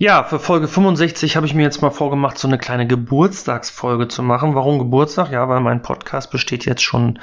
Ja, 0.00 0.22
für 0.22 0.38
Folge 0.38 0.68
65 0.68 1.34
habe 1.34 1.46
ich 1.46 1.54
mir 1.54 1.62
jetzt 1.62 1.82
mal 1.82 1.90
vorgemacht, 1.90 2.38
so 2.38 2.46
eine 2.46 2.56
kleine 2.56 2.86
Geburtstagsfolge 2.86 4.06
zu 4.06 4.22
machen. 4.22 4.54
Warum 4.54 4.78
Geburtstag? 4.78 5.32
Ja, 5.32 5.48
weil 5.48 5.58
mein 5.58 5.82
Podcast 5.82 6.30
besteht 6.30 6.64
jetzt 6.66 6.82
schon 6.82 7.18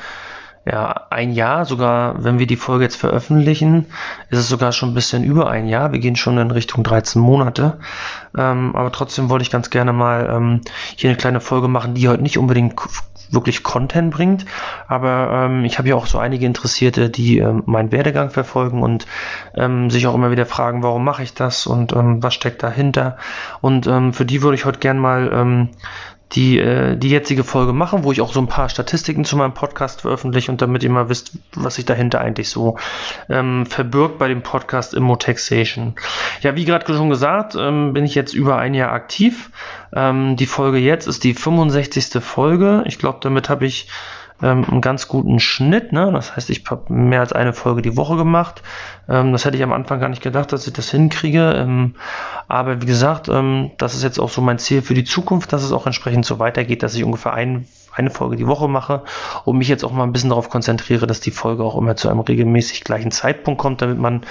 ja, 0.65 1.07
ein 1.09 1.31
Jahr, 1.31 1.63
sogar 1.63 2.21
wenn 2.21 2.37
wir 2.37 2.47
die 2.47 2.57
Folge 2.57 2.83
jetzt 2.83 2.97
veröffentlichen, 2.97 3.85
ist 4.29 4.39
es 4.39 4.49
sogar 4.49 4.73
schon 4.73 4.89
ein 4.89 4.93
bisschen 4.93 5.23
über 5.23 5.49
ein 5.49 5.67
Jahr. 5.67 5.93
Wir 5.93 5.99
gehen 5.99 6.17
schon 6.17 6.37
in 6.37 6.51
Richtung 6.51 6.83
13 6.83 7.21
Monate. 7.21 7.79
Ähm, 8.37 8.75
aber 8.75 8.91
trotzdem 8.91 9.29
wollte 9.29 9.43
ich 9.43 9.51
ganz 9.51 9.69
gerne 9.69 9.93
mal 9.93 10.29
ähm, 10.29 10.61
hier 10.97 11.11
eine 11.11 11.17
kleine 11.17 11.39
Folge 11.39 11.69
machen, 11.69 11.93
die 11.93 12.09
heute 12.09 12.23
nicht 12.23 12.37
unbedingt 12.37 12.75
wirklich 13.31 13.63
Content 13.63 14.13
bringt. 14.13 14.45
Aber 14.87 15.47
ähm, 15.47 15.65
ich 15.65 15.77
habe 15.77 15.89
ja 15.89 15.95
auch 15.95 16.07
so 16.07 16.17
einige 16.17 16.45
Interessierte, 16.45 17.09
die 17.09 17.39
ähm, 17.39 17.63
meinen 17.65 17.91
Werdegang 17.91 18.29
verfolgen 18.29 18.81
und 18.83 19.05
ähm, 19.55 19.89
sich 19.89 20.07
auch 20.07 20.15
immer 20.15 20.31
wieder 20.31 20.45
fragen, 20.45 20.83
warum 20.83 21.03
mache 21.03 21.23
ich 21.23 21.33
das 21.33 21.67
und 21.67 21.93
ähm, 21.93 22.21
was 22.21 22.33
steckt 22.33 22.63
dahinter. 22.63 23.17
Und 23.61 23.87
ähm, 23.87 24.13
für 24.13 24.25
die 24.25 24.41
würde 24.41 24.55
ich 24.55 24.65
heute 24.65 24.79
gern 24.79 24.99
mal 24.99 25.31
ähm, 25.33 25.69
die, 26.31 26.59
äh, 26.59 26.97
die 26.97 27.09
jetzige 27.09 27.43
Folge 27.43 27.71
machen, 27.71 28.03
wo 28.03 28.11
ich 28.11 28.21
auch 28.21 28.33
so 28.33 28.39
ein 28.39 28.47
paar 28.47 28.69
Statistiken 28.69 29.25
zu 29.25 29.37
meinem 29.37 29.53
Podcast 29.53 30.01
veröffentliche 30.01 30.51
und 30.51 30.61
damit 30.61 30.83
ihr 30.83 30.89
mal 30.89 31.09
wisst, 31.09 31.37
was 31.53 31.75
sich 31.75 31.85
dahinter 31.85 32.19
eigentlich 32.19 32.49
so 32.49 32.77
ähm, 33.29 33.65
verbirgt 33.65 34.17
bei 34.17 34.27
dem 34.27 34.41
Podcast 34.41 34.93
Immotaxation. 34.93 35.95
Ja, 36.41 36.55
wie 36.55 36.65
gerade 36.65 36.93
schon 36.93 37.09
gesagt, 37.09 37.55
ähm, 37.55 37.93
bin 37.93 38.05
ich 38.05 38.15
jetzt 38.15 38.33
über 38.33 38.57
ein 38.57 38.73
Jahr 38.73 38.91
aktiv. 38.91 39.51
Ähm, 39.95 40.35
die 40.35 40.45
Folge 40.45 40.77
jetzt 40.77 41.07
ist 41.07 41.23
die 41.23 41.33
65. 41.33 42.21
Folge. 42.23 42.83
Ich 42.85 42.99
glaube, 42.99 43.19
damit 43.21 43.49
habe 43.49 43.65
ich 43.65 43.87
ähm, 44.41 44.65
einen 44.69 44.81
ganz 44.81 45.07
guten 45.07 45.39
Schnitt. 45.39 45.93
Ne? 45.93 46.11
Das 46.11 46.35
heißt, 46.35 46.49
ich 46.49 46.63
habe 46.69 46.93
mehr 46.93 47.21
als 47.21 47.33
eine 47.33 47.53
Folge 47.53 47.81
die 47.81 47.95
Woche 47.95 48.17
gemacht. 48.17 48.61
Ähm, 49.07 49.31
das 49.31 49.45
hätte 49.45 49.57
ich 49.57 49.63
am 49.63 49.73
Anfang 49.73 49.99
gar 49.99 50.09
nicht 50.09 50.21
gedacht, 50.21 50.51
dass 50.51 50.67
ich 50.67 50.73
das 50.73 50.91
hinkriege. 50.91 51.53
Ähm, 51.57 51.95
aber 52.47 52.81
wie 52.81 52.85
gesagt, 52.85 53.29
ähm, 53.29 53.71
das 53.77 53.95
ist 53.95 54.03
jetzt 54.03 54.19
auch 54.19 54.29
so 54.29 54.41
mein 54.41 54.59
Ziel 54.59 54.81
für 54.81 54.93
die 54.93 55.05
Zukunft, 55.05 55.53
dass 55.53 55.63
es 55.63 55.71
auch 55.71 55.85
entsprechend 55.85 56.25
so 56.25 56.39
weitergeht, 56.39 56.83
dass 56.83 56.95
ich 56.95 57.03
ungefähr 57.03 57.33
ein 57.33 57.65
eine 57.95 58.09
Folge 58.09 58.35
die 58.35 58.47
Woche 58.47 58.67
mache 58.67 59.03
und 59.45 59.57
mich 59.57 59.67
jetzt 59.67 59.83
auch 59.83 59.91
mal 59.91 60.03
ein 60.03 60.11
bisschen 60.11 60.29
darauf 60.29 60.49
konzentriere, 60.49 61.07
dass 61.07 61.19
die 61.19 61.31
Folge 61.31 61.63
auch 61.63 61.77
immer 61.77 61.95
zu 61.95 62.09
einem 62.09 62.19
regelmäßig 62.19 62.83
gleichen 62.83 63.11
Zeitpunkt 63.11 63.59
kommt, 63.59 63.81
damit 63.81 63.97
man 63.97 64.21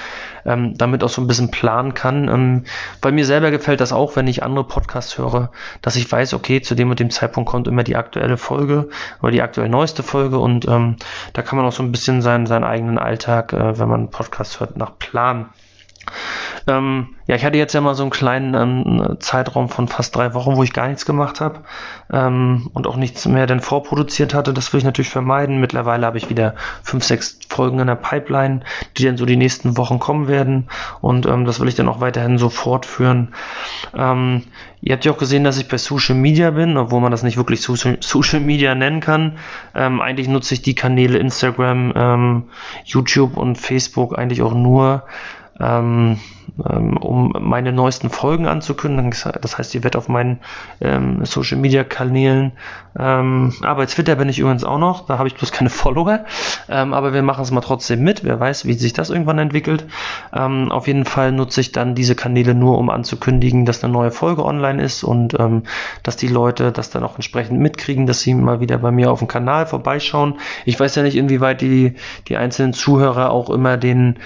ähm, 0.45 0.77
damit 0.77 1.03
auch 1.03 1.09
so 1.09 1.23
ein 1.23 1.27
bisschen 1.27 1.51
planen 1.51 1.95
kann. 1.95 2.29
Ähm, 2.29 2.65
bei 3.01 3.11
mir 3.13 3.25
selber 3.25 3.51
gefällt 3.51 3.81
das 3.81 3.93
auch, 3.93 4.17
wenn 4.17 4.27
ich 4.27 4.43
andere 4.43 4.67
Podcasts 4.67 5.19
höre, 5.19 5.51
dass 5.83 5.97
ich 5.97 6.11
weiß, 6.11 6.35
okay, 6.35 6.61
zu 6.61 6.75
dem 6.75 6.91
und 6.91 7.01
dem 7.01 7.11
Zeitpunkt 7.11 7.51
kommt 7.51 7.69
immer 7.69 7.85
die 7.85 7.97
aktuelle 7.97 8.37
Folge 8.37 8.89
oder 9.23 9.33
die 9.33 9.43
aktuell 9.43 9.69
neueste 9.69 10.03
Folge 10.03 10.39
und 10.39 10.69
ähm, 10.69 10.97
da 11.33 11.43
kann 11.43 11.57
man 11.57 11.67
auch 11.67 11.73
so 11.73 11.83
ein 11.83 11.93
bisschen 11.93 12.23
seinen, 12.23 12.47
seinen 12.47 12.65
eigenen 12.65 12.99
Alltag, 12.99 13.53
äh, 13.53 13.79
wenn 13.79 13.89
man 13.89 14.01
einen 14.01 14.11
Podcast 14.11 14.61
hört, 14.61 14.77
nach 14.77 14.99
Plan 14.99 15.51
ähm, 16.67 17.09
ja, 17.27 17.37
ich 17.37 17.45
hatte 17.45 17.59
jetzt 17.59 17.75
ja 17.75 17.81
mal 17.81 17.95
so 17.95 18.03
einen 18.03 18.11
kleinen 18.11 18.55
ähm, 18.55 19.17
Zeitraum 19.21 19.69
von 19.69 19.89
fast 19.89 20.17
drei 20.17 20.35
Wochen, 20.35 20.57
wo 20.57 20.63
ich 20.63 20.73
gar 20.73 20.89
nichts 20.89 21.05
gemacht 21.05 21.41
habe 21.41 21.61
ähm, 22.13 22.71
und 22.73 22.87
auch 22.87 22.97
nichts 22.97 23.27
mehr 23.27 23.47
denn 23.47 23.61
vorproduziert 23.61 24.35
hatte. 24.35 24.55
Das 24.55 24.73
will 24.73 24.79
ich 24.79 24.85
natürlich 24.85 25.11
vermeiden. 25.11 25.61
Mittlerweile 25.61 26.07
habe 26.07 26.17
ich 26.17 26.31
wieder 26.31 26.55
fünf, 26.83 27.05
sechs 27.05 27.39
Folgen 27.49 27.81
in 27.81 27.87
der 27.87 27.97
Pipeline, 27.97 28.61
die 28.97 29.05
dann 29.05 29.17
so 29.17 29.27
die 29.27 29.37
nächsten 29.37 29.77
Wochen 29.77 29.99
kommen 29.99 30.27
werden 30.27 30.69
und 31.01 31.27
ähm, 31.27 31.45
das 31.45 31.61
will 31.61 31.69
ich 31.69 31.75
dann 31.75 31.89
auch 31.89 32.01
weiterhin 32.01 32.39
so 32.39 32.49
fortführen. 32.49 33.35
Ähm, 33.95 34.45
ihr 34.81 34.95
habt 34.95 35.05
ja 35.05 35.13
auch 35.13 35.19
gesehen, 35.19 35.45
dass 35.45 35.59
ich 35.59 35.69
bei 35.69 35.79
Social 35.79 36.17
Media 36.17 36.51
bin, 36.51 36.77
obwohl 36.77 37.01
man 37.01 37.11
das 37.11 37.23
nicht 37.23 37.37
wirklich 37.37 37.63
Social, 37.63 38.41
Media 38.41 38.75
nennen 38.75 39.01
kann. 39.01 39.39
Ähm, 39.75 40.01
eigentlich 40.01 40.29
nutze 40.29 40.55
ich 40.55 40.63
die 40.63 40.75
Kanäle 40.75 41.19
Instagram, 41.19 42.45
YouTube 42.85 43.37
und 43.37 43.57
Facebook 43.57 44.19
eigentlich 44.19 44.43
auch 44.43 44.55
nur 44.55 45.05
ähm, 45.61 46.19
um 46.57 47.33
meine 47.39 47.73
neuesten 47.73 48.11
Folgen 48.11 48.47
anzukündigen. 48.47 49.15
Das 49.41 49.59
heißt, 49.59 49.75
ihr 49.75 49.83
werdet 49.83 49.97
auf 49.97 50.09
meinen 50.09 50.41
ähm, 50.81 51.25
Social 51.25 51.59
Media 51.59 51.85
Kanälen, 51.85 52.53
ähm, 52.99 53.53
aber 53.63 53.87
Twitter 53.87 54.17
bin 54.17 54.29
ich 54.29 54.39
übrigens 54.39 54.65
auch 54.65 54.79
noch, 54.79 55.07
da 55.07 55.19
habe 55.19 55.29
ich 55.29 55.35
bloß 55.35 55.53
keine 55.53 55.71
Follower, 55.71 56.21
ähm, 56.69 56.95
aber 56.95 57.13
wir 57.13 57.23
machen 57.23 57.43
es 57.43 57.51
mal 57.51 57.61
trotzdem 57.61 58.03
mit. 58.03 58.25
Wer 58.25 58.39
weiß, 58.39 58.67
wie 58.67 58.75
sich 58.75 58.93
das 58.93 59.11
irgendwann 59.11 59.39
entwickelt. 59.39 59.87
Ähm, 60.33 60.71
auf 60.71 60.87
jeden 60.87 61.05
Fall 61.05 61.33
nutze 61.33 61.61
ich 61.61 61.73
dann 61.73 61.95
diese 61.95 62.15
Kanäle 62.15 62.55
nur, 62.55 62.79
um 62.79 62.91
anzukündigen, 62.91 63.65
dass 63.65 63.83
eine 63.83 63.93
neue 63.93 64.11
Folge 64.11 64.45
online 64.45 64.83
ist 64.83 65.03
und 65.03 65.39
ähm, 65.39 65.65
dass 66.03 66.17
die 66.17 66.29
Leute 66.29 66.73
das 66.73 66.91
dann 66.91 67.03
auch 67.03 67.17
entsprechend 67.17 67.61
mitkriegen, 67.61 68.07
dass 68.07 68.21
sie 68.21 68.35
mal 68.35 68.61
wieder 68.61 68.79
bei 68.79 68.91
mir 68.91 69.11
auf 69.11 69.19
dem 69.19 69.29
Kanal 69.29 69.67
vorbeischauen. 69.67 70.39
Ich 70.65 70.79
weiß 70.79 70.95
ja 70.95 71.03
nicht, 71.03 71.17
inwieweit 71.17 71.61
die, 71.61 71.95
die 72.29 72.37
einzelnen 72.37 72.73
Zuhörer 72.73 73.31
auch 73.31 73.51
immer 73.51 73.77
den 73.77 74.17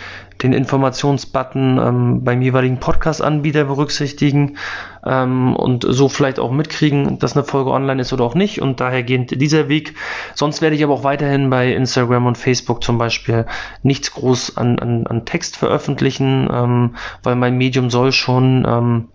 den 0.43 0.53
Informationsbutton 0.53 1.79
ähm, 1.79 2.25
beim 2.25 2.43
jeweiligen 2.43 2.79
Podcast-Anbieter 2.79 3.65
berücksichtigen 3.65 4.57
ähm, 5.05 5.57
und 5.57 5.85
so 5.89 6.09
vielleicht 6.09 6.39
auch 6.39 6.51
mitkriegen, 6.51 7.19
dass 7.19 7.37
eine 7.37 7.45
Folge 7.45 7.71
online 7.71 8.01
ist 8.01 8.13
oder 8.13 8.25
auch 8.25 8.35
nicht. 8.35 8.61
Und 8.63 8.81
daher 8.81 9.03
geht 9.03 9.41
dieser 9.41 9.69
Weg. 9.69 9.95
Sonst 10.35 10.63
werde 10.63 10.77
ich 10.77 10.85
aber 10.85 10.95
auch 10.95 11.05
weiterhin 11.05 11.51
bei 11.51 11.73
Instagram 11.73 12.27
und 12.27 12.39
Facebook 12.39 12.83
zum 12.83 12.99
Beispiel 12.99 13.47
nichts 13.83 14.13
groß 14.13 14.57
an, 14.57 14.79
an, 14.79 15.07
an 15.07 15.25
Text 15.25 15.57
veröffentlichen, 15.57 16.49
ähm, 16.53 16.97
weil 17.23 17.35
mein 17.35 17.57
Medium 17.57 17.91
soll 17.91 18.13
schon 18.13 18.65
ähm, 18.67 19.09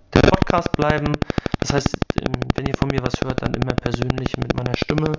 Podcast 0.53 0.77
bleiben. 0.77 1.13
Das 1.59 1.73
heißt, 1.73 1.97
ähm, 2.21 2.31
wenn 2.53 2.67
ihr 2.67 2.75
von 2.77 2.87
mir 2.89 3.01
was 3.01 3.15
hört, 3.23 3.41
dann 3.41 3.55
immer 3.55 3.73
persönlich 3.73 4.37
mit 4.37 4.55
meiner 4.55 4.77
Stimme 4.77 5.13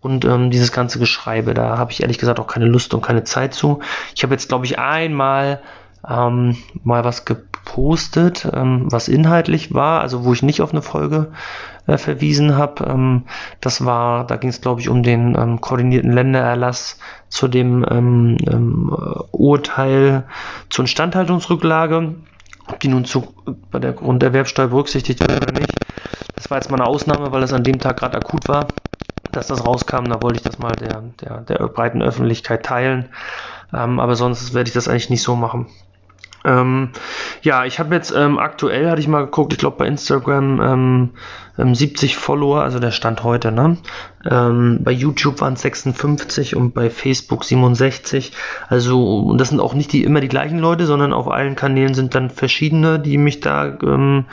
und 0.00 0.24
ähm, 0.24 0.52
dieses 0.52 0.70
ganze 0.70 1.00
Geschreibe. 1.00 1.54
Da 1.54 1.76
habe 1.76 1.90
ich 1.90 2.02
ehrlich 2.02 2.18
gesagt 2.18 2.38
auch 2.38 2.46
keine 2.46 2.66
Lust 2.66 2.94
und 2.94 3.02
keine 3.02 3.24
Zeit 3.24 3.52
zu. 3.52 3.80
Ich 4.14 4.22
habe 4.22 4.34
jetzt, 4.34 4.48
glaube 4.48 4.64
ich, 4.64 4.78
einmal 4.78 5.60
ähm, 6.08 6.56
mal 6.84 7.02
was 7.02 7.24
gepostet, 7.24 8.48
ähm, 8.54 8.86
was 8.88 9.08
inhaltlich 9.08 9.74
war, 9.74 10.02
also 10.02 10.24
wo 10.24 10.32
ich 10.32 10.44
nicht 10.44 10.60
auf 10.62 10.70
eine 10.70 10.82
Folge 10.82 11.32
äh, 11.88 11.98
verwiesen 11.98 12.56
habe. 12.56 12.84
Ähm, 12.84 13.24
das 13.60 13.84
war, 13.84 14.24
da 14.24 14.36
ging 14.36 14.50
es, 14.50 14.60
glaube 14.60 14.80
ich, 14.80 14.88
um 14.88 15.02
den 15.02 15.36
ähm, 15.36 15.60
koordinierten 15.60 16.12
Ländererlass 16.12 17.00
zu 17.28 17.48
dem 17.48 17.84
ähm, 17.90 18.36
ähm, 18.46 18.96
Urteil 19.32 20.28
zur 20.70 20.84
Instandhaltungsrücklage. 20.84 22.14
Ob 22.68 22.80
die 22.80 22.88
nun 22.88 23.04
zu, 23.04 23.34
bei 23.70 23.78
der 23.78 23.92
Grunderwerbsteuer 23.92 24.68
berücksichtigt 24.68 25.20
wird 25.20 25.42
oder 25.42 25.52
nicht. 25.52 25.74
Das 26.34 26.50
war 26.50 26.58
jetzt 26.58 26.70
mal 26.70 26.80
eine 26.80 26.86
Ausnahme, 26.86 27.32
weil 27.32 27.42
es 27.42 27.52
an 27.52 27.64
dem 27.64 27.80
Tag 27.80 27.98
gerade 27.98 28.16
akut 28.16 28.48
war, 28.48 28.72
dass 29.32 29.46
das 29.46 29.64
rauskam. 29.64 30.08
Da 30.08 30.20
wollte 30.20 30.36
ich 30.36 30.42
das 30.42 30.58
mal 30.58 30.76
der, 30.76 31.02
der, 31.20 31.40
der 31.42 31.68
breiten 31.68 32.02
Öffentlichkeit 32.02 32.64
teilen. 32.64 33.08
Ähm, 33.72 34.00
aber 34.00 34.16
sonst 34.16 34.54
werde 34.54 34.68
ich 34.68 34.74
das 34.74 34.88
eigentlich 34.88 35.10
nicht 35.10 35.22
so 35.22 35.36
machen. 35.36 35.66
Ähm, 36.44 36.90
ja, 37.42 37.64
ich 37.64 37.78
habe 37.80 37.94
jetzt 37.94 38.12
ähm, 38.12 38.38
aktuell, 38.38 38.88
hatte 38.88 39.00
ich 39.00 39.08
mal 39.08 39.24
geguckt, 39.24 39.52
ich 39.52 39.58
glaube 39.58 39.78
bei 39.78 39.86
Instagram 39.86 41.12
ähm, 41.58 41.74
70 41.74 42.12
ähm, 42.12 42.18
Follower, 42.18 42.62
also 42.62 42.78
der 42.78 42.90
Stand 42.90 43.24
heute, 43.24 43.52
ne? 43.52 43.78
Ähm, 44.28 44.80
bei 44.82 44.92
YouTube 44.92 45.40
waren 45.40 45.54
es 45.54 45.62
56 45.62 46.56
und 46.56 46.74
bei 46.74 46.90
Facebook 46.90 47.44
67. 47.44 48.32
Also, 48.68 49.18
und 49.20 49.38
das 49.38 49.50
sind 49.50 49.60
auch 49.60 49.74
nicht 49.74 49.92
die 49.92 50.04
immer 50.04 50.20
die 50.20 50.28
gleichen 50.28 50.58
Leute, 50.58 50.86
sondern 50.86 51.12
auf 51.12 51.28
allen 51.28 51.54
Kanälen 51.56 51.94
sind 51.94 52.14
dann 52.14 52.30
verschiedene, 52.30 52.98
die 52.98 53.18
mich 53.18 53.40
da 53.40 53.78
ähm, 53.82 54.24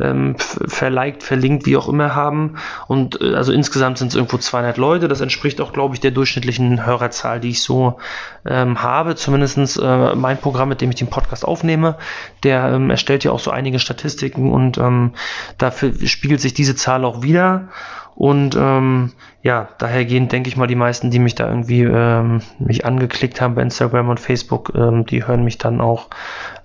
ähm, 0.00 0.36
verliked, 0.38 1.22
verlinkt, 1.22 1.66
wie 1.66 1.76
auch 1.76 1.88
immer 1.88 2.14
haben. 2.14 2.56
Und 2.88 3.20
äh, 3.20 3.34
also 3.34 3.52
insgesamt 3.52 3.98
sind 3.98 4.08
es 4.08 4.14
irgendwo 4.14 4.38
200 4.38 4.76
Leute. 4.76 5.08
Das 5.08 5.20
entspricht 5.20 5.60
auch, 5.60 5.72
glaube 5.72 5.94
ich, 5.94 6.00
der 6.00 6.10
durchschnittlichen 6.10 6.84
Hörerzahl, 6.84 7.40
die 7.40 7.50
ich 7.50 7.62
so 7.62 7.98
ähm, 8.46 8.82
habe. 8.82 9.14
Zumindestens 9.14 9.76
äh, 9.76 10.14
mein 10.14 10.38
Programm, 10.38 10.68
mit 10.68 10.80
dem 10.80 10.90
ich 10.90 10.96
den 10.96 11.08
Podcast 11.08 11.44
aufnehme, 11.44 11.96
der 12.42 12.72
ähm, 12.72 12.90
erstellt 12.90 13.24
ja 13.24 13.32
auch 13.32 13.40
so 13.40 13.50
einige 13.50 13.78
Statistiken 13.78 14.52
und 14.52 14.78
ähm, 14.78 15.12
dafür 15.58 15.92
spiegelt 16.06 16.40
sich 16.40 16.53
diese 16.54 16.76
Zahl 16.76 17.04
auch 17.04 17.22
wieder. 17.22 17.68
Und 18.14 18.56
ähm, 18.56 19.12
ja, 19.42 19.68
dahergehend 19.78 20.30
denke 20.30 20.48
ich 20.48 20.56
mal, 20.56 20.68
die 20.68 20.76
meisten, 20.76 21.10
die 21.10 21.18
mich 21.18 21.34
da 21.34 21.48
irgendwie 21.48 21.82
ähm, 21.82 22.42
mich 22.58 22.86
angeklickt 22.86 23.40
haben 23.40 23.56
bei 23.56 23.62
Instagram 23.62 24.08
und 24.08 24.20
Facebook, 24.20 24.72
ähm, 24.76 25.04
die 25.04 25.26
hören 25.26 25.44
mich 25.44 25.58
dann 25.58 25.80
auch 25.80 26.08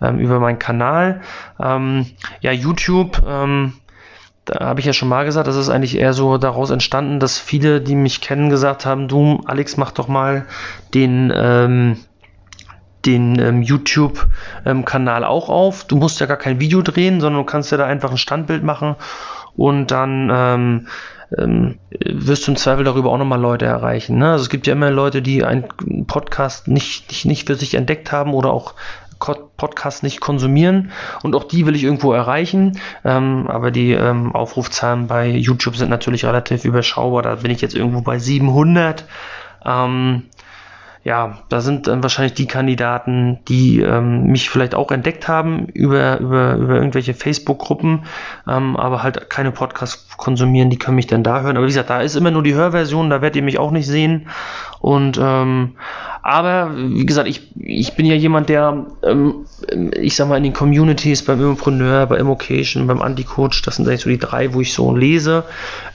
ähm, 0.01 0.19
über 0.19 0.39
meinen 0.39 0.59
Kanal. 0.59 1.21
Ähm, 1.59 2.05
ja, 2.41 2.51
YouTube, 2.51 3.23
ähm, 3.27 3.73
da 4.45 4.65
habe 4.65 4.79
ich 4.79 4.85
ja 4.85 4.93
schon 4.93 5.09
mal 5.09 5.25
gesagt, 5.25 5.47
das 5.47 5.55
ist 5.55 5.69
eigentlich 5.69 5.97
eher 5.97 6.13
so 6.13 6.37
daraus 6.37 6.69
entstanden, 6.69 7.19
dass 7.19 7.39
viele, 7.39 7.81
die 7.81 7.95
mich 7.95 8.21
kennen, 8.21 8.49
gesagt 8.49 8.85
haben, 8.85 9.07
du, 9.07 9.41
Alex, 9.45 9.75
mach 9.77 9.91
doch 9.91 10.07
mal 10.07 10.45
den 10.93 11.33
ähm, 11.35 11.97
den 13.05 13.39
ähm, 13.39 13.61
YouTube-Kanal 13.61 15.21
ähm, 15.21 15.27
auch 15.27 15.47
auf. 15.47 15.85
Du 15.85 15.95
musst 15.95 16.19
ja 16.19 16.25
gar 16.25 16.37
kein 16.37 16.59
Video 16.59 16.81
drehen, 16.81 17.21
sondern 17.21 17.43
du 17.43 17.45
kannst 17.45 17.71
ja 17.71 17.77
da 17.77 17.85
einfach 17.85 18.11
ein 18.11 18.17
Standbild 18.17 18.61
machen 18.63 18.97
und 19.59 19.91
dann 19.91 20.31
ähm, 20.33 20.87
ähm, 21.37 21.79
wirst 21.91 22.47
du 22.47 22.51
im 22.51 22.57
Zweifel 22.57 22.85
darüber 22.85 23.11
auch 23.11 23.17
nochmal 23.17 23.41
Leute 23.41 23.65
erreichen. 23.65 24.17
Ne? 24.17 24.31
Also 24.31 24.43
es 24.43 24.49
gibt 24.49 24.67
ja 24.67 24.73
immer 24.73 24.89
Leute, 24.89 25.21
die 25.21 25.43
einen 25.43 25.65
Podcast 26.07 26.69
nicht, 26.69 27.09
nicht, 27.09 27.25
nicht 27.25 27.47
für 27.47 27.55
sich 27.55 27.75
entdeckt 27.75 28.13
haben 28.13 28.33
oder 28.33 28.51
auch 28.51 28.73
Podcast 29.19 30.01
nicht 30.01 30.21
konsumieren 30.21 30.91
und 31.23 31.35
auch 31.35 31.43
die 31.43 31.65
will 31.65 31.75
ich 31.75 31.83
irgendwo 31.83 32.13
erreichen. 32.13 32.79
Ähm, 33.03 33.47
aber 33.49 33.69
die 33.69 33.91
ähm, 33.91 34.33
Aufrufzahlen 34.33 35.07
bei 35.07 35.27
YouTube 35.27 35.75
sind 35.75 35.89
natürlich 35.89 36.23
relativ 36.23 36.63
überschaubar. 36.63 37.21
Da 37.21 37.35
bin 37.35 37.51
ich 37.51 37.59
jetzt 37.59 37.75
irgendwo 37.75 37.99
bei 37.99 38.17
700. 38.17 39.03
Ähm, 39.65 40.23
ja, 41.03 41.39
da 41.47 41.61
sind 41.61 41.87
dann 41.87 42.03
wahrscheinlich 42.03 42.33
die 42.33 42.47
Kandidaten, 42.47 43.39
die 43.47 43.79
ähm, 43.79 44.25
mich 44.25 44.49
vielleicht 44.49 44.75
auch 44.75 44.91
entdeckt 44.91 45.27
haben 45.27 45.67
über, 45.67 46.19
über, 46.19 46.55
über 46.55 46.75
irgendwelche 46.75 47.13
Facebook-Gruppen, 47.13 48.03
ähm, 48.47 48.75
aber 48.75 49.01
halt 49.01 49.29
keine 49.29 49.51
Podcasts 49.51 50.17
konsumieren, 50.17 50.69
die 50.69 50.77
können 50.77 50.95
mich 50.95 51.07
dann 51.07 51.23
da 51.23 51.41
hören. 51.41 51.55
Aber 51.55 51.65
wie 51.65 51.69
gesagt, 51.69 51.89
da 51.89 52.01
ist 52.01 52.15
immer 52.15 52.31
nur 52.31 52.43
die 52.43 52.53
Hörversion, 52.53 53.09
da 53.09 53.21
werdet 53.21 53.37
ihr 53.37 53.43
mich 53.43 53.59
auch 53.59 53.71
nicht 53.71 53.87
sehen. 53.87 54.27
Und 54.81 55.19
ähm, 55.21 55.75
aber 56.21 56.71
wie 56.75 57.05
gesagt, 57.05 57.27
ich, 57.27 57.51
ich 57.55 57.95
bin 57.95 58.05
ja 58.05 58.15
jemand, 58.15 58.49
der, 58.49 58.85
ähm, 59.03 59.45
ich 59.93 60.15
sag 60.15 60.27
mal, 60.27 60.37
in 60.37 60.43
den 60.43 60.53
Communities 60.53 61.23
beim 61.23 61.39
Immopreneur, 61.39 62.05
bei 62.07 62.17
Immocation, 62.17 62.87
beim 62.87 63.01
Anti-Coach, 63.01 63.61
das 63.61 63.77
sind 63.77 63.87
eigentlich 63.87 64.01
so 64.01 64.09
die 64.09 64.17
drei, 64.17 64.53
wo 64.53 64.61
ich 64.61 64.73
so 64.73 64.95
lese, 64.95 65.45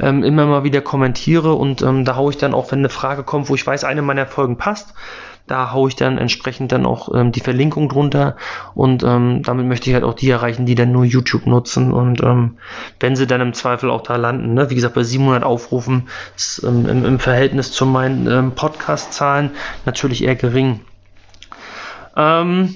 ähm, 0.00 0.22
immer 0.22 0.46
mal 0.46 0.64
wieder 0.64 0.80
kommentiere 0.80 1.54
und 1.54 1.82
ähm, 1.82 2.04
da 2.04 2.16
haue 2.16 2.30
ich 2.30 2.38
dann 2.38 2.54
auch, 2.54 2.72
wenn 2.72 2.80
eine 2.80 2.88
Frage 2.88 3.22
kommt, 3.22 3.48
wo 3.48 3.54
ich 3.54 3.66
weiß, 3.66 3.84
eine 3.84 4.02
meiner 4.02 4.26
Folgen 4.26 4.56
passt, 4.56 4.94
da 5.46 5.72
haue 5.72 5.88
ich 5.88 5.96
dann 5.96 6.16
entsprechend 6.16 6.72
dann 6.72 6.86
auch 6.86 7.14
ähm, 7.14 7.32
die 7.32 7.40
Verlinkung 7.40 7.88
drunter 7.88 8.36
und 8.74 9.02
ähm, 9.02 9.42
damit 9.42 9.66
möchte 9.66 9.90
ich 9.90 9.94
halt 9.94 10.04
auch 10.04 10.14
die 10.14 10.30
erreichen, 10.30 10.64
die 10.64 10.74
dann 10.74 10.92
nur 10.92 11.04
YouTube 11.04 11.46
nutzen 11.46 11.92
und 11.92 12.22
ähm, 12.22 12.58
wenn 13.00 13.14
sie 13.14 13.26
dann 13.26 13.40
im 13.40 13.52
Zweifel 13.52 13.90
auch 13.90 14.02
da 14.02 14.16
landen, 14.16 14.54
ne? 14.54 14.70
wie 14.70 14.74
gesagt, 14.74 14.94
bei 14.94 15.02
700 15.02 15.44
Aufrufen 15.44 16.08
ist 16.34 16.62
ähm, 16.64 16.88
im, 16.88 17.04
im, 17.04 17.18
Verhältnis 17.18 17.72
zu 17.72 17.84
meinen 17.84 18.26
ähm, 18.26 18.52
Podcast-Zahlen 18.52 19.50
natürlich 19.84 20.24
eher 20.24 20.36
gering. 20.36 20.80
Ähm, 22.16 22.74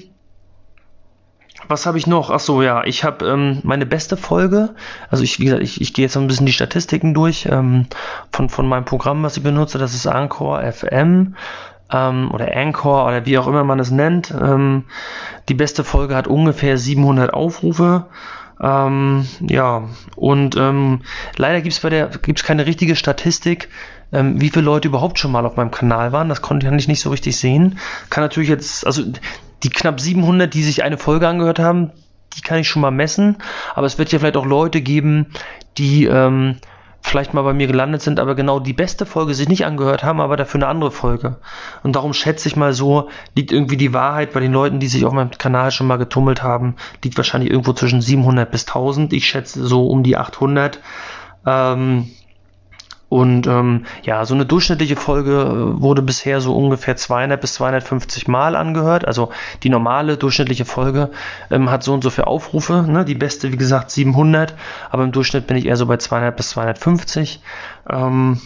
was 1.69 1.85
habe 1.85 1.99
ich 1.99 2.07
noch? 2.07 2.31
Ach 2.31 2.39
so, 2.39 2.63
ja, 2.63 2.83
ich 2.83 3.03
habe 3.03 3.27
ähm, 3.27 3.59
meine 3.63 3.85
beste 3.85 4.17
Folge. 4.17 4.73
Also 5.11 5.23
ich, 5.23 5.39
wie 5.39 5.45
gesagt, 5.45 5.61
ich, 5.61 5.79
ich 5.81 5.93
gehe 5.93 6.03
jetzt 6.03 6.15
noch 6.15 6.23
ein 6.23 6.27
bisschen 6.27 6.47
die 6.47 6.51
Statistiken 6.51 7.13
durch 7.13 7.47
ähm, 7.49 7.85
von, 8.31 8.49
von 8.49 8.67
meinem 8.67 8.85
Programm, 8.85 9.21
was 9.21 9.37
ich 9.37 9.43
benutze. 9.43 9.77
Das 9.77 9.93
ist 9.93 10.07
Anchor 10.07 10.63
FM 10.63 11.35
ähm, 11.91 12.31
oder 12.31 12.55
Anchor 12.55 13.05
oder 13.05 13.25
wie 13.25 13.37
auch 13.37 13.47
immer 13.47 13.63
man 13.63 13.79
es 13.79 13.91
nennt. 13.91 14.31
Ähm, 14.31 14.85
die 15.47 15.53
beste 15.53 15.83
Folge 15.83 16.15
hat 16.15 16.27
ungefähr 16.27 16.77
700 16.77 17.33
Aufrufe. 17.33 18.07
Ähm, 18.61 19.25
ja, 19.41 19.83
und 20.15 20.57
ähm, 20.57 21.01
leider 21.37 21.61
gibt 21.61 21.73
es 21.73 21.79
bei 21.79 21.89
der 21.89 22.07
gibt's 22.07 22.43
keine 22.43 22.65
richtige 22.65 22.95
Statistik, 22.95 23.69
ähm, 24.11 24.41
wie 24.41 24.49
viele 24.49 24.65
Leute 24.65 24.89
überhaupt 24.89 25.17
schon 25.17 25.31
mal 25.31 25.45
auf 25.45 25.55
meinem 25.55 25.71
Kanal 25.71 26.11
waren. 26.11 26.29
Das 26.29 26.41
konnte 26.41 26.67
ich 26.75 26.87
nicht 26.87 27.01
so 27.01 27.09
richtig 27.09 27.37
sehen. 27.37 27.79
Kann 28.09 28.23
natürlich 28.23 28.49
jetzt, 28.49 28.85
also 28.85 29.03
die 29.63 29.69
knapp 29.69 29.99
700, 29.99 30.53
die 30.53 30.63
sich 30.63 30.83
eine 30.83 30.97
Folge 30.97 31.27
angehört 31.27 31.59
haben, 31.59 31.91
die 32.35 32.41
kann 32.41 32.59
ich 32.59 32.67
schon 32.67 32.81
mal 32.81 32.91
messen. 32.91 33.37
Aber 33.75 33.87
es 33.87 33.97
wird 33.97 34.11
ja 34.11 34.19
vielleicht 34.19 34.37
auch 34.37 34.45
Leute 34.45 34.81
geben, 34.81 35.27
die 35.77 36.05
ähm, 36.05 36.57
vielleicht 37.09 37.33
mal 37.33 37.41
bei 37.41 37.53
mir 37.53 37.67
gelandet 37.67 38.01
sind, 38.01 38.19
aber 38.19 38.35
genau 38.35 38.59
die 38.59 38.73
beste 38.73 39.05
Folge 39.05 39.33
sich 39.33 39.49
nicht 39.49 39.65
angehört 39.65 40.03
haben, 40.03 40.21
aber 40.21 40.37
dafür 40.37 40.59
eine 40.59 40.67
andere 40.67 40.91
Folge. 40.91 41.37
Und 41.83 41.95
darum 41.95 42.13
schätze 42.13 42.47
ich 42.47 42.55
mal 42.55 42.73
so, 42.73 43.09
liegt 43.35 43.51
irgendwie 43.51 43.77
die 43.77 43.93
Wahrheit 43.93 44.31
bei 44.33 44.39
den 44.39 44.53
Leuten, 44.53 44.79
die 44.79 44.87
sich 44.87 45.05
auf 45.05 45.13
meinem 45.13 45.31
Kanal 45.31 45.71
schon 45.71 45.87
mal 45.87 45.97
getummelt 45.97 46.43
haben, 46.43 46.75
liegt 47.03 47.17
wahrscheinlich 47.17 47.51
irgendwo 47.51 47.73
zwischen 47.73 48.01
700 48.01 48.49
bis 48.49 48.67
1000. 48.67 49.13
Ich 49.13 49.27
schätze 49.27 49.65
so 49.65 49.87
um 49.87 50.03
die 50.03 50.17
800. 50.17 50.79
Ähm, 51.45 52.09
und 53.09 53.47
ähm, 53.47 53.85
ja, 54.03 54.23
so 54.23 54.35
eine 54.35 54.45
durchschnittliche 54.45 54.95
Folge 54.95 55.31
äh, 55.31 55.81
wurde 55.81 56.03
bisher 56.03 56.41
so 56.41 56.55
ungefähr 56.55 56.95
200 56.95 57.41
bis 57.41 57.55
250 57.55 58.27
Mal 58.27 58.55
angehört. 58.55 59.05
Also 59.05 59.29
die 59.63 59.69
normale 59.69 60.15
durchschnittliche 60.15 60.63
Folge 60.65 61.09
ähm, 61.49 61.71
hat 61.71 61.83
so 61.83 61.93
und 61.93 62.03
so 62.03 62.11
viele 62.11 62.27
Aufrufe. 62.27 62.85
Ne? 62.87 63.05
Die 63.05 63.15
beste, 63.15 63.51
wie 63.51 63.57
gesagt, 63.57 63.89
700. 63.89 64.53
Aber 64.91 65.03
im 65.03 65.11
Durchschnitt 65.11 65.47
bin 65.47 65.57
ich 65.57 65.65
eher 65.65 65.75
so 65.75 65.87
bei 65.87 65.97
200 65.97 66.37
bis 66.37 66.49
250. 66.49 67.41
Ähm, 67.89 68.39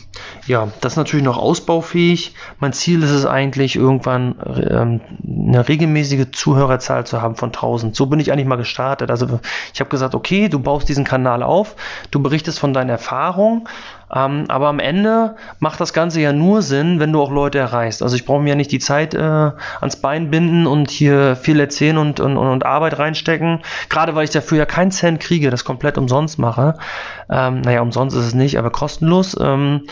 ja, 0.48 0.70
das 0.80 0.94
ist 0.94 0.98
natürlich 0.98 1.26
noch 1.26 1.38
ausbaufähig. 1.38 2.34
Mein 2.60 2.72
Ziel 2.72 3.04
ist 3.04 3.12
es 3.12 3.26
eigentlich, 3.26 3.76
irgendwann 3.76 4.36
ähm, 4.70 5.02
eine 5.28 5.68
regelmäßige 5.68 6.32
Zuhörerzahl 6.32 7.06
zu 7.06 7.22
haben 7.22 7.36
von 7.36 7.50
1000. 7.50 7.94
So 7.94 8.06
bin 8.06 8.22
ich 8.22 8.32
eigentlich 8.32 8.48
mal 8.48 8.56
gestartet. 8.56 9.12
Also 9.12 9.42
ich 9.74 9.82
habe 9.82 9.90
gesagt, 9.90 10.16
okay, 10.16 10.48
du 10.48 10.60
baust 10.60 10.88
diesen 10.88 11.04
Kanal 11.04 11.44
auf, 11.44 11.76
du 12.12 12.22
berichtest 12.22 12.60
von 12.60 12.74
deinen 12.74 12.90
Erfahrungen, 12.90 13.68
ähm, 14.16 14.46
aber 14.48 14.68
am 14.68 14.80
Ende 14.80 15.36
macht 15.60 15.80
das 15.80 15.94
Ganze 15.94 16.22
ja 16.22 16.34
nur 16.34 16.62
Sinn, 16.62 17.00
wenn 17.00 17.12
du 17.12 17.22
auch 17.22 17.32
Leute 17.32 17.58
erreichst. 17.58 18.04
Also 18.04 18.16
ich 18.16 18.26
brauche 18.26 18.42
mir 18.42 18.50
ja 18.50 18.56
nicht 18.56 18.72
die 18.72 18.80
Zeit 18.80 19.14
äh, 19.14 19.52
ans 19.82 19.96
Bein 19.96 20.30
binden 20.30 20.68
und 20.68 20.92
hier 20.92 21.36
viel 21.36 21.60
erzählen 21.60 21.98
und, 21.98 22.20
und, 22.20 22.38
und 22.38 22.66
Arbeit 22.66 23.00
reinstecken. 23.00 23.62
Gerade 23.90 24.16
weil 24.16 24.26
ich 24.26 24.30
dafür 24.30 24.60
ja 24.60 24.66
keinen 24.66 24.92
Cent 24.92 25.20
kriege, 25.20 25.50
das 25.50 25.66
komplett 25.66 25.98
umsonst 25.98 26.38
mache. 26.38 26.78
Ähm, 27.30 27.62
naja, 27.62 27.82
umsonst 27.82 28.16
ist 28.16 28.26
es 28.26 28.34
nicht, 28.34 28.60
aber 28.60 28.70
kostenlos. 28.70 29.36
Ähm, 29.40 29.88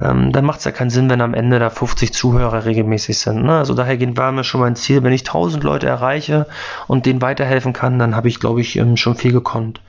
ähm, 0.00 0.32
dann 0.32 0.44
macht 0.44 0.60
es 0.60 0.64
ja 0.64 0.70
keinen 0.72 0.90
Sinn, 0.90 1.10
wenn 1.10 1.20
am 1.20 1.34
Ende 1.34 1.58
da 1.58 1.70
50 1.70 2.12
Zuhörer 2.12 2.64
regelmäßig 2.64 3.18
sind. 3.18 3.44
Ne? 3.44 3.58
Also 3.58 3.74
daher 3.74 3.98
war 4.16 4.32
mir 4.32 4.42
schon 4.42 4.62
mein 4.62 4.74
Ziel, 4.74 5.02
wenn 5.02 5.12
ich 5.12 5.20
1000 5.20 5.62
Leute 5.62 5.86
erreiche 5.86 6.46
und 6.88 7.06
denen 7.06 7.22
weiterhelfen 7.22 7.72
kann, 7.72 7.98
dann 7.98 8.16
habe 8.16 8.28
ich, 8.28 8.40
glaube 8.40 8.62
ich, 8.62 8.76
ähm, 8.76 8.96
schon 8.96 9.16
viel 9.16 9.32
gekonnt. 9.32 9.82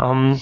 Ähm, 0.00 0.40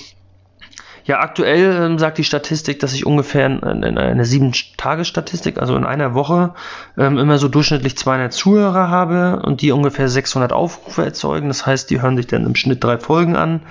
ja, 1.05 1.21
aktuell 1.21 1.85
ähm, 1.85 1.99
sagt 1.99 2.19
die 2.19 2.25
Statistik, 2.25 2.81
dass 2.81 2.93
ich 2.93 3.07
ungefähr 3.07 3.47
in, 3.47 3.83
in 3.83 3.99
einer 3.99 4.25
7-Tage-Statistik, 4.25 5.59
also 5.59 5.77
in 5.77 5.85
einer 5.85 6.15
Woche, 6.15 6.55
ähm, 6.99 7.19
immer 7.19 7.39
so 7.39 7.49
durchschnittlich 7.49 7.97
200 7.97 8.33
Zuhörer 8.33 8.89
habe 8.89 9.43
und 9.45 9.63
die 9.63 9.73
ungefähr 9.73 10.09
600 10.09 10.53
Aufrufe 10.53 11.05
erzeugen. 11.05 11.49
Das 11.49 11.67
heißt, 11.67 11.91
die 11.91 12.03
hören 12.03 12.17
sich 12.17 12.27
dann 12.27 12.47
im 12.47 12.55
Schnitt 12.55 12.85
drei 12.85 12.99
Folgen 12.99 13.37
an. 13.37 13.63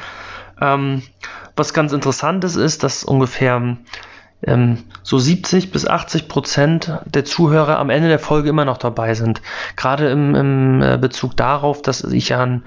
Ähm, 0.60 1.04
was 1.56 1.74
ganz 1.74 1.94
interessant 1.94 2.44
ist, 2.44 2.56
ist, 2.56 2.84
dass 2.84 3.04
ungefähr 3.04 3.78
ähm, 4.44 4.78
so 5.04 5.20
70 5.20 5.72
bis 5.72 5.88
80 5.88 6.28
Prozent 6.28 6.92
der 7.06 7.26
Zuhörer 7.26 7.78
am 7.78 7.90
Ende 7.90 8.08
der 8.08 8.20
Folge 8.20 8.50
immer 8.50 8.66
noch 8.66 8.78
dabei 8.78 9.14
sind. 9.14 9.42
Gerade 9.76 10.10
im, 10.10 10.36
im 10.36 10.82
äh, 10.82 10.98
Bezug 10.98 11.36
darauf, 11.36 11.82
dass 11.82 12.04
ich 12.04 12.30
ja 12.30 12.42
ein 12.42 12.64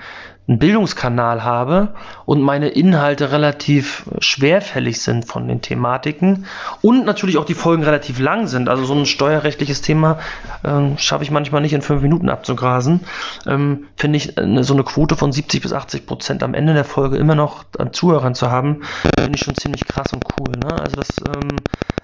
einen 0.48 0.58
Bildungskanal 0.58 1.44
habe 1.44 1.94
und 2.26 2.42
meine 2.42 2.68
Inhalte 2.68 3.30
relativ 3.30 4.04
schwerfällig 4.18 5.00
sind 5.00 5.24
von 5.24 5.46
den 5.46 5.62
Thematiken 5.62 6.46
und 6.80 7.04
natürlich 7.06 7.38
auch 7.38 7.44
die 7.44 7.54
Folgen 7.54 7.84
relativ 7.84 8.18
lang 8.18 8.48
sind. 8.48 8.68
Also 8.68 8.84
so 8.84 8.94
ein 8.94 9.06
steuerrechtliches 9.06 9.82
Thema 9.82 10.18
ähm, 10.64 10.98
schaffe 10.98 11.22
ich 11.22 11.30
manchmal 11.30 11.62
nicht 11.62 11.74
in 11.74 11.82
fünf 11.82 12.02
Minuten 12.02 12.28
abzugrasen. 12.28 13.00
Ähm, 13.46 13.86
Finde 13.96 14.16
ich 14.16 14.36
eine, 14.36 14.64
so 14.64 14.74
eine 14.74 14.82
Quote 14.82 15.14
von 15.14 15.30
70 15.30 15.62
bis 15.62 15.72
80 15.72 16.06
Prozent 16.06 16.42
am 16.42 16.54
Ende 16.54 16.74
der 16.74 16.84
Folge 16.84 17.18
immer 17.18 17.36
noch 17.36 17.64
an 17.78 17.92
Zuhörern 17.92 18.34
zu 18.34 18.50
haben, 18.50 18.82
finde 19.16 19.36
ich 19.36 19.44
schon 19.44 19.54
ziemlich 19.54 19.86
krass 19.86 20.12
und 20.12 20.24
cool. 20.38 20.54
Ne? 20.56 20.72
Also 20.80 20.96
das, 20.96 21.08
ähm, 21.24 21.56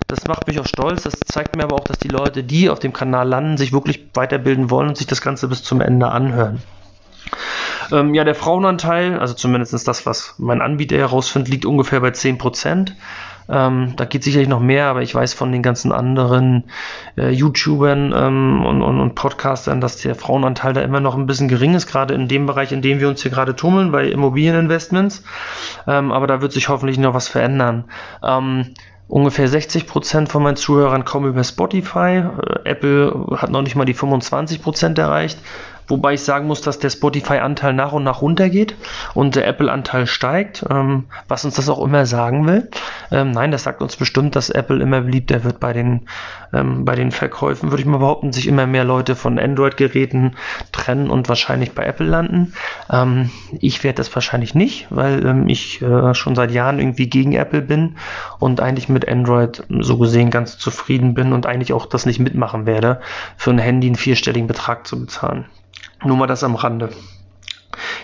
das 0.07 0.29
macht 0.29 0.47
mich 0.47 0.61
auch 0.61 0.67
stolz. 0.67 1.03
Das 1.03 1.19
zeigt 1.21 1.57
mir 1.57 1.65
aber 1.65 1.75
auch, 1.75 1.85
dass 1.85 1.99
die 1.99 2.09
Leute, 2.09 2.45
die 2.45 2.71
auf 2.71 2.79
dem 2.79 2.93
Kanal 2.93 3.27
landen, 3.29 3.57
sich 3.57 3.73
wirklich 3.73 4.11
weiterbilden 4.15 4.71
wollen 4.71 4.91
und 4.91 4.97
sich 4.97 5.09
das 5.09 5.21
Ganze 5.21 5.49
bis 5.49 5.65
zum 5.65 5.81
Ende 5.81 6.09
anhören. 6.09 6.63
Ähm, 7.93 8.15
ja, 8.15 8.25
der 8.25 8.35
Frauenanteil, 8.35 9.19
also 9.19 9.35
zumindest 9.35 9.87
das, 9.87 10.07
was 10.07 10.35
mein 10.39 10.61
Anbieter 10.61 10.97
herausfindet, 10.97 11.51
liegt 11.51 11.67
ungefähr 11.67 12.01
bei 12.01 12.09
10%. 12.09 12.93
Ähm, 13.51 13.95
da 13.97 14.05
geht 14.05 14.25
sicherlich 14.25 14.49
noch 14.49 14.61
mehr, 14.61 14.87
aber 14.87 15.01
ich 15.01 15.15
weiß 15.15 15.33
von 15.33 15.53
den 15.53 15.63
ganzen 15.63 15.91
anderen 15.91 16.65
äh, 17.17 17.31
YouTubern 17.31 18.13
ähm, 18.15 18.65
und, 18.65 18.83
und, 18.83 19.01
und, 19.01 19.15
Podcastern, 19.15 19.81
dass 19.81 19.97
der 19.97 20.15
Frauenanteil 20.15 20.75
da 20.75 20.83
immer 20.83 21.01
noch 21.01 21.17
ein 21.17 21.27
bisschen 21.27 21.49
gering 21.49 21.75
ist, 21.75 21.87
gerade 21.87 22.13
in 22.13 22.29
dem 22.29 22.45
Bereich, 22.45 22.73
in 22.73 22.83
dem 22.83 23.01
wir 23.01 23.09
uns 23.09 23.23
hier 23.23 23.31
gerade 23.31 23.57
tummeln, 23.57 23.91
bei 23.91 24.05
Immobilieninvestments. 24.05 25.25
Ähm, 25.87 26.13
aber 26.13 26.27
da 26.27 26.43
wird 26.43 26.53
sich 26.53 26.69
hoffentlich 26.69 26.99
noch 26.99 27.15
was 27.15 27.29
verändern. 27.29 27.85
Ähm, 28.23 28.75
Ungefähr 29.09 29.49
60% 29.49 30.29
von 30.29 30.43
meinen 30.43 30.57
Zuhörern 30.57 31.07
kommen 31.07 31.31
über 31.31 31.43
Spotify. 31.43 32.25
Äh, 32.65 32.69
Apple 32.69 33.29
hat 33.37 33.51
noch 33.51 33.63
nicht 33.63 33.75
mal 33.75 33.87
die 33.87 33.95
25% 33.95 35.01
erreicht. 35.01 35.39
Wobei 35.89 36.15
ich 36.15 36.23
sagen 36.23 36.47
muss, 36.47 36.61
dass 36.61 36.79
der 36.79 36.91
Spotify-Anteil 36.91 37.73
nach 37.73 37.93
und 37.93 38.05
nach 38.05 38.21
runtergeht 38.21 38.77
und 39.15 39.37
der 39.37 39.47
Apple-Anteil 39.47 40.07
steigt, 40.07 40.65
ähm, 40.69 41.05
was 41.29 41.45
uns 41.47 41.55
das 41.55 41.69
auch 41.71 41.83
immer 41.83 42.05
sagen 42.05 42.47
will. 42.47 42.69
Ähm, 43.11 43.31
nein, 43.31 43.51
das 43.51 43.63
sagt 43.63 43.81
uns 43.81 43.97
bestimmt, 43.97 44.37
dass 44.37 44.51
Apple 44.51 44.83
immer 44.83 45.01
beliebter 45.01 45.45
wird 45.45 45.61
bei 45.61 45.73
den, 45.73 46.03
ähm, 46.53 46.85
bei 46.85 46.95
den 46.95 47.11
Verkäufen, 47.11 47.71
würde 47.71 47.81
ich 47.81 47.87
mal 47.89 47.99
behaupten, 47.99 48.33
sich 48.33 48.47
immer 48.47 48.67
mehr 48.67 48.85
Leute 48.85 49.17
von 49.17 49.39
Android-Geräten 49.39 50.37
trennen 50.73 51.09
und 51.09 51.29
wahrscheinlich 51.29 51.73
bei 51.73 51.85
Apple 51.85 52.07
landen. 52.07 52.53
Ähm, 52.91 53.31
ich 53.59 53.83
werde 53.83 53.97
das 53.97 54.15
wahrscheinlich 54.15 54.55
nicht, 54.55 54.89
weil 54.91 55.25
ähm, 55.25 55.49
ich 55.49 55.81
äh, 55.81 56.13
schon 56.15 56.35
seit 56.35 56.51
Jahren 56.51 56.79
irgendwie 56.79 57.09
gegen 57.09 57.33
Apple 57.33 57.63
bin 57.63 57.97
und 58.39 58.61
eigentlich 58.61 58.91
mit 58.91 59.09
Android 59.09 59.65
so 59.71 59.97
gesehen 59.97 60.31
ganz 60.31 60.59
zufrieden 60.59 61.15
bin 61.15 61.33
und 61.33 61.47
eigentlich 61.47 61.73
auch 61.73 61.87
das 61.87 62.05
nicht 62.05 62.19
mitmachen 62.19 62.67
werde, 62.67 63.01
für 63.39 63.51
ein 63.51 63.59
Handy 63.59 63.87
einen 63.87 63.97
vierstelligen 63.97 64.47
Betrag 64.49 64.87
zu 64.87 65.01
bezahlen. 65.01 65.47
Nur 66.05 66.17
mal 66.17 66.27
das 66.27 66.45
am 66.45 66.55
Rande. 66.55 66.91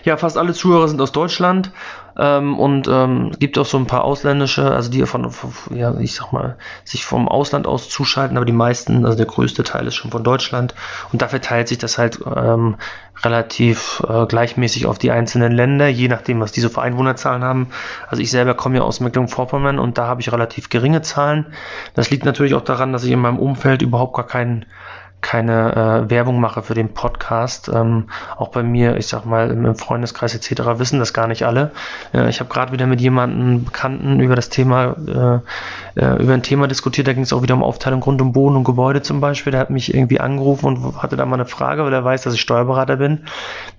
Ja, 0.05 0.17
fast 0.19 0.37
alle 0.37 0.53
Zuhörer 0.53 0.89
sind 0.89 1.01
aus 1.01 1.13
Deutschland 1.13 1.71
ähm, 2.19 2.59
und 2.59 2.87
ähm, 2.89 3.33
gibt 3.39 3.59
auch 3.59 3.65
so 3.65 3.79
ein 3.79 3.87
paar 3.87 4.05
ausländische, 4.05 4.71
also 4.71 4.91
die 4.91 5.05
von, 5.07 5.31
von, 5.31 5.53
ja, 5.77 5.99
ich 5.99 6.15
sag 6.15 6.33
mal, 6.33 6.57
sich 6.85 7.05
vom 7.05 7.27
Ausland 7.27 7.67
aus 7.67 7.89
zuschalten, 7.89 8.37
aber 8.37 8.45
die 8.45 8.53
meisten, 8.53 9.05
also 9.05 9.17
der 9.17 9.27
größte 9.27 9.65
Teil 9.65 9.87
ist 9.87 9.95
schon 9.95 10.11
von 10.11 10.23
Deutschland 10.23 10.75
und 11.13 11.23
da 11.23 11.29
verteilt 11.29 11.69
sich 11.69 11.79
das 11.79 11.97
halt 11.97 12.21
ähm, 12.37 12.77
relativ 13.23 14.03
äh, 14.07 14.27
gleichmäßig 14.27 14.87
auf 14.87 14.99
die 14.99 15.11
einzelnen 15.11 15.53
Länder, 15.53 15.89
je 15.89 16.09
nachdem, 16.09 16.41
was 16.41 16.53
diese 16.53 16.69
für 16.69 16.83
Einwohnerzahlen 16.83 17.43
haben. 17.43 17.69
Also 18.09 18.23
ich 18.23 18.31
selber 18.31 18.55
komme 18.55 18.77
ja 18.77 18.83
aus 18.83 19.01
Mecklenburg-Vorpommern 19.01 19.79
und 19.79 19.97
da 19.97 20.07
habe 20.07 20.21
ich 20.21 20.31
relativ 20.31 20.69
geringe 20.69 21.03
Zahlen. 21.03 21.47
Das 21.95 22.11
liegt 22.11 22.25
natürlich 22.25 22.55
auch 22.55 22.61
daran, 22.65 22.93
dass 22.93 23.05
ich 23.05 23.13
in 23.13 23.21
meinem 23.21 23.39
Umfeld 23.39 23.81
überhaupt 23.81 24.15
gar 24.15 24.27
keinen 24.27 24.67
keine 25.25 26.05
äh, 26.05 26.11
Werbung 26.11 26.39
mache 26.39 26.63
für 26.63 26.75
den 26.75 26.93
Podcast. 26.93 27.71
Ähm, 27.73 28.11
auch 28.37 28.49
bei 28.49 28.63
mir, 28.63 28.99
ich 28.99 29.07
sag 29.07 29.25
mal, 29.25 29.51
im 29.51 29.75
Freundeskreis 29.75 30.35
etc. 30.35 30.79
wissen 30.79 30.99
das 30.99 31.15
gar 31.15 31.27
nicht 31.27 31.45
alle. 31.45 31.73
Äh, 32.13 32.29
ich 32.29 32.41
habe 32.41 32.53
gerade 32.53 32.73
wieder 32.73 32.87
mit 32.87 33.01
jemandem 33.01 33.65
Bekannten 33.65 34.21
über 34.21 34.37
das 34.37 34.51
Thema, 34.51 34.95
äh, 35.97 36.01
äh, 36.01 36.23
über 36.23 36.35
ein 36.35 36.43
Thema 36.43 36.69
diskutiert. 36.69 37.09
Da 37.09 37.15
ging 37.15 37.23
es 37.23 37.33
auch 37.33 37.41
wieder 37.41 37.55
um 37.55 37.63
Aufteilung 37.63 38.01
Grund 38.01 38.21
und 38.21 38.33
Boden 38.33 38.55
und 38.55 38.65
Gebäude 38.65 39.01
zum 39.01 39.23
Beispiel. 39.23 39.51
Der 39.51 39.61
hat 39.61 39.71
mich 39.71 39.95
irgendwie 39.95 40.21
angerufen 40.21 40.67
und 40.67 41.03
hatte 41.03 41.17
da 41.17 41.25
mal 41.25 41.37
eine 41.37 41.47
Frage, 41.47 41.85
weil 41.85 41.93
er 41.95 42.05
weiß, 42.05 42.23
dass 42.23 42.35
ich 42.35 42.43
Steuerberater 42.43 42.97
bin. 42.97 43.25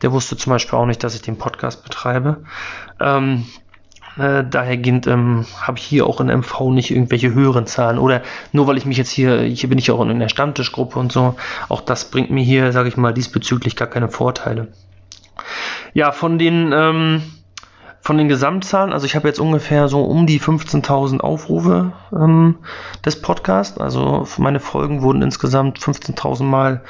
Der 0.02 0.12
wusste 0.12 0.36
zum 0.38 0.50
Beispiel 0.50 0.80
auch 0.80 0.88
nicht, 0.88 1.04
dass 1.04 1.14
ich 1.14 1.22
den 1.22 1.38
Podcast 1.38 1.84
betreibe. 1.84 2.38
Ähm, 3.00 3.46
äh, 4.18 4.44
dahergehend 4.44 5.08
ähm, 5.08 5.46
habe 5.62 5.78
ich 5.78 5.84
hier 5.84 6.08
auch 6.08 6.22
in 6.22 6.28
MV 6.28 6.72
nicht 6.72 6.92
irgendwelche 6.92 7.34
höheren 7.34 7.66
Zahlen. 7.66 7.98
Oder 7.98 8.22
nur 8.52 8.68
weil 8.68 8.78
ich 8.78 8.86
mich 8.86 8.98
jetzt 8.98 9.12
hier, 9.12 9.42
hier 9.42 9.70
bin 9.70 9.78
ich 9.78 9.92
auch 9.92 10.02
in 10.02 10.20
der 10.20 10.30
Stammtischgruppe 10.30 11.00
und 11.00 11.12
so, 11.12 11.36
auch 11.70 11.82
das 11.82 12.06
bringt 12.06 12.32
mir 12.32 12.44
hier, 12.44 12.72
sage 12.72 12.90
ich 12.90 12.98
mal, 12.98 13.14
diesbezüglich 13.14 13.76
gar 13.76 13.88
keine 13.88 14.10
Vorteile. 14.10 14.70
Ja, 15.94 16.12
von 16.12 16.40
den, 16.40 16.72
ähm, 16.74 17.24
von 18.02 18.18
den 18.18 18.30
Gesamtzahlen, 18.30 18.94
also 18.94 19.06
ich 19.06 19.16
habe 19.16 19.28
jetzt 19.28 19.40
ungefähr 19.40 19.88
so 19.88 20.04
um 20.04 20.28
die 20.28 20.40
15.000 20.40 21.20
Aufrufe 21.22 21.94
ähm, 22.14 22.58
des 23.04 23.22
Podcasts. 23.22 23.80
Also 23.80 24.28
meine 24.38 24.60
Folgen 24.60 25.02
wurden 25.02 25.22
insgesamt 25.22 25.80
15.000 25.80 26.44
Mal 26.44 26.82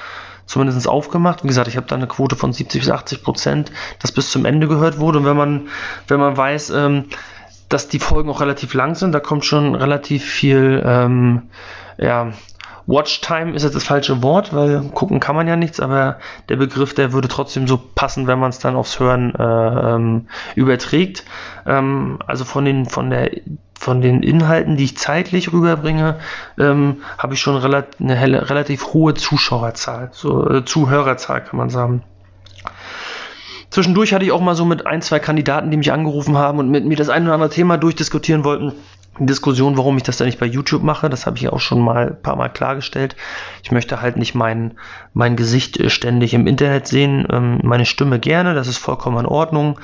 zumindest 0.45 0.87
aufgemacht. 0.87 1.43
Wie 1.43 1.47
gesagt, 1.47 1.67
ich 1.67 1.77
habe 1.77 1.87
da 1.87 1.95
eine 1.95 2.07
Quote 2.07 2.35
von 2.35 2.53
70 2.53 2.81
bis 2.81 2.91
80 2.91 3.23
Prozent, 3.23 3.71
das 3.99 4.11
bis 4.11 4.31
zum 4.31 4.45
Ende 4.45 4.67
gehört 4.67 4.99
wurde. 4.99 5.19
Und 5.19 5.25
wenn 5.25 5.37
man, 5.37 5.67
wenn 6.07 6.19
man 6.19 6.37
weiß, 6.37 6.69
ähm, 6.71 7.05
dass 7.69 7.87
die 7.87 7.99
Folgen 7.99 8.29
auch 8.29 8.41
relativ 8.41 8.73
lang 8.73 8.95
sind, 8.95 9.11
da 9.11 9.19
kommt 9.19 9.45
schon 9.45 9.75
relativ 9.75 10.23
viel, 10.23 10.83
ähm, 10.85 11.43
ja, 11.97 12.31
Watchtime 12.87 13.53
ist 13.53 13.63
jetzt 13.63 13.75
das 13.75 13.83
falsche 13.83 14.21
Wort, 14.21 14.53
weil 14.53 14.81
gucken 14.93 15.19
kann 15.19 15.35
man 15.35 15.47
ja 15.47 15.55
nichts, 15.55 15.79
aber 15.79 16.19
der 16.49 16.57
Begriff, 16.57 16.93
der 16.93 17.13
würde 17.13 17.27
trotzdem 17.27 17.67
so 17.67 17.77
passen, 17.77 18.27
wenn 18.27 18.37
man 18.37 18.49
es 18.49 18.59
dann 18.59 18.75
aufs 18.75 18.99
Hören 18.99 19.33
äh, 19.33 19.43
ähm, 19.95 20.27
überträgt. 20.53 21.25
Ähm, 21.65 22.19
also 22.27 22.45
von 22.45 22.63
den, 22.63 22.85
von 22.85 23.09
der 23.09 23.31
von 23.79 24.01
den 24.01 24.23
Inhalten, 24.23 24.77
die 24.77 24.85
ich 24.85 24.97
zeitlich 24.97 25.51
rüberbringe, 25.51 26.19
ähm, 26.57 27.03
habe 27.17 27.33
ich 27.33 27.39
schon 27.39 27.57
relat 27.57 27.99
eine 27.99 28.15
helle, 28.15 28.49
relativ 28.49 28.93
hohe 28.93 29.13
Zuschauerzahl, 29.13 30.09
so 30.11 30.49
äh, 30.49 30.65
Zuhörerzahl 30.65 31.43
kann 31.43 31.57
man 31.57 31.69
sagen. 31.69 32.03
Zwischendurch 33.69 34.13
hatte 34.13 34.23
ich 34.23 34.31
auch 34.31 34.41
mal 34.41 34.55
so 34.55 34.63
mit 34.63 34.87
ein, 34.87 35.01
zwei 35.01 35.19
Kandidaten, 35.19 35.69
die 35.69 35.77
mich 35.77 35.91
angerufen 35.91 36.37
haben 36.37 36.59
und 36.59 36.69
mit 36.69 36.85
mir 36.85 36.95
das 36.95 37.09
ein 37.09 37.23
oder 37.23 37.33
andere 37.33 37.49
Thema 37.49 37.77
durchdiskutieren 37.77 38.45
wollten. 38.45 38.71
Diskussion, 39.19 39.77
warum 39.77 39.97
ich 39.97 40.03
das 40.03 40.17
da 40.17 40.25
nicht 40.25 40.39
bei 40.39 40.45
YouTube 40.45 40.83
mache. 40.83 41.09
Das 41.09 41.25
habe 41.25 41.37
ich 41.37 41.47
auch 41.49 41.59
schon 41.59 41.79
mal 41.79 42.09
ein 42.09 42.21
paar 42.21 42.35
Mal 42.35 42.49
klargestellt. 42.49 43.15
Ich 43.63 43.71
möchte 43.71 44.01
halt 44.01 44.17
nicht 44.17 44.35
mein, 44.35 44.73
mein 45.13 45.35
Gesicht 45.35 45.79
äh, 45.79 45.89
ständig 45.89 46.33
im 46.33 46.47
Internet 46.47 46.87
sehen. 46.87 47.25
Ähm, 47.31 47.59
meine 47.63 47.85
Stimme 47.85 48.19
gerne, 48.19 48.53
das 48.53 48.67
ist 48.67 48.77
vollkommen 48.77 49.19
in 49.19 49.25
Ordnung. 49.25 49.79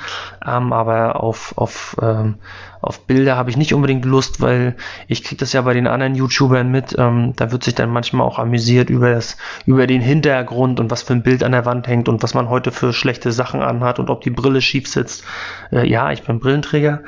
Ähm, 0.46 0.72
aber 0.72 1.22
auf, 1.22 1.56
auf, 1.56 1.96
ähm, 2.02 2.36
auf 2.82 3.06
Bilder 3.06 3.36
habe 3.36 3.48
ich 3.48 3.56
nicht 3.56 3.72
unbedingt 3.72 4.04
Lust, 4.04 4.40
weil 4.40 4.76
ich 5.08 5.24
kriege 5.24 5.38
das 5.38 5.52
ja 5.52 5.62
bei 5.62 5.72
den 5.72 5.86
anderen 5.86 6.14
YouTubern 6.14 6.70
mit. 6.70 6.94
Ähm, 6.98 7.32
da 7.36 7.52
wird 7.52 7.64
sich 7.64 7.74
dann 7.74 7.90
manchmal 7.90 8.26
auch 8.26 8.38
amüsiert 8.38 8.90
über 8.90 9.12
das, 9.12 9.38
über 9.64 9.86
den 9.86 10.02
Hintergrund 10.02 10.78
und 10.78 10.90
was 10.90 11.02
für 11.02 11.14
ein 11.14 11.22
Bild 11.22 11.42
an 11.42 11.52
der 11.52 11.64
Wand 11.64 11.88
hängt 11.88 12.08
und 12.08 12.22
was 12.22 12.34
man 12.34 12.50
heute 12.50 12.70
für 12.70 12.92
schlechte 12.92 13.32
Sachen 13.32 13.62
anhat 13.62 13.98
und 13.98 14.10
ob 14.10 14.20
die 14.20 14.30
Brille 14.30 14.60
schief 14.60 14.88
sitzt. 14.88 15.24
Äh, 15.70 15.88
ja, 15.88 16.12
ich 16.12 16.22
bin 16.22 16.38
Brillenträger. 16.38 17.02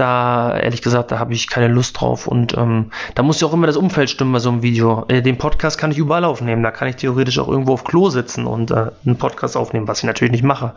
Da, 0.00 0.58
ehrlich 0.58 0.80
gesagt, 0.80 1.12
da 1.12 1.18
habe 1.18 1.34
ich 1.34 1.50
keine 1.50 1.68
Lust 1.68 2.00
drauf. 2.00 2.26
Und 2.26 2.56
ähm, 2.56 2.90
da 3.14 3.22
muss 3.22 3.38
ja 3.42 3.46
auch 3.46 3.52
immer 3.52 3.66
das 3.66 3.76
Umfeld 3.76 4.08
stimmen 4.08 4.32
bei 4.32 4.38
so 4.38 4.48
einem 4.48 4.62
Video. 4.62 5.04
Äh, 5.08 5.20
den 5.20 5.36
Podcast 5.36 5.76
kann 5.76 5.92
ich 5.92 5.98
überall 5.98 6.24
aufnehmen. 6.24 6.62
Da 6.62 6.70
kann 6.70 6.88
ich 6.88 6.96
theoretisch 6.96 7.38
auch 7.38 7.48
irgendwo 7.48 7.74
auf 7.74 7.84
Klo 7.84 8.08
sitzen 8.08 8.46
und 8.46 8.70
äh, 8.70 8.92
einen 9.04 9.16
Podcast 9.18 9.58
aufnehmen, 9.58 9.86
was 9.88 9.98
ich 9.98 10.04
natürlich 10.04 10.32
nicht 10.32 10.42
mache. 10.42 10.72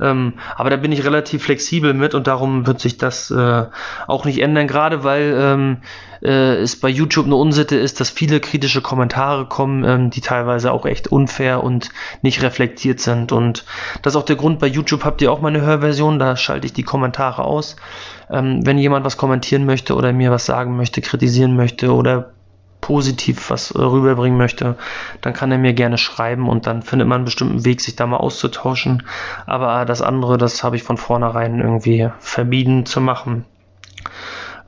Ähm, 0.00 0.32
aber 0.56 0.70
da 0.70 0.76
bin 0.76 0.92
ich 0.92 1.04
relativ 1.04 1.44
flexibel 1.44 1.92
mit 1.92 2.14
und 2.14 2.26
darum 2.26 2.66
wird 2.66 2.80
sich 2.80 2.96
das 2.96 3.30
äh, 3.30 3.64
auch 4.06 4.24
nicht 4.24 4.40
ändern, 4.40 4.66
gerade 4.66 5.04
weil 5.04 5.36
ähm, 5.38 5.76
äh, 6.22 6.56
es 6.56 6.80
bei 6.80 6.88
YouTube 6.88 7.26
eine 7.26 7.36
Unsitte 7.36 7.76
ist, 7.76 8.00
dass 8.00 8.08
viele 8.08 8.40
kritische 8.40 8.80
Kommentare 8.80 9.44
kommen, 9.46 9.84
ähm, 9.84 10.10
die 10.10 10.22
teilweise 10.22 10.72
auch 10.72 10.86
echt 10.86 11.08
unfair 11.08 11.62
und 11.62 11.90
nicht 12.22 12.42
reflektiert 12.42 13.00
sind. 13.00 13.30
Und 13.30 13.64
das 14.02 14.14
ist 14.14 14.16
auch 14.16 14.24
der 14.24 14.36
Grund, 14.36 14.58
bei 14.58 14.66
YouTube 14.66 15.04
habt 15.04 15.20
ihr 15.20 15.30
auch 15.30 15.42
meine 15.42 15.60
Hörversion, 15.60 16.18
da 16.18 16.34
schalte 16.36 16.66
ich 16.66 16.72
die 16.72 16.82
Kommentare 16.82 17.44
aus. 17.44 17.76
Ähm, 18.34 18.66
wenn 18.66 18.78
jemand 18.78 19.04
was 19.04 19.16
kommentieren 19.16 19.64
möchte 19.64 19.94
oder 19.94 20.12
mir 20.12 20.32
was 20.32 20.44
sagen 20.44 20.76
möchte, 20.76 21.00
kritisieren 21.00 21.54
möchte 21.54 21.94
oder 21.94 22.30
positiv 22.80 23.48
was 23.48 23.74
rüberbringen 23.74 24.36
möchte, 24.36 24.76
dann 25.22 25.32
kann 25.32 25.52
er 25.52 25.58
mir 25.58 25.72
gerne 25.72 25.96
schreiben 25.96 26.48
und 26.48 26.66
dann 26.66 26.82
findet 26.82 27.08
man 27.08 27.16
einen 27.16 27.24
bestimmten 27.24 27.64
Weg, 27.64 27.80
sich 27.80 27.96
da 27.96 28.06
mal 28.06 28.18
auszutauschen. 28.18 29.04
Aber 29.46 29.84
das 29.84 30.02
andere, 30.02 30.36
das 30.36 30.64
habe 30.64 30.76
ich 30.76 30.82
von 30.82 30.98
vornherein 30.98 31.60
irgendwie 31.60 32.10
vermieden 32.18 32.84
zu 32.84 33.00
machen. 33.00 33.46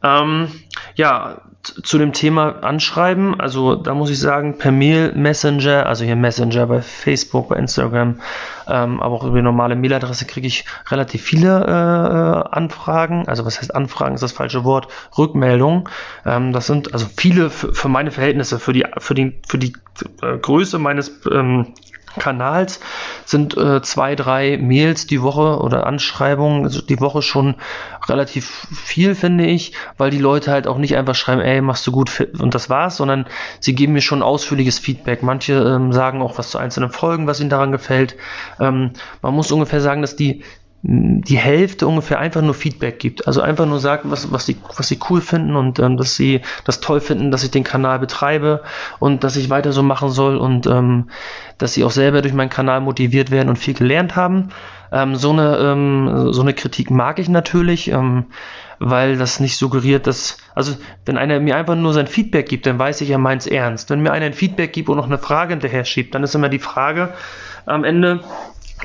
Ähm, 0.03 0.49
ja, 0.95 1.43
zu 1.83 1.99
dem 1.99 2.13
Thema 2.13 2.63
Anschreiben, 2.63 3.41
also 3.41 3.75
da 3.75 3.95
muss 3.95 4.11
ich 4.11 4.19
sagen, 4.19 4.59
per 4.59 4.73
Mail, 4.73 5.13
Messenger, 5.15 5.87
also 5.87 6.05
hier 6.05 6.17
Messenger 6.17 6.67
bei 6.67 6.83
Facebook, 6.83 7.49
bei 7.49 7.57
Instagram, 7.57 8.21
ähm, 8.69 9.01
aber 9.01 9.15
auch 9.15 9.25
über 9.25 9.37
die 9.37 9.43
normale 9.43 9.77
Mailadresse 9.77 10.27
kriege 10.27 10.47
ich 10.47 10.65
relativ 10.89 11.23
viele 11.23 11.65
äh, 11.65 12.55
Anfragen. 12.55 13.29
Also 13.29 13.45
was 13.45 13.59
heißt 13.59 13.75
Anfragen 13.75 14.15
ist 14.15 14.23
das 14.23 14.33
falsche 14.33 14.65
Wort, 14.65 14.89
Rückmeldungen. 15.17 15.85
Ähm, 16.25 16.53
das 16.53 16.67
sind 16.67 16.93
also 16.93 17.07
viele 17.17 17.51
für, 17.51 17.75
für 17.75 17.89
meine 17.89 18.11
Verhältnisse, 18.11 18.59
für 18.59 18.73
die, 18.73 18.85
für 18.99 19.15
die, 19.15 19.39
für 19.49 19.59
die 19.59 19.73
äh, 20.23 20.39
Größe 20.39 20.79
meines 20.79 21.21
ähm, 21.31 21.75
Kanals 22.19 22.81
sind 23.25 23.57
äh, 23.57 23.83
zwei, 23.83 24.15
drei 24.15 24.59
Mails 24.59 25.07
die 25.07 25.23
Woche 25.23 25.61
oder 25.61 25.87
Anschreibungen 25.87 26.65
also 26.65 26.81
die 26.81 27.01
Woche 27.01 27.23
schon 27.23 27.57
relativ 28.09 28.67
viel, 28.73 29.15
finde 29.15 29.47
ich, 29.47 29.73
weil 29.97 30.11
die 30.11 30.19
Leute 30.19 30.51
halt 30.51 30.67
auch 30.67 30.79
nicht 30.79 30.97
einfach 30.97 31.15
schreiben, 31.15 31.41
ey, 31.41 31.61
machst 31.61 31.87
du 31.87 31.93
gut 31.93 32.29
und 32.39 32.55
das 32.55 32.71
war's, 32.71 32.97
sondern 32.97 33.27
sie 33.61 33.75
geben 33.75 33.93
mir 33.93 34.01
schon 34.01 34.23
ausführliches 34.23 34.79
Feedback. 34.79 35.23
Manche 35.23 35.55
ähm, 35.55 35.93
sagen 35.93 36.23
auch 36.23 36.39
was 36.39 36.51
zu 36.51 36.59
einzelnen 36.59 36.91
Folgen, 36.91 37.27
was 37.27 37.41
ihnen 37.41 37.51
daran 37.51 37.73
gefällt. 37.73 38.17
Ähm, 38.61 38.93
man 39.23 39.35
muss 39.35 39.53
ungefähr 39.53 39.81
sagen, 39.81 40.03
dass 40.03 40.17
die 40.17 40.43
die 40.89 41.37
Hälfte 41.37 41.89
ungefähr 41.89 42.21
einfach 42.21 42.43
nur 42.43 42.55
Feedback 42.55 43.01
gibt. 43.01 43.27
Also 43.27 43.41
einfach 43.41 43.67
nur 43.67 43.81
sagt, 43.81 44.09
was, 44.09 44.31
was, 44.31 44.47
sie, 44.47 44.57
was 44.77 44.87
sie 44.87 45.01
cool 45.11 45.21
finden 45.21 45.57
und 45.57 45.81
ähm, 45.81 45.97
dass 45.97 46.15
sie 46.15 46.43
das 46.65 46.79
toll 46.79 47.01
finden, 47.01 47.33
dass 47.33 47.43
ich 47.43 47.51
den 47.51 47.65
Kanal 47.65 47.99
betreibe 47.99 48.63
und 49.01 49.25
dass 49.25 49.35
ich 49.35 49.51
weiter 49.51 49.73
so 49.73 49.83
machen 49.83 50.11
soll 50.11 50.37
und 50.37 50.69
ähm, 50.69 51.11
dass 51.59 51.75
sie 51.75 51.83
auch 51.83 51.91
selber 51.91 52.23
durch 52.23 52.35
meinen 52.35 52.51
Kanal 52.51 52.81
motiviert 52.81 53.33
werden 53.33 53.49
und 53.49 53.57
viel 53.57 53.75
gelernt 53.75 54.15
haben. 54.15 54.51
Ähm, 54.93 55.17
so, 55.17 55.33
eine, 55.33 55.57
ähm, 55.57 56.33
so 56.33 56.43
eine 56.43 56.55
Kritik 56.55 56.93
mag 56.93 57.19
ich 57.19 57.29
natürlich, 57.29 57.91
ähm, 57.91 58.27
weil 58.79 59.17
das 59.17 59.41
nicht 59.41 59.57
suggeriert, 59.57 60.07
dass, 60.07 60.37
also 60.55 60.77
wenn 61.05 61.19
einer 61.19 61.41
mir 61.41 61.57
einfach 61.57 61.75
nur 61.75 61.95
sein 61.95 62.07
Feedback 62.07 62.49
gibt, 62.49 62.65
dann 62.65 62.79
weiß 62.79 63.01
ich, 63.01 63.17
meint 63.17 63.43
es 63.43 63.49
ernst. 63.49 63.91
Wenn 63.91 64.03
mir 64.03 64.13
einer 64.13 64.27
ein 64.27 64.35
Feedback 64.35 64.73
gibt 64.73 64.89
und 64.89 64.99
noch 64.99 65.07
eine 65.07 65.19
Frage 65.19 65.51
hinterher 65.55 65.85
schiebt, 65.85 66.15
dann 66.15 66.23
ist 66.23 66.37
immer 66.37 66.49
die 66.49 66.61
Frage 66.61 67.13
am 67.65 67.83
Ende, 67.83 68.21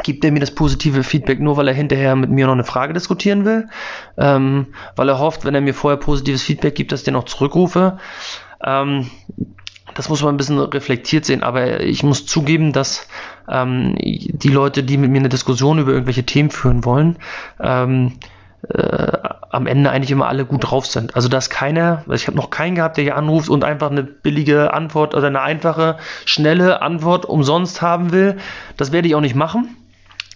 gibt 0.04 0.24
er 0.24 0.32
mir 0.32 0.40
das 0.40 0.56
positive 0.56 1.04
Feedback 1.04 1.40
nur, 1.40 1.58
weil 1.58 1.68
er 1.68 1.74
hinterher 1.74 2.16
mit 2.16 2.30
mir 2.30 2.46
noch 2.46 2.54
eine 2.54 2.64
Frage 2.64 2.94
diskutieren 2.94 3.46
will, 3.46 3.68
ähm, 4.18 4.68
weil 4.96 5.10
er 5.10 5.20
hofft, 5.20 5.46
wenn 5.46 5.56
er 5.56 5.62
mir 5.62 5.74
vorher 5.74 5.98
positives 5.98 6.44
Feedback 6.44 6.76
gibt, 6.76 6.92
dass 6.92 7.02
ich 7.02 7.06
den 7.06 7.16
auch 7.16 7.26
zurückrufe. 7.26 7.98
Ähm, 8.64 9.10
das 9.94 10.10
muss 10.10 10.24
man 10.24 10.34
ein 10.34 10.38
bisschen 10.38 10.60
reflektiert 10.60 11.26
sehen, 11.26 11.44
aber 11.44 11.82
ich 11.82 12.04
muss 12.04 12.26
zugeben, 12.26 12.72
dass 12.72 13.08
ähm, 13.50 13.96
die 14.00 14.50
Leute, 14.50 14.84
die 14.84 14.98
mit 14.98 15.12
mir 15.12 15.20
eine 15.20 15.30
Diskussion 15.30 15.80
über 15.80 15.92
irgendwelche 15.92 16.24
Themen 16.24 16.50
führen 16.50 16.86
wollen, 16.86 17.18
ähm, 17.60 18.14
äh, 18.70 19.18
am 19.52 19.68
Ende 19.68 19.92
eigentlich 19.92 20.12
immer 20.12 20.28
alle 20.28 20.46
gut 20.46 20.70
drauf 20.70 20.86
sind. 20.86 21.16
Also 21.16 21.28
dass 21.28 21.50
keiner, 21.50 22.04
ich 22.10 22.28
habe 22.28 22.38
noch 22.38 22.50
keinen 22.50 22.76
gehabt, 22.76 22.98
der 22.98 23.04
hier 23.04 23.18
anruft 23.18 23.50
und 23.50 23.64
einfach 23.64 23.92
eine 23.92 24.04
billige 24.04 24.74
Antwort 24.74 25.14
oder 25.14 25.28
eine 25.28 25.42
einfache, 25.42 25.98
schnelle 26.26 26.82
Antwort 26.82 27.26
umsonst 27.26 27.82
haben 27.82 28.12
will. 28.12 28.38
Das 28.78 28.92
werde 28.92 29.08
ich 29.08 29.16
auch 29.16 29.22
nicht 29.22 29.36
machen. 29.36 29.76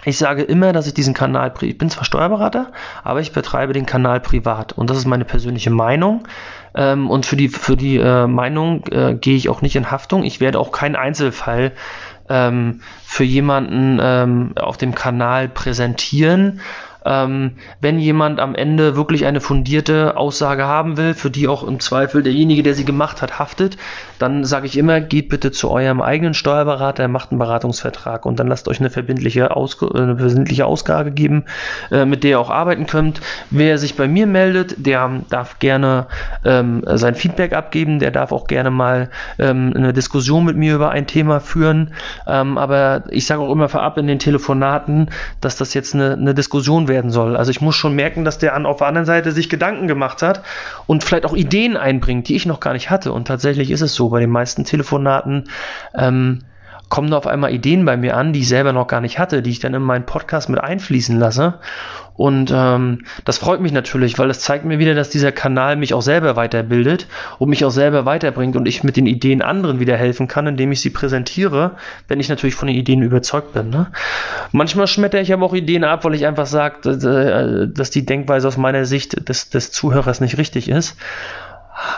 Ich 0.04 0.20
sage 0.20 0.44
immer, 0.44 0.72
dass 0.72 0.86
ich 0.86 0.94
diesen 0.94 1.16
Kanal, 1.16 1.52
ich 1.62 1.78
bin 1.80 1.90
zwar 1.90 2.06
Steuerberater, 2.06 2.72
aber 3.04 3.22
ich 3.22 3.32
betreibe 3.32 3.74
den 3.74 3.88
Kanal 3.88 4.20
privat 4.20 4.74
und 4.74 4.90
das 4.90 4.98
ist 4.98 5.06
meine 5.06 5.26
persönliche 5.26 5.72
Meinung. 5.72 6.28
Ähm, 6.76 7.10
und 7.10 7.26
für 7.26 7.36
die, 7.36 7.50
für 7.50 7.76
die 7.76 7.98
äh, 7.98 8.28
Meinung 8.28 8.86
äh, 8.92 9.16
gehe 9.16 9.36
ich 9.36 9.50
auch 9.50 9.62
nicht 9.62 9.76
in 9.76 9.90
Haftung. 9.90 10.24
Ich 10.24 10.40
werde 10.40 10.60
auch 10.60 10.72
keinen 10.72 10.96
Einzelfall 10.96 11.72
ähm, 12.30 12.82
für 13.04 13.24
jemanden 13.24 14.00
ähm, 14.02 14.54
auf 14.58 14.78
dem 14.78 14.94
Kanal 14.94 15.48
präsentieren 15.48 16.62
Ähm, 17.06 17.52
wenn 17.82 18.00
jemand 18.00 18.40
am 18.40 18.56
Ende 18.56 18.96
wirklich 18.96 19.26
eine 19.26 19.42
fundierte 19.42 20.18
Aussage 20.18 20.66
haben 20.66 20.98
will, 20.98 21.14
für 21.14 21.30
die 21.30 21.48
auch 21.48 21.66
im 21.68 21.80
Zweifel 21.80 22.24
derjenige, 22.24 22.64
der 22.64 22.74
sie 22.74 22.86
gemacht 22.86 23.22
hat, 23.22 23.40
haftet, 23.40 23.78
dann 24.20 24.44
sage 24.44 24.66
ich 24.66 24.78
immer, 24.78 25.02
geht 25.02 25.30
bitte 25.30 25.52
zu 25.52 25.70
eurem 25.70 26.02
eigenen 26.02 26.34
Steuerberater, 26.34 27.08
macht 27.08 27.32
einen 27.32 27.40
Beratungsvertrag 27.40 28.26
und 28.26 28.40
dann 28.40 28.48
lasst 28.48 28.68
euch 28.68 28.80
eine 28.80 28.90
verbindliche, 28.90 29.56
Ausg 29.56 29.84
eine 29.84 30.18
verbindliche 30.18 30.66
Ausgabe 30.66 31.12
geben, 31.12 31.46
äh, 31.92 32.06
mit 32.06 32.24
der 32.24 32.32
ihr 32.32 32.40
auch 32.40 32.50
arbeiten 32.50 32.86
könnt. 32.86 33.22
Wer 33.50 33.78
sich 33.78 33.96
bei 33.96 34.08
mir 34.08 34.28
meldet, 34.28 34.86
der 34.86 35.22
darf 35.30 35.60
gerne 35.60 36.08
ähm, 36.44 36.84
sein 36.86 37.16
Feedback 37.16 37.54
abgeben, 37.54 38.00
der 38.00 38.12
darf 38.12 38.32
auch 38.32 38.48
gerne 38.48 38.72
mal 38.72 39.10
ähm, 39.40 39.74
eine 39.76 39.94
Diskussion 39.94 40.46
mit 40.46 40.58
mir 40.58 40.76
über 40.76 40.90
ein 40.90 41.08
Thema 41.08 41.40
führen. 41.40 41.92
Ähm, 42.28 42.58
aber 42.58 43.04
ich 43.10 43.26
sage 43.26 43.42
auch 43.42 43.52
immer 43.52 43.70
vorab 43.70 43.98
in 43.98 44.08
den 44.08 44.20
Telefonaten, 44.20 45.10
dass 45.42 45.58
das 45.58 45.74
jetzt 45.74 45.94
eine, 45.94 46.14
eine 46.14 46.34
Diskussion 46.34 46.88
werden 46.96 47.12
soll. 47.12 47.36
Also 47.36 47.52
ich 47.52 47.60
muss 47.60 47.76
schon 47.76 47.94
merken, 47.94 48.24
dass 48.24 48.38
der 48.38 48.56
an, 48.56 48.66
auf 48.66 48.78
der 48.78 48.88
anderen 48.88 49.06
Seite 49.06 49.34
sich 49.34 49.50
Gedanken 49.50 49.88
gemacht 49.88 50.22
hat 50.22 50.42
und 50.88 51.04
vielleicht 51.04 51.26
auch 51.26 51.36
Ideen 51.36 51.76
einbringt, 51.76 52.30
die 52.30 52.36
ich 52.36 52.46
noch 52.46 52.62
gar 52.62 52.72
nicht 52.72 52.90
hatte. 52.90 53.12
Und 53.12 53.28
tatsächlich 53.28 53.70
ist 53.70 53.82
es 53.82 53.94
so, 53.94 54.10
bei 54.10 54.22
den 54.22 54.30
meisten 54.30 54.64
Telefonaten 54.64 55.50
ähm, 55.94 56.44
kommen 56.88 57.12
da 57.12 57.18
auf 57.18 57.28
einmal 57.28 57.54
Ideen 57.54 57.84
bei 57.84 57.98
mir 57.98 58.16
an, 58.16 58.32
die 58.32 58.40
ich 58.40 58.48
selber 58.48 58.72
noch 58.72 58.88
gar 58.88 59.02
nicht 59.02 59.20
hatte, 59.20 59.42
die 59.42 59.50
ich 59.50 59.60
dann 59.60 59.74
in 59.74 59.82
meinen 59.82 60.06
Podcast 60.06 60.50
mit 60.50 60.62
einfließen 60.62 61.20
lasse. 61.20 61.56
Und 62.18 62.52
ähm, 62.54 63.04
das 63.26 63.38
freut 63.38 63.60
mich 63.60 63.74
natürlich, 63.74 64.18
weil 64.18 64.30
es 64.30 64.40
zeigt 64.40 64.64
mir 64.64 64.80
wieder, 64.80 64.94
dass 64.94 65.10
dieser 65.10 65.32
Kanal 65.32 65.76
mich 65.76 65.94
auch 65.94 66.02
selber 66.02 66.36
weiterbildet 66.36 67.08
und 67.40 67.50
mich 67.50 67.66
auch 67.66 67.72
selber 67.72 68.06
weiterbringt 68.06 68.56
und 68.56 68.68
ich 68.68 68.84
mit 68.84 68.96
den 68.96 69.06
Ideen 69.06 69.42
anderen 69.42 69.80
wieder 69.80 69.98
helfen 69.98 70.28
kann, 70.28 70.48
indem 70.48 70.72
ich 70.72 70.80
sie 70.80 70.92
präsentiere, 70.92 71.72
wenn 72.08 72.22
ich 72.22 72.30
natürlich 72.30 72.56
von 72.56 72.68
den 72.68 72.78
Ideen 72.78 73.02
überzeugt 73.02 73.54
bin. 73.54 73.70
Ne? 73.70 73.88
Manchmal 74.54 74.88
schmetter 74.88 75.20
ich 75.20 75.34
aber 75.34 75.46
auch 75.46 75.54
Ideen 75.54 75.84
ab, 75.84 76.06
weil 76.06 76.16
ich 76.16 76.26
einfach 76.26 76.46
sage, 76.46 76.90
äh, 76.90 77.74
dass 77.74 77.90
die 77.90 78.06
Denkweise 78.06 78.48
aus 78.48 78.58
meiner 78.58 78.86
Sicht 78.86 79.28
des, 79.28 79.50
des 79.50 79.72
Zuhörers 79.72 80.22
nicht 80.22 80.38
richtig 80.38 80.70
ist. 80.70 80.96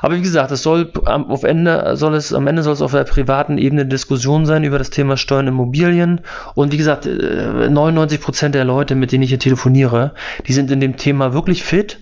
Aber 0.02 0.16
wie 0.16 0.22
gesagt, 0.22 0.52
es 0.52 0.64
soll 0.64 0.92
auf 1.06 1.44
Ende 1.44 1.96
soll 1.96 2.16
es 2.16 2.34
am 2.34 2.48
Ende 2.48 2.64
soll 2.64 2.74
es 2.74 2.82
auf 2.82 2.92
der 2.92 3.04
privaten 3.04 3.58
Ebene 3.58 3.86
Diskussion 3.86 4.46
sein 4.46 4.64
über 4.64 4.80
das 4.80 4.90
Thema 4.90 5.18
Steuern 5.18 5.48
Immobilien. 5.48 6.22
Und 6.56 6.72
wie 6.72 6.78
gesagt, 6.78 7.06
99 7.06 8.20
äh, 8.20 8.22
Prozent 8.22 8.56
der 8.56 8.66
Leute, 8.66 8.96
mit 8.96 9.12
denen 9.12 9.24
ich 9.24 9.30
hier 9.30 9.40
telefoniere, 9.40 10.14
die 10.48 10.54
sind 10.54 10.72
in 10.72 10.80
dem 10.80 10.98
Thema 10.98 11.34
wirklich 11.34 11.64
fit 11.64 12.00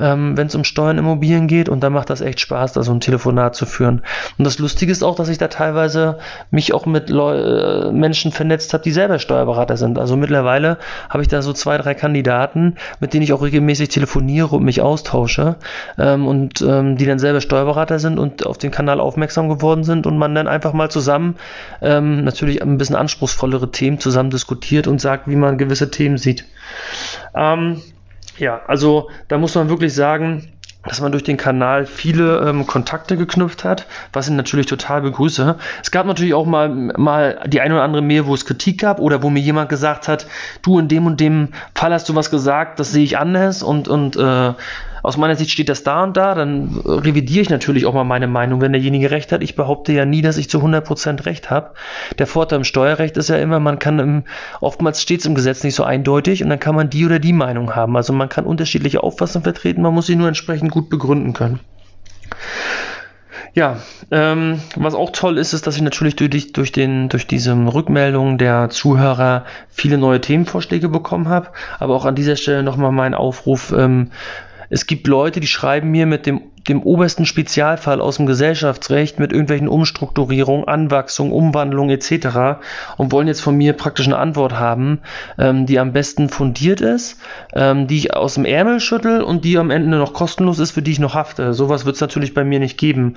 ähm, 0.00 0.36
wenn 0.36 0.46
es 0.46 0.54
um 0.54 0.64
Steuern 0.64 0.98
Immobilien 0.98 1.46
geht 1.46 1.68
und 1.68 1.80
da 1.80 1.90
macht 1.90 2.10
das 2.10 2.20
echt 2.20 2.40
Spaß, 2.40 2.72
da 2.72 2.82
so 2.82 2.92
ein 2.92 3.00
Telefonat 3.00 3.54
zu 3.54 3.66
führen. 3.66 4.02
Und 4.38 4.44
das 4.44 4.58
Lustige 4.58 4.92
ist 4.92 5.02
auch, 5.02 5.16
dass 5.16 5.28
ich 5.28 5.38
da 5.38 5.48
teilweise 5.48 6.18
mich 6.50 6.74
auch 6.74 6.86
mit 6.86 7.10
Leu 7.10 7.36
äh, 7.36 7.92
Menschen 7.92 8.32
vernetzt 8.32 8.72
habe, 8.72 8.84
die 8.84 8.90
selber 8.90 9.18
Steuerberater 9.18 9.76
sind. 9.76 9.98
Also 9.98 10.16
mittlerweile 10.16 10.78
habe 11.08 11.22
ich 11.22 11.28
da 11.28 11.42
so 11.42 11.52
zwei, 11.52 11.78
drei 11.78 11.94
Kandidaten, 11.94 12.76
mit 13.00 13.14
denen 13.14 13.22
ich 13.22 13.32
auch 13.32 13.42
regelmäßig 13.42 13.88
telefoniere 13.88 14.56
und 14.56 14.64
mich 14.64 14.80
austausche 14.80 15.56
ähm, 15.98 16.26
und 16.26 16.62
ähm, 16.62 16.96
die 16.96 17.06
dann 17.06 17.18
selber 17.18 17.40
Steuerberater 17.40 17.98
sind 17.98 18.18
und 18.18 18.46
auf 18.46 18.58
den 18.58 18.70
Kanal 18.70 19.00
aufmerksam 19.00 19.48
geworden 19.48 19.84
sind 19.84 20.06
und 20.06 20.18
man 20.18 20.34
dann 20.34 20.48
einfach 20.48 20.72
mal 20.72 20.90
zusammen 20.90 21.36
ähm, 21.82 22.24
natürlich 22.24 22.62
ein 22.62 22.78
bisschen 22.78 22.96
anspruchsvollere 22.96 23.70
Themen 23.70 23.98
zusammen 23.98 24.30
diskutiert 24.30 24.86
und 24.86 25.00
sagt, 25.00 25.28
wie 25.28 25.36
man 25.36 25.58
gewisse 25.58 25.90
Themen 25.90 26.18
sieht. 26.18 26.44
Ähm, 27.34 27.80
ja, 28.38 28.62
also 28.66 29.10
da 29.28 29.38
muss 29.38 29.54
man 29.54 29.68
wirklich 29.68 29.94
sagen, 29.94 30.50
dass 30.86 31.00
man 31.00 31.12
durch 31.12 31.24
den 31.24 31.36
Kanal 31.36 31.86
viele 31.86 32.46
ähm, 32.46 32.66
Kontakte 32.66 33.16
geknüpft 33.16 33.64
hat, 33.64 33.86
was 34.12 34.28
ich 34.28 34.34
natürlich 34.34 34.66
total 34.66 35.02
begrüße. 35.02 35.56
Es 35.82 35.90
gab 35.90 36.06
natürlich 36.06 36.34
auch 36.34 36.46
mal, 36.46 36.68
mal 36.68 37.40
die 37.46 37.60
eine 37.60 37.74
oder 37.74 37.84
andere 37.84 38.02
Mail, 38.02 38.26
wo 38.26 38.34
es 38.34 38.44
Kritik 38.44 38.80
gab 38.80 39.00
oder 39.00 39.22
wo 39.22 39.30
mir 39.30 39.40
jemand 39.40 39.70
gesagt 39.70 40.08
hat, 40.08 40.26
du 40.62 40.78
in 40.78 40.88
dem 40.88 41.06
und 41.06 41.20
dem 41.20 41.48
Fall 41.74 41.92
hast 41.92 42.08
du 42.08 42.14
was 42.14 42.30
gesagt, 42.30 42.78
das 42.80 42.92
sehe 42.92 43.04
ich 43.04 43.18
anders 43.18 43.62
und, 43.62 43.88
und 43.88 44.16
äh, 44.16 44.52
aus 45.04 45.18
meiner 45.18 45.36
Sicht 45.36 45.50
steht 45.50 45.68
das 45.68 45.84
da 45.84 46.02
und 46.02 46.16
da, 46.16 46.34
dann 46.34 46.80
revidiere 46.82 47.42
ich 47.42 47.50
natürlich 47.50 47.84
auch 47.84 47.92
mal 47.92 48.04
meine 48.04 48.26
Meinung, 48.26 48.62
wenn 48.62 48.72
derjenige 48.72 49.10
recht 49.10 49.32
hat. 49.32 49.42
Ich 49.42 49.54
behaupte 49.54 49.92
ja 49.92 50.06
nie, 50.06 50.22
dass 50.22 50.38
ich 50.38 50.48
zu 50.48 50.60
100% 50.60 51.26
recht 51.26 51.50
habe. 51.50 51.74
Der 52.18 52.26
Vorteil 52.26 52.56
im 52.56 52.64
Steuerrecht 52.64 53.18
ist 53.18 53.28
ja 53.28 53.36
immer, 53.36 53.60
man 53.60 53.78
kann 53.78 53.98
im, 53.98 54.22
oftmals 54.62 55.02
steht 55.02 55.20
es 55.20 55.26
im 55.26 55.34
Gesetz 55.34 55.62
nicht 55.62 55.74
so 55.74 55.84
eindeutig 55.84 56.42
und 56.42 56.48
dann 56.48 56.58
kann 56.58 56.74
man 56.74 56.88
die 56.88 57.04
oder 57.04 57.18
die 57.18 57.34
Meinung 57.34 57.76
haben. 57.76 57.98
Also 57.98 58.14
man 58.14 58.30
kann 58.30 58.46
unterschiedliche 58.46 59.02
Auffassungen 59.02 59.44
vertreten, 59.44 59.82
man 59.82 59.92
muss 59.92 60.06
sie 60.06 60.16
nur 60.16 60.28
entsprechend 60.28 60.70
gut 60.70 60.88
begründen 60.88 61.34
können. 61.34 61.60
Ja, 63.52 63.76
ähm, 64.10 64.62
was 64.74 64.94
auch 64.94 65.10
toll 65.10 65.36
ist, 65.36 65.52
ist, 65.52 65.66
dass 65.66 65.76
ich 65.76 65.82
natürlich 65.82 66.16
durch, 66.16 66.52
durch, 66.54 66.72
den, 66.72 67.10
durch 67.10 67.26
diese 67.26 67.52
Rückmeldungen 67.52 68.38
der 68.38 68.70
Zuhörer 68.70 69.44
viele 69.68 69.98
neue 69.98 70.22
Themenvorschläge 70.22 70.88
bekommen 70.88 71.28
habe. 71.28 71.48
Aber 71.78 71.94
auch 71.94 72.06
an 72.06 72.14
dieser 72.14 72.36
Stelle 72.36 72.62
nochmal 72.62 72.90
mein 72.90 73.14
Aufruf, 73.14 73.72
ähm, 73.76 74.10
es 74.74 74.86
gibt 74.86 75.06
Leute, 75.06 75.38
die 75.38 75.46
schreiben 75.46 75.92
mir 75.92 76.04
mit 76.04 76.26
dem 76.26 76.40
dem 76.68 76.82
obersten 76.82 77.26
Spezialfall 77.26 78.00
aus 78.00 78.16
dem 78.16 78.26
Gesellschaftsrecht 78.26 79.18
mit 79.18 79.32
irgendwelchen 79.32 79.68
Umstrukturierungen, 79.68 80.66
Anwachsungen, 80.66 81.32
Umwandlungen 81.32 81.90
etc. 81.90 82.58
und 82.96 83.12
wollen 83.12 83.28
jetzt 83.28 83.40
von 83.40 83.56
mir 83.56 83.74
praktisch 83.74 84.06
eine 84.06 84.16
Antwort 84.16 84.54
haben, 84.54 85.00
ähm, 85.38 85.66
die 85.66 85.78
am 85.78 85.92
besten 85.92 86.28
fundiert 86.28 86.80
ist, 86.80 87.20
ähm, 87.54 87.86
die 87.86 87.98
ich 87.98 88.14
aus 88.14 88.34
dem 88.34 88.44
Ärmel 88.44 88.80
schüttel 88.80 89.22
und 89.22 89.44
die 89.44 89.58
am 89.58 89.70
Ende 89.70 89.98
noch 89.98 90.14
kostenlos 90.14 90.58
ist, 90.58 90.70
für 90.70 90.82
die 90.82 90.92
ich 90.92 91.00
noch 91.00 91.14
hafte. 91.14 91.52
Sowas 91.52 91.84
wird 91.84 91.96
es 91.96 92.00
natürlich 92.00 92.32
bei 92.32 92.44
mir 92.44 92.60
nicht 92.60 92.78
geben. 92.78 93.16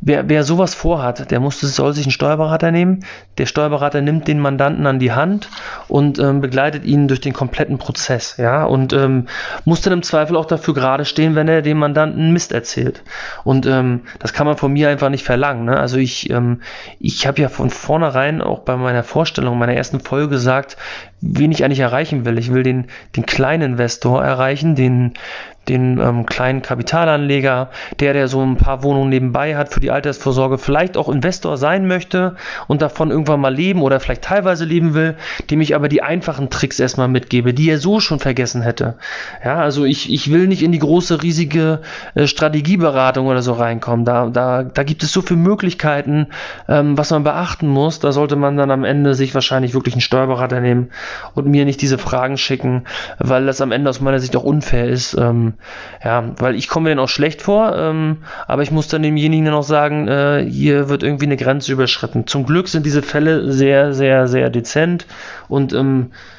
Wer, 0.00 0.28
wer 0.28 0.44
sowas 0.44 0.74
vorhat, 0.74 1.30
der 1.30 1.40
muss, 1.40 1.60
soll 1.60 1.92
sich 1.92 2.06
einen 2.06 2.12
Steuerberater 2.12 2.70
nehmen. 2.70 3.04
Der 3.36 3.46
Steuerberater 3.46 4.00
nimmt 4.00 4.28
den 4.28 4.38
Mandanten 4.38 4.86
an 4.86 5.00
die 5.00 5.12
Hand 5.12 5.50
und 5.88 6.20
ähm, 6.20 6.40
begleitet 6.40 6.84
ihn 6.84 7.08
durch 7.08 7.20
den 7.20 7.32
kompletten 7.32 7.78
Prozess, 7.78 8.36
ja, 8.36 8.64
und 8.64 8.92
ähm, 8.92 9.26
muss 9.64 9.80
dann 9.80 9.92
im 9.92 10.02
Zweifel 10.02 10.36
auch 10.36 10.44
dafür 10.44 10.74
gerade 10.74 11.04
stehen, 11.04 11.34
wenn 11.34 11.48
er 11.48 11.62
dem 11.62 11.78
Mandanten 11.78 12.32
Mist 12.32 12.52
erzählt 12.52 12.77
erzählt. 12.78 13.02
Und 13.44 13.66
ähm, 13.66 14.02
das 14.18 14.32
kann 14.32 14.46
man 14.46 14.56
von 14.56 14.72
mir 14.72 14.88
einfach 14.88 15.10
nicht 15.10 15.24
verlangen. 15.24 15.64
Ne? 15.64 15.78
Also 15.78 15.98
ich, 15.98 16.30
ähm, 16.30 16.62
ich 16.98 17.26
habe 17.26 17.40
ja 17.40 17.48
von 17.48 17.70
vornherein 17.70 18.40
auch 18.42 18.60
bei 18.60 18.76
meiner 18.76 19.02
Vorstellung, 19.02 19.58
meiner 19.58 19.74
ersten 19.74 20.00
Folge 20.00 20.28
gesagt, 20.28 20.76
wen 21.20 21.52
ich 21.52 21.64
eigentlich 21.64 21.80
erreichen 21.80 22.24
will. 22.24 22.38
Ich 22.38 22.52
will 22.52 22.62
den, 22.62 22.86
den 23.16 23.26
kleinen 23.26 23.72
Investor 23.72 24.24
erreichen, 24.24 24.74
den, 24.74 25.14
den 25.68 25.98
ähm, 25.98 26.26
kleinen 26.26 26.62
Kapitalanleger, 26.62 27.70
der, 28.00 28.12
der 28.12 28.28
so 28.28 28.42
ein 28.42 28.56
paar 28.56 28.82
Wohnungen 28.82 29.08
nebenbei 29.10 29.56
hat 29.56 29.72
für 29.72 29.80
die 29.80 29.90
Altersvorsorge, 29.90 30.58
vielleicht 30.58 30.96
auch 30.96 31.08
Investor 31.08 31.56
sein 31.56 31.86
möchte 31.86 32.36
und 32.66 32.82
davon 32.82 33.10
irgendwann 33.10 33.40
mal 33.40 33.54
leben 33.54 33.82
oder 33.82 34.00
vielleicht 34.00 34.22
teilweise 34.22 34.64
leben 34.64 34.94
will, 34.94 35.16
dem 35.50 35.60
ich 35.60 35.74
aber 35.74 35.88
die 35.88 36.02
einfachen 36.02 36.50
Tricks 36.50 36.80
erstmal 36.80 37.08
mitgebe, 37.08 37.54
die 37.54 37.70
er 37.70 37.78
so 37.78 38.00
schon 38.00 38.18
vergessen 38.18 38.62
hätte. 38.62 38.96
Ja, 39.44 39.56
also 39.56 39.84
ich, 39.84 40.12
ich 40.12 40.32
will 40.32 40.46
nicht 40.46 40.62
in 40.62 40.72
die 40.72 40.78
große, 40.78 41.22
riesige 41.22 41.80
äh, 42.14 42.26
Strategieberatung 42.26 43.26
oder 43.26 43.42
so 43.42 43.52
reinkommen. 43.52 44.04
Da, 44.04 44.28
da, 44.28 44.62
da 44.62 44.82
gibt 44.82 45.02
es 45.02 45.12
so 45.12 45.22
viele 45.22 45.40
Möglichkeiten, 45.40 46.28
ähm, 46.68 46.96
was 46.96 47.10
man 47.10 47.24
beachten 47.24 47.68
muss. 47.68 48.00
Da 48.00 48.12
sollte 48.12 48.36
man 48.36 48.56
dann 48.56 48.70
am 48.70 48.84
Ende 48.84 49.14
sich 49.14 49.34
wahrscheinlich 49.34 49.74
wirklich 49.74 49.94
einen 49.94 50.00
Steuerberater 50.00 50.60
nehmen 50.60 50.90
und 51.34 51.46
mir 51.46 51.64
nicht 51.64 51.82
diese 51.82 51.98
Fragen 51.98 52.38
schicken, 52.38 52.84
weil 53.18 53.46
das 53.46 53.60
am 53.60 53.72
Ende 53.72 53.90
aus 53.90 54.00
meiner 54.00 54.20
Sicht 54.20 54.36
auch 54.36 54.44
unfair 54.44 54.88
ist. 54.88 55.14
Ähm, 55.14 55.54
ja, 56.04 56.32
weil 56.38 56.54
ich 56.54 56.68
komme 56.68 56.84
mir 56.84 56.96
dann 56.96 57.04
auch 57.04 57.08
schlecht 57.08 57.42
vor, 57.42 57.76
ähm, 57.76 58.18
aber 58.46 58.62
ich 58.62 58.70
muss 58.70 58.88
dann 58.88 59.02
demjenigen 59.02 59.46
dann 59.46 59.54
auch 59.54 59.62
sagen, 59.62 60.08
äh, 60.08 60.46
hier 60.48 60.88
wird 60.88 61.02
irgendwie 61.02 61.26
eine 61.26 61.36
Grenze 61.36 61.72
überschritten. 61.72 62.26
Zum 62.26 62.46
Glück 62.46 62.68
sind 62.68 62.86
diese 62.86 63.02
Fälle 63.02 63.52
sehr, 63.52 63.92
sehr, 63.92 64.28
sehr 64.28 64.50
dezent 64.50 65.06
und 65.48 65.72
ähm, 65.72 66.10
äh, 66.12 66.37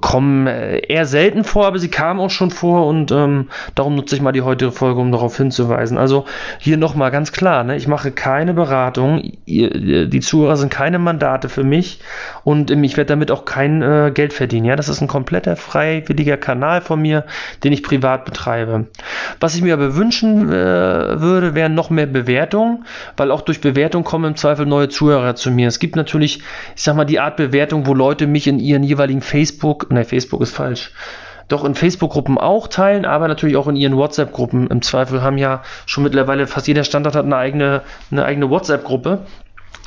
kommen 0.00 0.46
eher 0.46 1.04
selten 1.04 1.44
vor, 1.44 1.66
aber 1.66 1.78
sie 1.78 1.90
kamen 1.90 2.18
auch 2.18 2.30
schon 2.30 2.50
vor 2.50 2.86
und 2.86 3.12
ähm, 3.12 3.48
darum 3.74 3.94
nutze 3.94 4.16
ich 4.16 4.22
mal 4.22 4.32
die 4.32 4.40
heutige 4.40 4.72
Folge, 4.72 5.00
um 5.00 5.12
darauf 5.12 5.36
hinzuweisen. 5.36 5.98
Also 5.98 6.24
hier 6.58 6.78
nochmal 6.78 7.10
ganz 7.10 7.30
klar, 7.30 7.62
ne, 7.62 7.76
ich 7.76 7.86
mache 7.86 8.10
keine 8.10 8.54
Beratung, 8.54 9.32
die 9.46 10.20
Zuhörer 10.20 10.56
sind 10.56 10.70
keine 10.70 10.98
Mandate 10.98 11.50
für 11.50 11.62
mich 11.62 12.00
und 12.44 12.70
ähm, 12.70 12.84
ich 12.84 12.96
werde 12.96 13.08
damit 13.08 13.30
auch 13.30 13.44
kein 13.44 13.82
äh, 13.82 14.12
Geld 14.14 14.32
verdienen. 14.32 14.64
Ja, 14.64 14.76
das 14.76 14.88
ist 14.88 15.02
ein 15.02 15.08
kompletter 15.08 15.56
freiwilliger 15.56 16.38
Kanal 16.38 16.80
von 16.80 17.02
mir, 17.02 17.24
den 17.64 17.72
ich 17.74 17.82
privat 17.82 18.24
betreibe. 18.24 18.86
Was 19.40 19.54
ich 19.54 19.60
mir 19.60 19.74
aber 19.74 19.94
wünschen 19.94 20.48
äh, 20.48 21.20
würde, 21.20 21.54
wären 21.54 21.74
noch 21.74 21.90
mehr 21.90 22.06
Bewertungen, 22.06 22.86
weil 23.18 23.30
auch 23.30 23.42
durch 23.42 23.60
Bewertung 23.60 24.04
kommen 24.04 24.24
im 24.24 24.36
Zweifel 24.36 24.64
neue 24.64 24.88
Zuhörer 24.88 25.34
zu 25.34 25.50
mir. 25.50 25.68
Es 25.68 25.80
gibt 25.80 25.96
natürlich, 25.96 26.38
ich 26.74 26.82
sag 26.82 26.96
mal, 26.96 27.04
die 27.04 27.20
Art 27.20 27.36
Bewertung, 27.36 27.86
wo 27.86 27.92
Leute 27.92 28.26
mich 28.26 28.46
in 28.46 28.58
ihren 28.58 28.82
jeweiligen 28.82 29.01
Facebook, 29.20 29.90
ne, 29.90 30.04
Facebook 30.04 30.40
ist 30.40 30.54
falsch, 30.54 30.92
doch 31.48 31.64
in 31.64 31.74
Facebook-Gruppen 31.74 32.38
auch 32.38 32.68
teilen, 32.68 33.04
aber 33.04 33.28
natürlich 33.28 33.56
auch 33.56 33.68
in 33.68 33.76
ihren 33.76 33.96
WhatsApp-Gruppen. 33.96 34.68
Im 34.68 34.82
Zweifel 34.82 35.22
haben 35.22 35.38
ja 35.38 35.62
schon 35.86 36.04
mittlerweile 36.04 36.46
fast 36.46 36.68
jeder 36.68 36.84
Standort 36.84 37.14
hat 37.14 37.24
eine 37.24 37.36
eigene, 37.36 37.82
eine 38.10 38.24
eigene 38.24 38.48
WhatsApp-Gruppe 38.48 39.20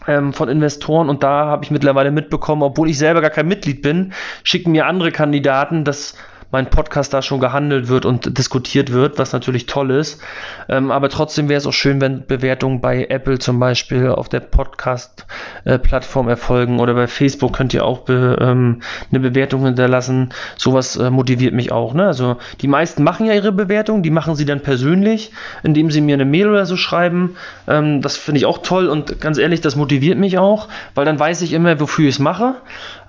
ähm, 0.08 0.34
von 0.34 0.49
Investoren 0.49 1.10
und 1.10 1.23
da 1.23 1.45
habe 1.45 1.63
ich 1.63 1.71
mittlerweile 1.71 2.12
mitbekommen, 2.12 2.63
obwohl 2.63 2.89
ich 2.89 2.97
selber 2.97 3.21
gar 3.21 3.32
kein 3.32 3.47
Mitglied 3.47 3.82
bin, 3.82 4.13
schicken 4.43 4.71
mir 4.71 4.86
andere 4.86 5.12
Kandidaten 5.12 5.84
das 5.84 6.15
mein 6.52 6.70
Podcast 6.70 7.14
da 7.14 7.22
schon 7.22 7.40
gehandelt 7.40 7.88
wird 7.88 8.06
und 8.06 8.38
diskutiert 8.38 8.92
wird, 8.92 9.18
was 9.18 9.34
natürlich 9.34 9.66
toll 9.66 9.92
ist. 9.92 10.22
Ähm, 10.70 10.92
aber 10.92 11.10
trotzdem 11.10 11.50
wäre 11.50 11.58
es 11.58 11.68
auch 11.68 11.74
schön, 11.74 12.02
wenn 12.02 12.26
Bewertungen 12.26 12.82
bei 12.82 13.06
Apple 13.06 13.40
zum 13.40 13.60
Beispiel 13.60 14.10
auf 14.10 14.30
der 14.30 14.40
Podcast-Plattform 14.40 16.30
erfolgen 16.30 16.80
oder 16.80 16.94
bei 16.94 17.08
Facebook 17.08 17.54
könnt 17.54 17.74
ihr 17.74 17.86
auch 17.86 18.00
be, 18.00 18.38
ähm, 18.40 18.82
eine 19.12 19.20
Bewertung 19.20 19.66
hinterlassen. 19.66 20.30
Sowas 20.58 20.96
äh, 20.96 21.10
motiviert 21.10 21.54
mich 21.54 21.72
auch. 21.72 21.94
Ne? 21.94 22.06
Also 22.06 22.38
die 22.62 22.68
meisten 22.68 23.04
machen 23.04 23.26
ja 23.26 23.34
ihre 23.34 23.52
Bewertung, 23.52 24.04
die 24.04 24.12
machen 24.12 24.36
sie 24.36 24.46
dann 24.46 24.62
persönlich, 24.62 25.32
indem 25.64 25.92
sie 25.92 26.02
mir 26.02 26.16
eine 26.16 26.26
Mail 26.26 26.50
oder 26.50 26.66
so 26.66 26.78
schreiben. 26.78 27.36
Ähm, 27.68 28.02
das 28.02 28.18
finde 28.18 28.40
ich 28.40 28.46
auch 28.46 28.60
toll 28.60 28.88
und 28.88 29.20
ganz 29.22 29.38
ehrlich, 29.38 29.62
das 29.62 29.76
motiviert 29.76 30.18
mich 30.18 30.38
auch, 30.38 30.68
weil 30.94 31.06
dann 31.06 31.20
weiß 31.20 31.42
ich 31.42 31.54
immer, 31.54 31.80
wofür 31.80 32.08
ich 32.08 32.16
es 32.16 32.20
mache. 32.20 32.56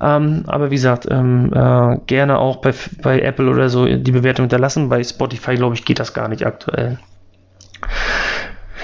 Ähm, 0.01 0.45
aber 0.47 0.71
wie 0.71 0.77
gesagt, 0.77 1.07
ähm, 1.11 1.53
äh, 1.53 1.99
gerne 2.07 2.39
auch 2.39 2.57
bei, 2.57 2.73
bei 3.03 3.21
Apple 3.21 3.49
oder 3.49 3.69
so 3.69 3.87
die 3.87 4.13
Bewertung 4.13 4.45
hinterlassen. 4.45 4.89
Bei 4.89 5.03
Spotify, 5.03 5.55
glaube 5.55 5.75
ich, 5.75 5.85
geht 5.85 5.99
das 5.99 6.15
gar 6.15 6.29
nicht 6.29 6.47
aktuell. 6.47 6.99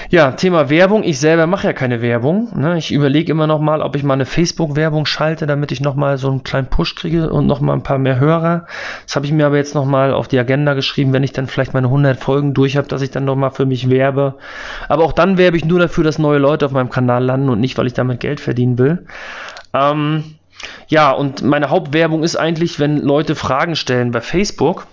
Ja, 0.09 0.31
Thema 0.31 0.69
Werbung. 0.69 1.03
Ich 1.03 1.19
selber 1.19 1.47
mache 1.47 1.67
ja 1.67 1.73
keine 1.73 2.01
Werbung. 2.01 2.49
Ne? 2.55 2.77
Ich 2.77 2.91
überlege 2.91 3.31
immer 3.31 3.47
noch 3.47 3.59
mal, 3.59 3.81
ob 3.81 3.95
ich 3.95 4.03
mal 4.03 4.13
eine 4.13 4.25
Facebook-Werbung 4.25 5.05
schalte, 5.05 5.47
damit 5.47 5.71
ich 5.71 5.81
noch 5.81 5.95
mal 5.95 6.17
so 6.17 6.29
einen 6.29 6.43
kleinen 6.43 6.67
Push 6.67 6.95
kriege 6.95 7.31
und 7.31 7.47
noch 7.47 7.61
mal 7.61 7.73
ein 7.73 7.83
paar 7.83 7.97
mehr 7.97 8.19
Hörer. 8.19 8.67
Das 9.05 9.15
habe 9.15 9.25
ich 9.25 9.31
mir 9.31 9.45
aber 9.45 9.57
jetzt 9.57 9.73
noch 9.73 9.85
mal 9.85 10.13
auf 10.13 10.27
die 10.27 10.37
Agenda 10.37 10.73
geschrieben, 10.75 11.13
wenn 11.13 11.23
ich 11.23 11.31
dann 11.31 11.47
vielleicht 11.47 11.73
meine 11.73 11.87
100 11.87 12.19
Folgen 12.19 12.53
durch 12.53 12.77
habe, 12.77 12.87
dass 12.87 13.01
ich 13.01 13.11
dann 13.11 13.25
noch 13.25 13.35
mal 13.35 13.49
für 13.49 13.65
mich 13.65 13.89
werbe. 13.89 14.35
Aber 14.87 15.03
auch 15.03 15.13
dann 15.13 15.37
werbe 15.37 15.57
ich 15.57 15.65
nur 15.65 15.79
dafür, 15.79 16.03
dass 16.03 16.19
neue 16.19 16.37
Leute 16.37 16.65
auf 16.65 16.71
meinem 16.71 16.89
Kanal 16.89 17.23
landen 17.23 17.49
und 17.49 17.59
nicht, 17.59 17.77
weil 17.77 17.87
ich 17.87 17.93
damit 17.93 18.19
Geld 18.19 18.39
verdienen 18.39 18.77
will. 18.77 19.05
Ähm, 19.73 20.35
ja, 20.87 21.11
und 21.11 21.41
meine 21.41 21.69
Hauptwerbung 21.69 22.23
ist 22.23 22.35
eigentlich, 22.35 22.79
wenn 22.79 22.97
Leute 22.97 23.35
Fragen 23.35 23.75
stellen 23.75 24.11
bei 24.11 24.21
Facebook, 24.21 24.87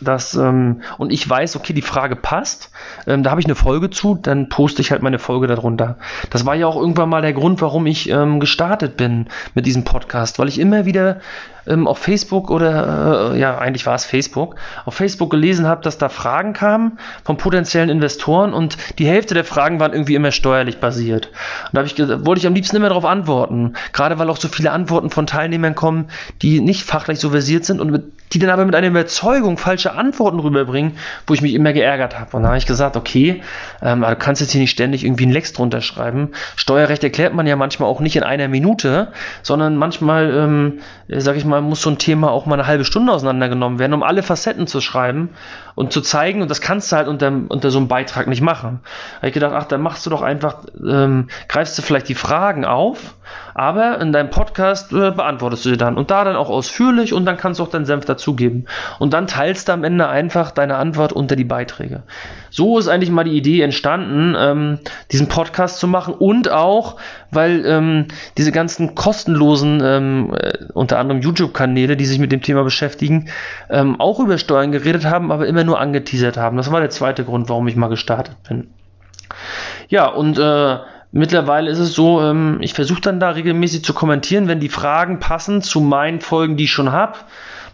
dass, 0.00 0.34
ähm, 0.34 0.82
und 0.98 1.12
ich 1.12 1.28
weiß, 1.28 1.56
okay, 1.56 1.72
die 1.72 1.82
Frage 1.82 2.16
passt, 2.16 2.70
ähm, 3.06 3.22
da 3.22 3.30
habe 3.30 3.40
ich 3.40 3.46
eine 3.46 3.54
Folge 3.54 3.90
zu, 3.90 4.14
dann 4.14 4.48
poste 4.48 4.82
ich 4.82 4.90
halt 4.90 5.02
meine 5.02 5.18
Folge 5.18 5.46
darunter. 5.46 5.96
Das 6.30 6.44
war 6.44 6.54
ja 6.54 6.66
auch 6.66 6.76
irgendwann 6.76 7.08
mal 7.08 7.22
der 7.22 7.32
Grund, 7.32 7.60
warum 7.62 7.86
ich 7.86 8.08
ähm, 8.10 8.40
gestartet 8.40 8.96
bin 8.96 9.28
mit 9.54 9.66
diesem 9.66 9.84
Podcast, 9.84 10.38
weil 10.38 10.48
ich 10.48 10.58
immer 10.58 10.86
wieder 10.86 11.20
ähm, 11.66 11.86
auf 11.86 11.98
Facebook 11.98 12.50
oder, 12.50 13.32
äh, 13.32 13.38
ja, 13.38 13.58
eigentlich 13.58 13.86
war 13.86 13.94
es 13.94 14.04
Facebook, 14.04 14.56
auf 14.84 14.94
Facebook 14.94 15.30
gelesen 15.30 15.66
habe, 15.66 15.82
dass 15.82 15.98
da 15.98 16.08
Fragen 16.08 16.52
kamen 16.52 16.98
von 17.24 17.36
potenziellen 17.36 17.88
Investoren 17.88 18.52
und 18.52 18.76
die 18.98 19.06
Hälfte 19.06 19.34
der 19.34 19.44
Fragen 19.44 19.80
waren 19.80 19.92
irgendwie 19.92 20.14
immer 20.14 20.30
steuerlich 20.30 20.78
basiert. 20.78 21.30
Und 21.66 21.74
da 21.74 21.82
ich 21.82 21.98
wollte 21.98 22.40
ich 22.40 22.46
am 22.46 22.54
liebsten 22.54 22.76
immer 22.76 22.88
darauf 22.88 23.04
antworten, 23.04 23.74
gerade 23.92 24.18
weil 24.18 24.28
auch 24.30 24.36
so 24.36 24.48
viele 24.48 24.72
Antworten 24.72 25.10
von 25.10 25.26
Teilnehmern 25.26 25.74
kommen, 25.74 26.08
die 26.42 26.60
nicht 26.60 26.82
fachlich 26.82 27.18
so 27.18 27.30
versiert 27.30 27.64
sind 27.64 27.80
und 27.80 27.90
mit, 27.90 28.04
die 28.32 28.38
dann 28.38 28.50
aber 28.50 28.64
mit 28.64 28.74
einer 28.74 28.88
Überzeugung 28.88 29.58
falsche 29.58 29.92
Antworten 29.92 30.40
rüberbringen, 30.40 30.92
wo 31.26 31.34
ich 31.34 31.42
mich 31.42 31.54
immer 31.54 31.72
geärgert 31.72 32.18
habe. 32.18 32.36
Und 32.36 32.42
da 32.42 32.48
habe 32.48 32.58
ich 32.58 32.66
gesagt, 32.66 32.96
okay, 32.96 33.42
ähm, 33.82 34.00
du 34.00 34.16
kannst 34.16 34.40
jetzt 34.40 34.52
hier 34.52 34.60
nicht 34.60 34.70
ständig 34.70 35.04
irgendwie 35.04 35.24
einen 35.24 35.32
Lex 35.32 35.52
drunter 35.52 35.80
schreiben. 35.80 36.30
Steuerrecht 36.56 37.04
erklärt 37.04 37.34
man 37.34 37.46
ja 37.46 37.56
manchmal 37.56 37.88
auch 37.88 38.00
nicht 38.00 38.16
in 38.16 38.22
einer 38.22 38.48
Minute, 38.48 39.12
sondern 39.42 39.76
manchmal, 39.76 40.32
ähm, 40.34 40.80
sage 41.08 41.38
ich 41.38 41.44
mal, 41.44 41.51
manchmal 41.52 41.68
muss 41.68 41.82
so 41.82 41.90
ein 41.90 41.98
Thema 41.98 42.30
auch 42.30 42.46
mal 42.46 42.54
eine 42.54 42.66
halbe 42.66 42.84
Stunde 42.84 43.12
auseinandergenommen 43.12 43.78
werden, 43.78 43.92
um 43.92 44.02
alle 44.02 44.22
Facetten 44.22 44.66
zu 44.66 44.80
schreiben 44.80 45.30
und 45.74 45.92
zu 45.92 46.00
zeigen. 46.00 46.42
Und 46.42 46.50
das 46.50 46.60
kannst 46.60 46.92
du 46.92 46.96
halt 46.96 47.08
unter, 47.08 47.32
unter 47.48 47.70
so 47.70 47.78
einem 47.78 47.88
Beitrag 47.88 48.26
nicht 48.26 48.42
machen. 48.42 48.80
Da 48.82 49.16
habe 49.18 49.28
ich 49.28 49.34
gedacht, 49.34 49.52
ach, 49.54 49.64
dann 49.64 49.82
machst 49.82 50.04
du 50.06 50.10
doch 50.10 50.22
einfach, 50.22 50.56
ähm, 50.86 51.28
greifst 51.48 51.78
du 51.78 51.82
vielleicht 51.82 52.08
die 52.08 52.14
Fragen 52.14 52.64
auf, 52.64 53.14
aber 53.54 54.00
in 54.00 54.12
deinem 54.12 54.30
Podcast 54.30 54.92
äh, 54.92 55.10
beantwortest 55.10 55.64
du 55.64 55.70
sie 55.70 55.76
dann. 55.76 55.96
Und 55.96 56.10
da 56.10 56.24
dann 56.24 56.36
auch 56.36 56.50
ausführlich 56.50 57.12
und 57.12 57.24
dann 57.24 57.36
kannst 57.36 57.60
du 57.60 57.64
auch 57.64 57.70
deinen 57.70 57.84
Senf 57.84 58.04
dazugeben. 58.04 58.66
Und 58.98 59.12
dann 59.12 59.26
teilst 59.26 59.68
du 59.68 59.72
am 59.72 59.84
Ende 59.84 60.08
einfach 60.08 60.50
deine 60.50 60.76
Antwort 60.76 61.12
unter 61.12 61.36
die 61.36 61.44
Beiträge. 61.44 62.02
So 62.50 62.78
ist 62.78 62.88
eigentlich 62.88 63.10
mal 63.10 63.24
die 63.24 63.36
Idee 63.36 63.62
entstanden, 63.62 64.34
ähm, 64.38 64.78
diesen 65.10 65.28
Podcast 65.28 65.78
zu 65.78 65.88
machen 65.88 66.14
und 66.14 66.50
auch, 66.50 66.96
weil 67.30 67.64
ähm, 67.64 68.08
diese 68.36 68.52
ganzen 68.52 68.94
kostenlosen, 68.94 69.80
ähm, 69.82 70.34
äh, 70.34 70.52
unter 70.74 70.98
anderem 70.98 71.22
YouTube-Kanäle, 71.22 71.96
die 71.96 72.04
sich 72.04 72.18
mit 72.18 72.32
dem 72.32 72.42
Thema 72.42 72.62
beschäftigen, 72.62 73.30
ähm, 73.70 73.98
auch 74.00 74.20
über 74.20 74.36
Steuern 74.38 74.72
geredet 74.72 75.06
haben, 75.06 75.32
aber 75.32 75.46
immer 75.46 75.61
nur 75.64 75.80
angeteasert 75.80 76.36
haben. 76.36 76.56
Das 76.56 76.70
war 76.70 76.80
der 76.80 76.90
zweite 76.90 77.24
Grund, 77.24 77.48
warum 77.48 77.68
ich 77.68 77.76
mal 77.76 77.88
gestartet 77.88 78.36
bin. 78.48 78.68
Ja, 79.88 80.06
und 80.06 80.38
äh, 80.38 80.78
mittlerweile 81.12 81.70
ist 81.70 81.78
es 81.78 81.94
so, 81.94 82.20
ähm, 82.22 82.58
ich 82.60 82.74
versuche 82.74 83.00
dann 83.00 83.20
da 83.20 83.30
regelmäßig 83.30 83.84
zu 83.84 83.94
kommentieren, 83.94 84.48
wenn 84.48 84.60
die 84.60 84.68
Fragen 84.68 85.18
passen 85.18 85.62
zu 85.62 85.80
meinen 85.80 86.20
Folgen, 86.20 86.56
die 86.56 86.64
ich 86.64 86.72
schon 86.72 86.92
habe. 86.92 87.18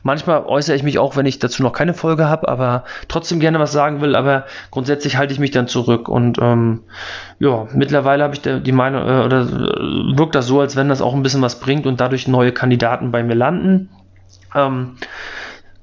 Manchmal 0.03 0.44
äußere 0.44 0.77
ich 0.77 0.83
mich 0.83 0.98
auch, 0.98 1.16
wenn 1.16 1.27
ich 1.27 1.38
dazu 1.38 1.62
noch 1.62 1.72
keine 1.72 1.92
Folge 1.92 2.29
habe, 2.29 2.48
aber 2.48 2.85
trotzdem 3.09 3.40
gerne 3.40 3.59
was 3.59 3.72
sagen 3.72 4.01
will, 4.01 4.14
aber 4.14 4.46
grundsätzlich 4.70 5.16
halte 5.16 5.33
ich 5.33 5.40
mich 5.40 5.51
dann 5.51 5.66
zurück. 5.66 6.09
Und 6.09 6.38
ähm, 6.40 6.83
ja, 7.40 7.66
mittlerweile 7.74 8.22
habe 8.22 8.35
ich 8.35 8.40
die 8.40 8.72
Meinung, 8.72 9.03
äh, 9.03 9.24
oder 9.24 9.40
äh, 9.42 10.16
wirkt 10.16 10.35
das 10.35 10.46
so, 10.46 10.61
als 10.61 10.77
wenn 10.77 10.88
das 10.88 11.03
auch 11.03 11.14
ein 11.14 11.22
bisschen 11.22 11.42
was 11.42 11.61
bringt 11.61 11.87
und 11.87 12.01
dadurch 12.01 12.29
neue 12.29 12.53
Kandidaten 12.53 13.11
bei 13.11 13.22
mir 13.22 13.35
landen. 13.35 13.90
Ähm, 14.55 14.96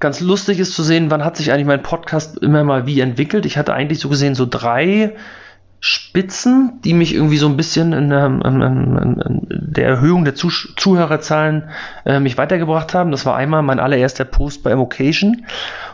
ganz 0.00 0.20
lustig 0.20 0.58
ist 0.58 0.74
zu 0.74 0.82
sehen, 0.82 1.10
wann 1.10 1.24
hat 1.24 1.36
sich 1.36 1.52
eigentlich 1.52 1.66
mein 1.66 1.82
Podcast 1.82 2.38
immer 2.38 2.64
mal 2.64 2.86
wie 2.86 3.00
entwickelt. 3.00 3.46
Ich 3.46 3.56
hatte 3.56 3.74
eigentlich 3.74 3.98
so 3.98 4.08
gesehen 4.08 4.34
so 4.34 4.46
drei 4.46 5.14
Spitzen, 5.80 6.80
die 6.84 6.94
mich 6.94 7.14
irgendwie 7.14 7.36
so 7.36 7.46
ein 7.46 7.56
bisschen 7.56 7.92
in, 7.92 8.10
ähm, 8.10 8.42
in, 8.44 8.62
in 8.62 9.46
der 9.50 9.86
Erhöhung 9.86 10.24
der 10.24 10.34
Zuh 10.34 10.50
Zuhörerzahlen 10.76 11.68
äh, 12.04 12.18
mich 12.18 12.38
weitergebracht 12.38 12.94
haben. 12.94 13.10
Das 13.10 13.26
war 13.26 13.36
einmal 13.36 13.62
mein 13.62 13.78
allererster 13.78 14.24
Post 14.24 14.62
bei 14.62 14.70
Emocation, 14.70 15.46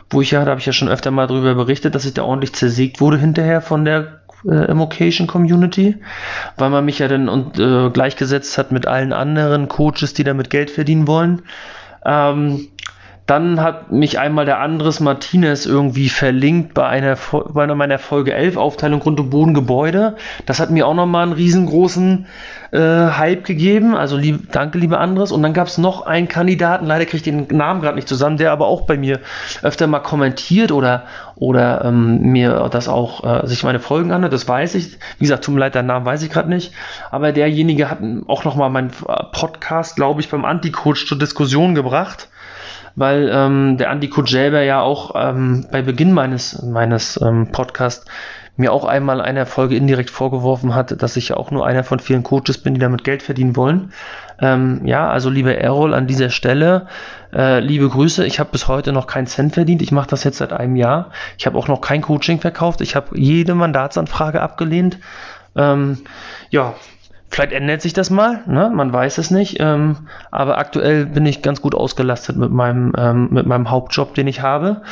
wo 0.08 0.20
ich 0.20 0.30
ja, 0.30 0.44
da 0.44 0.52
habe 0.52 0.60
ich 0.60 0.66
ja 0.66 0.72
schon 0.72 0.88
öfter 0.88 1.10
mal 1.10 1.26
darüber 1.26 1.54
berichtet, 1.54 1.94
dass 1.94 2.04
ich 2.04 2.14
da 2.14 2.22
ordentlich 2.22 2.54
zersägt 2.54 3.00
wurde 3.00 3.18
hinterher 3.18 3.60
von 3.60 3.84
der 3.84 4.20
äh, 4.46 4.54
Emocation 4.54 5.26
Community, 5.26 5.96
weil 6.56 6.70
man 6.70 6.84
mich 6.84 7.00
ja 7.00 7.08
dann 7.08 7.28
und, 7.28 7.58
äh, 7.58 7.90
gleichgesetzt 7.90 8.56
hat 8.58 8.72
mit 8.72 8.86
allen 8.86 9.12
anderen 9.12 9.68
Coaches, 9.68 10.14
die 10.14 10.24
damit 10.24 10.48
Geld 10.50 10.70
verdienen 10.70 11.06
wollen. 11.06 11.42
Ähm, 12.04 12.68
dann 13.26 13.60
hat 13.60 13.92
mich 13.92 14.18
einmal 14.18 14.46
der 14.46 14.58
Andres 14.58 14.98
Martinez 14.98 15.64
irgendwie 15.64 16.08
verlinkt 16.08 16.74
bei 16.74 16.86
einer, 16.86 17.16
bei 17.50 17.62
einer 17.62 17.76
meiner 17.76 18.00
Folge 18.00 18.34
11 18.34 18.56
Aufteilung 18.56 18.98
Grund 18.98 19.20
und 19.20 19.30
Boden 19.30 19.54
Gebäude. 19.54 20.16
Das 20.44 20.58
hat 20.58 20.70
mir 20.70 20.88
auch 20.88 20.94
nochmal 20.94 21.22
einen 21.22 21.32
riesengroßen 21.32 22.26
äh, 22.72 22.78
Hype 22.78 23.44
gegeben. 23.44 23.94
Also 23.94 24.16
lieb, 24.16 24.50
danke, 24.50 24.78
liebe 24.78 24.98
Andres. 24.98 25.30
Und 25.30 25.44
dann 25.44 25.52
gab 25.52 25.68
es 25.68 25.78
noch 25.78 26.04
einen 26.04 26.26
Kandidaten, 26.26 26.84
leider 26.84 27.04
kriege 27.04 27.18
ich 27.18 27.22
den 27.22 27.46
Namen 27.56 27.80
gerade 27.80 27.94
nicht 27.94 28.08
zusammen, 28.08 28.38
der 28.38 28.50
aber 28.50 28.66
auch 28.66 28.82
bei 28.82 28.96
mir 28.96 29.20
öfter 29.62 29.86
mal 29.86 30.00
kommentiert 30.00 30.72
oder, 30.72 31.04
oder 31.36 31.84
ähm, 31.84 32.22
mir 32.22 32.68
das 32.72 32.88
auch 32.88 33.22
äh, 33.22 33.46
sich 33.46 33.62
meine 33.62 33.78
Folgen 33.78 34.10
anhört. 34.10 34.32
Das 34.32 34.48
weiß 34.48 34.74
ich. 34.74 34.98
Wie 35.18 35.24
gesagt, 35.24 35.44
tut 35.44 35.54
mir 35.54 35.60
leid, 35.60 35.76
den 35.76 35.86
Namen 35.86 36.04
weiß 36.04 36.24
ich 36.24 36.30
gerade 36.30 36.48
nicht. 36.48 36.72
Aber 37.12 37.30
derjenige 37.30 37.88
hat 37.88 37.98
auch 38.26 38.42
nochmal 38.42 38.70
meinen 38.70 38.90
Podcast, 39.30 39.94
glaube 39.94 40.20
ich, 40.20 40.28
beim 40.28 40.44
Anti-Coach 40.44 41.06
zur 41.06 41.20
Diskussion 41.20 41.76
gebracht 41.76 42.28
weil 42.96 43.30
ähm, 43.32 43.76
der 43.78 43.90
Andy 43.90 44.10
selber 44.26 44.62
ja 44.62 44.80
auch 44.80 45.14
ähm, 45.14 45.66
bei 45.70 45.82
Beginn 45.82 46.12
meines, 46.12 46.62
meines 46.62 47.20
ähm, 47.20 47.48
Podcasts 47.52 48.04
mir 48.56 48.72
auch 48.72 48.84
einmal 48.84 49.20
eine 49.20 49.46
Folge 49.46 49.76
indirekt 49.76 50.10
vorgeworfen 50.10 50.74
hat, 50.74 51.02
dass 51.02 51.16
ich 51.16 51.30
ja 51.30 51.36
auch 51.36 51.50
nur 51.50 51.66
einer 51.66 51.84
von 51.84 52.00
vielen 52.00 52.22
Coaches 52.22 52.58
bin, 52.58 52.74
die 52.74 52.80
damit 52.80 53.02
Geld 53.02 53.22
verdienen 53.22 53.56
wollen. 53.56 53.92
Ähm, 54.40 54.82
ja, 54.84 55.08
also 55.08 55.30
lieber 55.30 55.56
Errol 55.56 55.94
an 55.94 56.06
dieser 56.06 56.28
Stelle, 56.28 56.86
äh, 57.32 57.60
liebe 57.60 57.88
Grüße. 57.88 58.26
Ich 58.26 58.40
habe 58.40 58.50
bis 58.50 58.68
heute 58.68 58.92
noch 58.92 59.06
keinen 59.06 59.26
Cent 59.26 59.54
verdient. 59.54 59.80
Ich 59.80 59.92
mache 59.92 60.08
das 60.08 60.24
jetzt 60.24 60.38
seit 60.38 60.52
einem 60.52 60.76
Jahr. 60.76 61.10
Ich 61.38 61.46
habe 61.46 61.56
auch 61.56 61.68
noch 61.68 61.80
kein 61.80 62.02
Coaching 62.02 62.40
verkauft. 62.40 62.82
Ich 62.82 62.94
habe 62.94 63.18
jede 63.18 63.54
Mandatsanfrage 63.54 64.42
abgelehnt. 64.42 64.98
Ähm, 65.56 66.02
ja, 66.50 66.74
Vielleicht 67.32 67.52
ändert 67.52 67.80
sich 67.80 67.94
das 67.94 68.10
mal, 68.10 68.42
ne? 68.46 68.70
man 68.74 68.92
weiß 68.92 69.16
es 69.16 69.30
nicht. 69.30 69.56
Ähm, 69.58 69.96
aber 70.30 70.58
aktuell 70.58 71.06
bin 71.06 71.24
ich 71.24 71.40
ganz 71.40 71.62
gut 71.62 71.74
ausgelastet 71.74 72.36
mit 72.36 72.50
meinem, 72.50 72.92
ähm, 72.94 73.28
mit 73.30 73.46
meinem 73.46 73.70
Hauptjob, 73.70 74.14
den 74.14 74.26
ich 74.26 74.42
habe. 74.42 74.82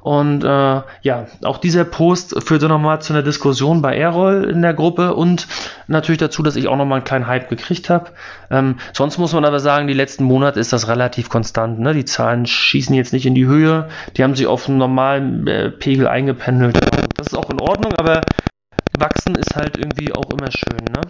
Und 0.00 0.42
äh, 0.42 0.80
ja, 1.02 1.26
auch 1.44 1.58
dieser 1.58 1.84
Post 1.84 2.42
führte 2.42 2.68
nochmal 2.68 3.02
zu 3.02 3.12
einer 3.12 3.22
Diskussion 3.22 3.82
bei 3.82 3.98
Errol 3.98 4.44
in 4.50 4.62
der 4.62 4.72
Gruppe 4.72 5.14
und 5.14 5.46
natürlich 5.88 6.20
dazu, 6.20 6.42
dass 6.42 6.56
ich 6.56 6.68
auch 6.68 6.76
nochmal 6.78 7.00
einen 7.00 7.04
kleinen 7.04 7.26
Hype 7.26 7.50
gekriegt 7.50 7.90
habe. 7.90 8.12
Ähm, 8.50 8.76
sonst 8.94 9.18
muss 9.18 9.34
man 9.34 9.44
aber 9.44 9.60
sagen, 9.60 9.86
die 9.86 9.92
letzten 9.92 10.24
Monate 10.24 10.58
ist 10.58 10.72
das 10.72 10.88
relativ 10.88 11.28
konstant. 11.28 11.80
Ne? 11.80 11.92
Die 11.92 12.06
Zahlen 12.06 12.46
schießen 12.46 12.94
jetzt 12.94 13.12
nicht 13.12 13.26
in 13.26 13.34
die 13.34 13.44
Höhe, 13.44 13.90
die 14.16 14.24
haben 14.24 14.34
sich 14.34 14.46
auf 14.46 14.70
einen 14.70 14.78
normalen 14.78 15.46
äh, 15.46 15.70
Pegel 15.70 16.08
eingependelt. 16.08 16.80
Das 17.18 17.26
ist 17.26 17.36
auch 17.36 17.50
in 17.50 17.60
Ordnung, 17.60 17.92
aber 17.98 18.22
wachsen 18.98 19.34
ist 19.34 19.54
halt 19.54 19.76
irgendwie 19.76 20.14
auch 20.14 20.30
immer 20.30 20.50
schön. 20.50 20.82
Ne? 20.90 21.02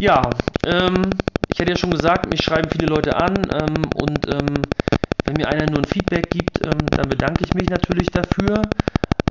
Ja, 0.00 0.30
ähm, 0.66 1.02
ich 1.48 1.60
hatte 1.60 1.70
ja 1.70 1.76
schon 1.76 1.90
gesagt, 1.90 2.28
mich 2.28 2.42
schreiben 2.42 2.68
viele 2.70 2.86
Leute 2.86 3.16
an 3.16 3.48
ähm, 3.52 3.82
und 3.94 4.28
ähm, 4.28 4.62
wenn 5.24 5.36
mir 5.36 5.48
einer 5.48 5.66
nur 5.66 5.80
ein 5.80 5.84
Feedback 5.86 6.30
gibt, 6.30 6.66
ähm, 6.66 6.86
dann 6.90 7.08
bedanke 7.08 7.44
ich 7.44 7.54
mich 7.54 7.70
natürlich 7.70 8.10
dafür. 8.10 8.62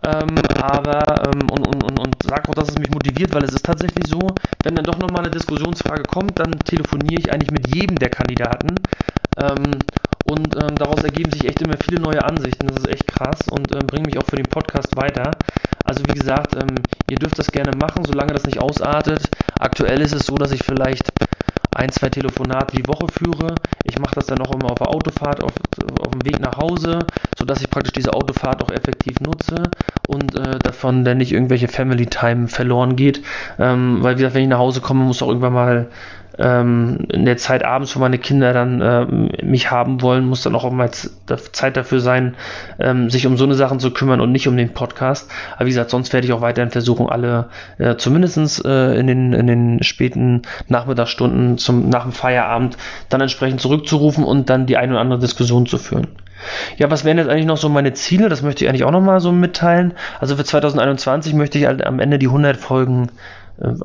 Ähm, 0.04 0.36
aber 0.62 1.32
ähm, 1.34 1.49
und, 1.49 1.63
und, 1.65 1.84
und, 1.84 1.99
und 1.99 2.15
sage 2.23 2.49
auch, 2.49 2.56
dass 2.56 2.69
es 2.69 2.80
mich 2.80 2.89
motiviert, 2.91 3.34
weil 3.34 3.43
es 3.45 3.54
ist 3.54 3.65
tatsächlich 3.65 4.08
so, 4.08 4.36
wenn 4.63 4.76
dann 4.76 4.86
doch 4.86 4.97
nochmal 4.99 5.21
eine 5.23 5.32
Diskussionsfrage 5.32 6.04
kommt, 6.06 6.39
dann 6.39 6.52
telefoniere 6.60 7.19
ich 7.21 7.32
eigentlich 7.32 7.52
mit 7.52 7.73
jedem 7.76 7.99
der 7.99 8.10
Kandidaten 8.10 8.82
Ähm, 9.38 9.86
und 10.26 10.56
ähm, 10.56 10.78
daraus 10.78 11.04
ergeben 11.04 11.32
sich 11.32 11.45
echt 11.45 11.62
immer 11.62 11.78
viele 11.78 11.99
neue 11.99 12.23
Ansichten. 12.23 12.67
Das 12.67 12.78
ist 12.78 12.88
echt 12.88 13.08
krass 13.08 13.47
und 13.49 13.73
ähm, 13.76 13.88
bringt 13.88 14.06
mich 14.06 14.17
auch 14.17 14.26
für 14.26 14.38
den 14.38 14.47
Podcast 14.47 14.95
weiter. 14.95 15.32
Also 15.93 16.08
wie 16.08 16.13
gesagt, 16.13 16.56
ähm, 16.56 16.82
ihr 17.08 17.19
dürft 17.19 17.38
das 17.38 17.51
gerne 17.51 17.77
machen, 17.77 18.03
solange 18.03 18.34
das 18.34 18.47
nicht 18.47 18.58
ausartet. 18.58 19.29
Aktuell 19.60 20.01
ist 20.01 20.15
es 20.15 20.25
so, 20.25 20.39
dass 20.39 20.51
ich 20.51 20.63
vielleicht 20.63 21.13
ein, 21.75 21.91
zwei 21.91 22.10
Telefonate 22.10 22.75
die 22.75 22.88
Woche 22.88 23.08
führe. 23.08 23.60
Ich 23.84 23.99
mache 23.99 24.15
das 24.15 24.25
dann 24.25 24.41
auch 24.41 24.51
immer 24.56 24.71
auf 24.71 24.79
der 24.79 24.89
Autofahrt, 24.89 25.43
auf, 25.43 25.53
auf 25.99 26.12
dem 26.12 26.25
Weg 26.25 26.39
nach 26.39 26.58
Hause, 26.58 27.06
sodass 27.38 27.62
ich 27.62 27.69
praktisch 27.69 27.93
diese 27.93 28.13
Autofahrt 28.13 28.63
auch 28.63 28.71
effektiv 28.71 29.19
nutze 29.21 29.69
und 30.08 30.34
äh, 30.34 30.58
davon 30.58 31.06
dann 31.06 31.19
nicht 31.19 31.32
irgendwelche 31.32 31.67
Family 31.67 32.08
Time 32.08 32.47
verloren 32.47 32.95
geht. 32.95 33.21
Ähm, 33.60 33.99
weil, 34.01 34.15
wie 34.15 34.21
gesagt, 34.21 34.34
wenn 34.34 34.43
ich 34.43 34.49
nach 34.49 34.58
Hause 34.58 34.82
komme, 34.82 35.03
muss 35.03 35.21
auch 35.21 35.27
irgendwann 35.27 35.53
mal 35.53 35.89
ähm, 36.38 37.06
in 37.10 37.26
der 37.26 37.38
Zeit 37.38 37.63
abends, 37.63 37.96
wo 37.96 38.00
meine 38.00 38.17
Kinder 38.17 38.54
dann 38.54 38.82
äh, 38.82 39.06
mich 39.43 39.72
haben 39.72 40.02
wollen, 40.02 40.26
muss 40.26 40.41
dann 40.41 40.56
auch 40.56 40.69
mal 40.72 40.89
Zeit 40.91 41.78
dafür 41.78 42.00
sein, 42.00 42.36
ähm, 42.80 43.10
sich 43.10 43.28
um 43.28 43.38
so 43.38 43.43
eine 43.43 43.56
Sachen 43.56 43.80
zu 43.80 43.91
kümmern 43.91 44.22
und 44.22 44.32
nicht 44.32 44.48
um 44.48 44.58
den 44.58 44.74
Podcast. 44.74 45.32
Aber 45.56 45.65
wie 45.65 45.69
gesagt, 45.69 45.91
sonst 45.91 46.13
werde 46.13 46.26
ich 46.26 46.34
auch 46.34 46.41
weiterhin 46.41 46.72
versuchen, 46.72 47.08
alle 47.08 47.50
äh, 47.78 47.96
zumindest 47.98 48.65
äh, 48.65 48.96
in, 48.96 49.08
den, 49.08 49.34
in 49.34 49.48
den 49.48 49.84
späten 49.84 50.43
Nachmittagsstunden 50.67 51.58
zum, 51.58 51.89
nach 51.89 52.04
dem 52.04 52.12
Feierabend 52.12 52.78
dann 53.10 53.22
entsprechend 53.22 53.62
zurückzurufen 53.62 54.24
und 54.24 54.50
dann 54.50 54.65
die 54.65 54.78
eine 54.78 54.93
oder 54.93 55.02
andere 55.02 55.19
Diskussion 55.19 55.65
zu 55.65 55.78
führen. 55.78 56.08
Ja, 56.78 56.91
was 56.91 57.06
wären 57.06 57.17
jetzt 57.17 57.30
eigentlich 57.30 57.46
noch 57.46 57.58
so 57.58 57.69
meine 57.69 57.93
Ziele? 57.93 58.30
Das 58.30 58.41
möchte 58.41 58.63
ich 58.63 58.69
eigentlich 58.69 58.84
auch 58.84 58.91
nochmal 58.91 59.19
so 59.19 59.32
mitteilen. 59.32 59.93
Also 60.19 60.36
für 60.36 60.43
2021 60.43 61.34
möchte 61.34 61.58
ich 61.58 61.65
halt 61.65 61.86
am 61.86 62.00
Ende 62.00 62.19
die 62.19 62.28
100 62.28 62.58
Folgen 62.58 63.10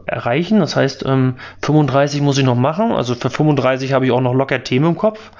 erreichen. 0.07 0.61
Das 0.61 0.77
heißt, 0.77 1.05
ähm, 1.07 1.35
35 1.63 2.21
muss 2.21 2.39
ich 2.39 2.45
noch 2.45 2.57
machen. 2.57 2.93
Also 2.93 3.15
für 3.15 3.31
35 3.31 3.93
habe 3.93 4.07
ich 4.07 4.13
auch 4.13 4.21
noch 4.21 4.35
locker 4.35 4.63
Themen 4.63 4.87
im 4.87 4.97
Kopf. 4.97 5.31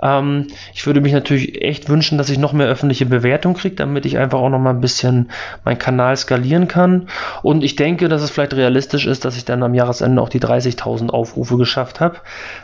Ähm, 0.00 0.46
ich 0.74 0.86
würde 0.86 1.00
mich 1.00 1.12
natürlich 1.12 1.62
echt 1.62 1.88
wünschen, 1.88 2.18
dass 2.18 2.30
ich 2.30 2.38
noch 2.38 2.52
mehr 2.52 2.68
öffentliche 2.68 3.06
Bewertung 3.06 3.54
kriege, 3.54 3.76
damit 3.76 4.06
ich 4.06 4.18
einfach 4.18 4.38
auch 4.38 4.48
noch 4.48 4.58
mal 4.58 4.70
ein 4.70 4.80
bisschen 4.80 5.30
meinen 5.64 5.78
Kanal 5.78 6.16
skalieren 6.16 6.68
kann. 6.68 7.08
Und 7.42 7.64
ich 7.64 7.76
denke, 7.76 8.08
dass 8.08 8.22
es 8.22 8.30
vielleicht 8.30 8.54
realistisch 8.54 9.06
ist, 9.06 9.24
dass 9.24 9.36
ich 9.36 9.44
dann 9.44 9.62
am 9.62 9.74
Jahresende 9.74 10.22
auch 10.22 10.28
die 10.28 10.40
30.000 10.40 11.10
Aufrufe 11.10 11.56
geschafft 11.56 12.00
habe. 12.00 12.16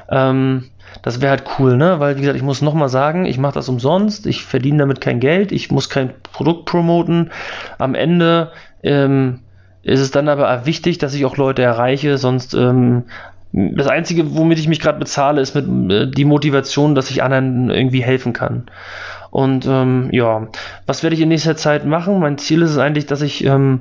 Ähm, 0.09 0.70
das 1.03 1.20
wäre 1.20 1.31
halt 1.31 1.44
cool, 1.59 1.77
ne? 1.77 1.98
Weil, 1.98 2.16
wie 2.16 2.20
gesagt, 2.20 2.37
ich 2.37 2.44
muss 2.44 2.62
nochmal 2.62 2.88
sagen, 2.88 3.24
ich 3.24 3.38
mache 3.38 3.55
das 3.55 3.68
umsonst, 3.68 4.27
ich 4.27 4.44
verdiene 4.44 4.79
damit 4.79 5.00
kein 5.00 5.18
Geld, 5.18 5.50
ich 5.50 5.72
muss 5.72 5.88
kein 5.88 6.12
Produkt 6.33 6.66
promoten. 6.66 7.33
Am 7.79 7.96
Ende 7.96 8.53
ähm, 8.85 9.40
ist 9.85 10.01
es 10.01 10.11
dann 10.11 10.29
aber 10.29 10.66
wichtig, 10.66 10.99
dass 10.99 11.14
ich 11.14 11.25
auch 11.25 11.37
Leute 11.37 11.62
erreiche, 11.62 12.18
sonst 12.18 12.55
ähm, 12.55 13.05
das 13.53 13.87
Einzige, 13.87 14.35
womit 14.35 14.59
ich 14.59 14.66
mich 14.66 14.81
gerade 14.81 14.99
bezahle, 14.99 15.40
ist 15.40 15.55
mit 15.55 15.92
äh, 15.92 16.11
die 16.11 16.25
Motivation, 16.25 16.94
dass 16.94 17.11
ich 17.11 17.23
anderen 17.23 17.70
irgendwie 17.70 18.03
helfen 18.03 18.33
kann. 18.33 18.64
Und 19.31 19.66
ähm, 19.66 20.09
ja, 20.12 20.49
was 20.87 21.03
werde 21.03 21.14
ich 21.14 21.23
in 21.23 21.29
nächster 21.29 21.57
Zeit 21.57 21.85
machen? 21.87 22.18
Mein 22.20 22.38
Ziel 22.38 22.62
ist 22.62 22.70
es 22.70 22.79
eigentlich, 22.79 23.07
dass 23.07 23.20
ich 23.20 23.44
ähm, 23.44 23.81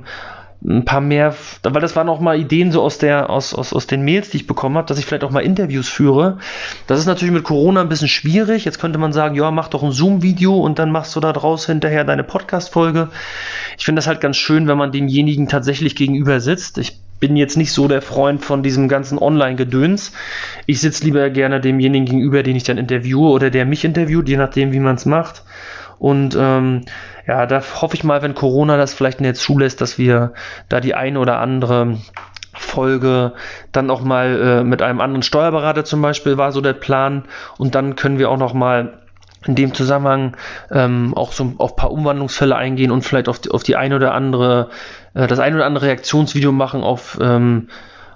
ein 0.66 0.84
paar 0.84 1.02
mehr, 1.02 1.34
weil 1.62 1.82
das 1.82 1.94
waren 1.94 2.08
auch 2.08 2.20
mal 2.20 2.38
Ideen 2.38 2.72
so 2.72 2.80
aus 2.82 2.96
der, 2.96 3.28
aus, 3.28 3.52
aus, 3.52 3.74
aus 3.74 3.86
den 3.86 4.02
Mails, 4.02 4.30
die 4.30 4.38
ich 4.38 4.46
bekommen 4.46 4.78
habe, 4.78 4.88
dass 4.88 4.98
ich 4.98 5.04
vielleicht 5.04 5.24
auch 5.24 5.30
mal 5.30 5.40
Interviews 5.40 5.88
führe. 5.88 6.38
Das 6.86 6.98
ist 6.98 7.06
natürlich 7.06 7.34
mit 7.34 7.44
Corona 7.44 7.82
ein 7.82 7.90
bisschen 7.90 8.08
schwierig. 8.08 8.64
Jetzt 8.64 8.78
könnte 8.78 8.98
man 8.98 9.12
sagen, 9.12 9.34
ja, 9.34 9.50
mach 9.50 9.68
doch 9.68 9.82
ein 9.82 9.92
Zoom-Video 9.92 10.56
und 10.56 10.78
dann 10.78 10.90
machst 10.90 11.14
du 11.16 11.20
da 11.20 11.34
draus 11.34 11.66
hinterher 11.66 12.04
deine 12.04 12.24
Podcast-Folge. 12.24 13.10
Ich 13.76 13.84
finde 13.84 13.98
das 13.98 14.06
halt 14.06 14.22
ganz 14.22 14.38
schön, 14.38 14.66
wenn 14.66 14.78
man 14.78 14.90
demjenigen 14.90 15.48
tatsächlich 15.48 15.96
gegenüber 15.96 16.40
sitzt. 16.40 16.78
Ich 16.78 16.98
bin 17.20 17.36
jetzt 17.36 17.56
nicht 17.56 17.72
so 17.72 17.86
der 17.86 18.02
Freund 18.02 18.44
von 18.44 18.62
diesem 18.62 18.88
ganzen 18.88 19.18
Online-Gedöns. 19.18 20.12
Ich 20.66 20.80
sitze 20.80 21.04
lieber 21.04 21.30
gerne 21.30 21.60
demjenigen 21.60 22.06
gegenüber, 22.06 22.42
den 22.42 22.56
ich 22.56 22.64
dann 22.64 22.78
interviewe 22.78 23.28
oder 23.28 23.50
der 23.50 23.66
mich 23.66 23.84
interviewt, 23.84 24.28
je 24.28 24.36
nachdem, 24.36 24.72
wie 24.72 24.80
man 24.80 24.96
es 24.96 25.06
macht. 25.06 25.42
Und 25.98 26.36
ähm, 26.38 26.82
ja, 27.26 27.46
da 27.46 27.62
hoffe 27.80 27.94
ich 27.94 28.04
mal, 28.04 28.22
wenn 28.22 28.34
Corona 28.34 28.76
das 28.76 28.94
vielleicht 28.94 29.20
jetzt 29.20 29.42
zulässt, 29.42 29.80
dass 29.80 29.98
wir 29.98 30.34
da 30.68 30.80
die 30.80 30.94
eine 30.94 31.18
oder 31.18 31.38
andere 31.38 31.98
Folge 32.52 33.32
dann 33.72 33.90
auch 33.90 34.02
mal 34.02 34.40
äh, 34.40 34.64
mit 34.64 34.82
einem 34.82 35.00
anderen 35.00 35.22
Steuerberater 35.22 35.84
zum 35.84 36.02
Beispiel 36.02 36.36
war 36.36 36.52
so 36.52 36.60
der 36.60 36.72
Plan 36.72 37.24
und 37.58 37.74
dann 37.74 37.96
können 37.96 38.18
wir 38.18 38.30
auch 38.30 38.38
noch 38.38 38.54
mal 38.54 39.00
in 39.46 39.54
dem 39.54 39.74
Zusammenhang 39.74 40.36
ähm, 40.70 41.12
auch 41.14 41.32
so 41.32 41.54
auf 41.58 41.72
ein 41.72 41.76
paar 41.76 41.90
Umwandlungsfälle 41.90 42.56
eingehen 42.56 42.90
und 42.90 43.02
vielleicht 43.02 43.28
auf 43.28 43.38
die, 43.40 43.50
auf 43.50 43.62
die 43.62 43.76
eine 43.76 43.96
oder 43.96 44.14
andere, 44.14 44.70
äh, 45.14 45.26
das 45.26 45.38
eine 45.38 45.56
oder 45.56 45.66
andere 45.66 45.86
Reaktionsvideo 45.86 46.52
machen 46.52 46.82
auf 46.82 47.18
ähm, 47.20 47.68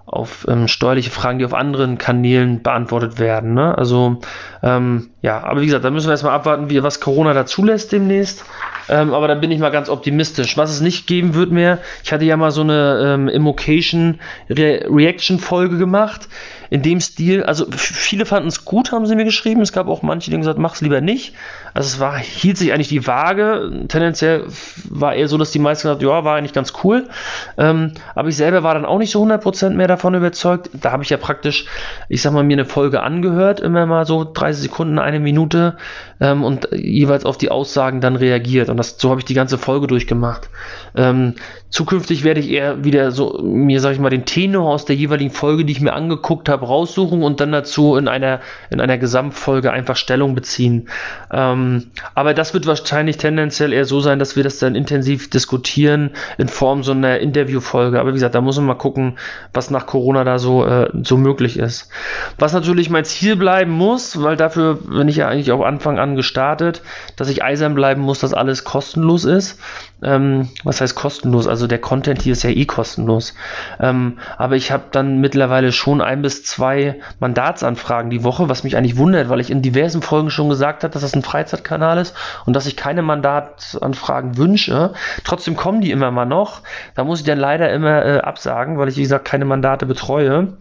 auf 0.08 0.46
ähm, 0.48 0.68
steuerliche 0.68 1.10
Fragen, 1.10 1.38
die 1.38 1.44
auf 1.44 1.52
anderen 1.52 1.98
Kanälen 1.98 2.62
beantwortet 2.62 3.18
werden. 3.18 3.52
Ne? 3.52 3.76
Also 3.76 4.20
ähm, 4.62 5.10
ja, 5.20 5.42
aber 5.42 5.60
wie 5.60 5.66
gesagt, 5.66 5.84
da 5.84 5.90
müssen 5.90 6.06
wir 6.06 6.12
erstmal 6.12 6.34
abwarten, 6.34 6.70
wie 6.70 6.82
was 6.82 7.00
Corona 7.00 7.34
da 7.34 7.44
zulässt 7.44 7.90
demnächst. 7.90 8.44
Ähm, 8.88 9.12
aber 9.12 9.28
da 9.28 9.34
bin 9.34 9.50
ich 9.50 9.58
mal 9.58 9.70
ganz 9.70 9.88
optimistisch. 9.88 10.56
Was 10.56 10.70
es 10.70 10.80
nicht 10.80 11.06
geben 11.06 11.34
wird 11.34 11.50
mehr, 11.50 11.78
ich 12.04 12.12
hatte 12.12 12.24
ja 12.24 12.36
mal 12.36 12.50
so 12.50 12.62
eine 12.62 13.14
ähm, 13.14 13.28
Immocation 13.28 14.20
Re 14.48 14.86
Reaction 14.88 15.38
Folge 15.38 15.76
gemacht 15.76 16.28
in 16.70 16.82
dem 16.82 17.00
Stil. 17.00 17.42
Also 17.44 17.66
viele 17.70 18.26
fanden 18.26 18.48
es 18.48 18.64
gut, 18.64 18.92
haben 18.92 19.06
sie 19.06 19.16
mir 19.16 19.24
geschrieben. 19.24 19.60
Es 19.60 19.72
gab 19.72 19.88
auch 19.88 20.02
manche, 20.02 20.30
die 20.30 20.36
gesagt, 20.36 20.58
mach's 20.58 20.80
lieber 20.80 21.00
nicht. 21.00 21.34
Also 21.74 21.86
es 21.88 22.00
war, 22.00 22.18
hielt 22.18 22.58
sich 22.58 22.72
eigentlich 22.72 22.88
die 22.88 23.06
Waage. 23.06 23.86
Tendenziell 23.88 24.44
war 24.88 25.14
eher 25.14 25.28
so, 25.28 25.38
dass 25.38 25.50
die 25.50 25.58
meisten 25.58 25.88
gesagt, 25.88 26.02
ja, 26.02 26.24
war 26.24 26.36
eigentlich 26.36 26.52
ganz 26.52 26.72
cool. 26.84 27.08
Ähm, 27.56 27.92
aber 28.14 28.28
ich 28.28 28.36
selber 28.36 28.62
war 28.62 28.74
dann 28.74 28.84
auch 28.84 28.98
nicht 28.98 29.10
so 29.10 29.22
100% 29.22 29.70
mehr 29.70 29.88
davon 29.88 30.14
überzeugt. 30.14 30.70
Da 30.74 30.92
habe 30.92 31.02
ich 31.02 31.10
ja 31.10 31.16
praktisch, 31.16 31.66
ich 32.08 32.22
sag 32.22 32.32
mal, 32.32 32.44
mir 32.44 32.54
eine 32.54 32.64
Folge 32.64 33.02
angehört, 33.02 33.60
immer 33.60 33.86
mal 33.86 34.06
so 34.06 34.24
30 34.24 34.62
Sekunden, 34.62 34.98
eine 35.08 35.20
Minute 35.20 35.76
ähm, 36.20 36.44
und 36.44 36.68
jeweils 36.72 37.24
auf 37.24 37.38
die 37.38 37.50
Aussagen 37.50 38.00
dann 38.00 38.16
reagiert. 38.16 38.68
Und 38.68 38.76
das, 38.76 38.96
so 38.98 39.10
habe 39.10 39.20
ich 39.20 39.24
die 39.24 39.34
ganze 39.34 39.58
Folge 39.58 39.86
durchgemacht. 39.86 40.48
Ähm, 40.94 41.34
zukünftig 41.70 42.24
werde 42.24 42.40
ich 42.40 42.50
eher 42.50 42.84
wieder 42.84 43.10
so 43.12 43.40
mir, 43.42 43.80
sag 43.80 43.92
ich 43.92 43.98
mal, 43.98 44.08
den 44.10 44.24
Tenor 44.24 44.72
aus 44.72 44.86
der 44.86 44.96
jeweiligen 44.96 45.30
Folge, 45.30 45.64
die 45.64 45.72
ich 45.72 45.80
mir 45.80 45.92
angeguckt 45.92 46.48
habe, 46.48 46.66
raussuchen 46.66 47.22
und 47.22 47.40
dann 47.40 47.52
dazu 47.52 47.96
in 47.96 48.08
einer, 48.08 48.40
in 48.70 48.80
einer 48.80 48.96
Gesamtfolge 48.96 49.70
einfach 49.70 49.96
Stellung 49.96 50.34
beziehen. 50.34 50.88
Ähm, 51.30 51.90
aber 52.14 52.32
das 52.32 52.54
wird 52.54 52.66
wahrscheinlich 52.66 53.18
tendenziell 53.18 53.72
eher 53.72 53.84
so 53.84 54.00
sein, 54.00 54.18
dass 54.18 54.34
wir 54.34 54.44
das 54.44 54.58
dann 54.58 54.74
intensiv 54.74 55.28
diskutieren 55.28 56.10
in 56.38 56.48
Form 56.48 56.82
so 56.82 56.92
einer 56.92 57.18
Interviewfolge. 57.18 58.00
Aber 58.00 58.10
wie 58.10 58.14
gesagt, 58.14 58.34
da 58.34 58.40
muss 58.40 58.56
man 58.56 58.66
mal 58.66 58.74
gucken, 58.74 59.18
was 59.52 59.70
nach 59.70 59.86
Corona 59.86 60.24
da 60.24 60.38
so, 60.38 60.64
äh, 60.64 60.90
so 61.02 61.18
möglich 61.18 61.58
ist. 61.58 61.90
Was 62.38 62.54
natürlich 62.54 62.88
mein 62.88 63.04
Ziel 63.04 63.36
bleiben 63.36 63.72
muss, 63.72 64.22
weil 64.22 64.36
dafür 64.36 64.76
bin 64.76 65.08
ich 65.08 65.16
ja 65.16 65.28
eigentlich 65.28 65.52
auch 65.52 65.64
Anfang 65.64 65.98
an 65.98 66.16
gestartet, 66.16 66.82
dass 67.16 67.28
ich 67.28 67.42
eisern 67.42 67.74
bleiben 67.74 68.00
muss, 68.00 68.20
dass 68.20 68.32
alles 68.32 68.64
kostenlos 68.64 69.26
ist. 69.26 69.60
Ähm, 70.02 70.48
was 70.62 70.80
heißt 70.80 70.94
kostenlos? 70.94 71.48
Also 71.48 71.66
der 71.66 71.80
Content 71.80 72.22
hier 72.22 72.32
ist 72.32 72.44
ja 72.44 72.50
eh 72.50 72.66
kostenlos. 72.66 73.34
Ähm, 73.80 74.18
aber 74.36 74.54
ich 74.54 74.70
habe 74.70 74.84
dann 74.92 75.20
mittlerweile 75.20 75.72
schon 75.72 76.00
ein 76.00 76.22
bis 76.22 76.44
zwei 76.44 77.00
Mandatsanfragen 77.18 78.10
die 78.10 78.22
Woche, 78.22 78.48
was 78.48 78.62
mich 78.62 78.76
eigentlich 78.76 78.96
wundert, 78.96 79.28
weil 79.28 79.40
ich 79.40 79.50
in 79.50 79.62
diversen 79.62 80.02
Folgen 80.02 80.30
schon 80.30 80.48
gesagt 80.48 80.84
habe, 80.84 80.92
dass 80.92 81.02
das 81.02 81.14
ein 81.14 81.22
Freizeitkanal 81.22 81.98
ist 81.98 82.14
und 82.46 82.54
dass 82.54 82.66
ich 82.66 82.76
keine 82.76 83.02
Mandatsanfragen 83.02 84.36
wünsche. 84.36 84.92
Trotzdem 85.24 85.56
kommen 85.56 85.80
die 85.80 85.90
immer 85.90 86.10
mal 86.10 86.26
noch. 86.26 86.62
Da 86.94 87.04
muss 87.04 87.20
ich 87.20 87.26
dann 87.26 87.38
leider 87.38 87.72
immer 87.72 88.04
äh, 88.04 88.18
absagen, 88.20 88.78
weil 88.78 88.88
ich, 88.88 88.96
wie 88.96 89.02
gesagt, 89.02 89.24
keine 89.24 89.44
Mandate 89.44 89.86
betreue. 89.86 90.52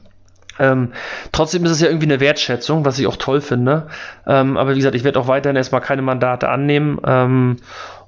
Ähm, 0.59 0.93
trotzdem 1.31 1.63
ist 1.65 1.71
es 1.71 1.81
ja 1.81 1.87
irgendwie 1.87 2.07
eine 2.07 2.19
Wertschätzung, 2.19 2.85
was 2.85 2.97
ich 2.99 3.07
auch 3.07 3.17
toll 3.17 3.41
finde. 3.41 3.87
Ähm, 4.25 4.57
aber 4.57 4.71
wie 4.71 4.77
gesagt, 4.77 4.95
ich 4.95 5.03
werde 5.03 5.19
auch 5.19 5.27
weiterhin 5.27 5.55
erstmal 5.55 5.81
keine 5.81 6.01
Mandate 6.01 6.49
annehmen. 6.49 6.99
Ähm, 7.05 7.57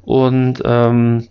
und 0.04 0.62
ähm, 0.66 1.28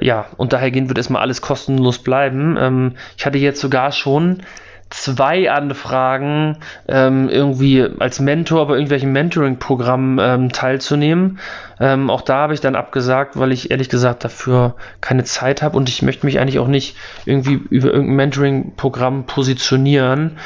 ja, 0.00 0.26
und 0.36 0.52
dahergehend 0.52 0.88
wird 0.88 0.98
erstmal 0.98 1.22
alles 1.22 1.40
kostenlos 1.42 1.98
bleiben. 1.98 2.56
Ähm, 2.58 2.92
ich 3.16 3.26
hatte 3.26 3.38
jetzt 3.38 3.60
sogar 3.60 3.92
schon 3.92 4.42
zwei 4.90 5.50
Anfragen, 5.50 6.58
ähm, 6.86 7.28
irgendwie 7.28 7.84
als 7.98 8.20
Mentor 8.20 8.68
bei 8.68 8.74
irgendwelchen 8.74 9.12
Mentoring-Programmen 9.12 10.18
ähm, 10.20 10.52
teilzunehmen. 10.52 11.38
Ähm, 11.80 12.08
auch 12.08 12.22
da 12.22 12.36
habe 12.42 12.54
ich 12.54 12.60
dann 12.60 12.76
abgesagt, 12.76 13.36
weil 13.38 13.52
ich 13.52 13.70
ehrlich 13.70 13.88
gesagt 13.88 14.24
dafür 14.24 14.76
keine 15.00 15.24
Zeit 15.24 15.62
habe 15.62 15.76
und 15.76 15.88
ich 15.88 16.02
möchte 16.02 16.24
mich 16.24 16.38
eigentlich 16.38 16.60
auch 16.60 16.68
nicht 16.68 16.96
irgendwie 17.24 17.54
über 17.54 17.88
irgendein 17.88 18.16
Mentoring-Programm 18.16 19.26
positionieren. 19.26 20.38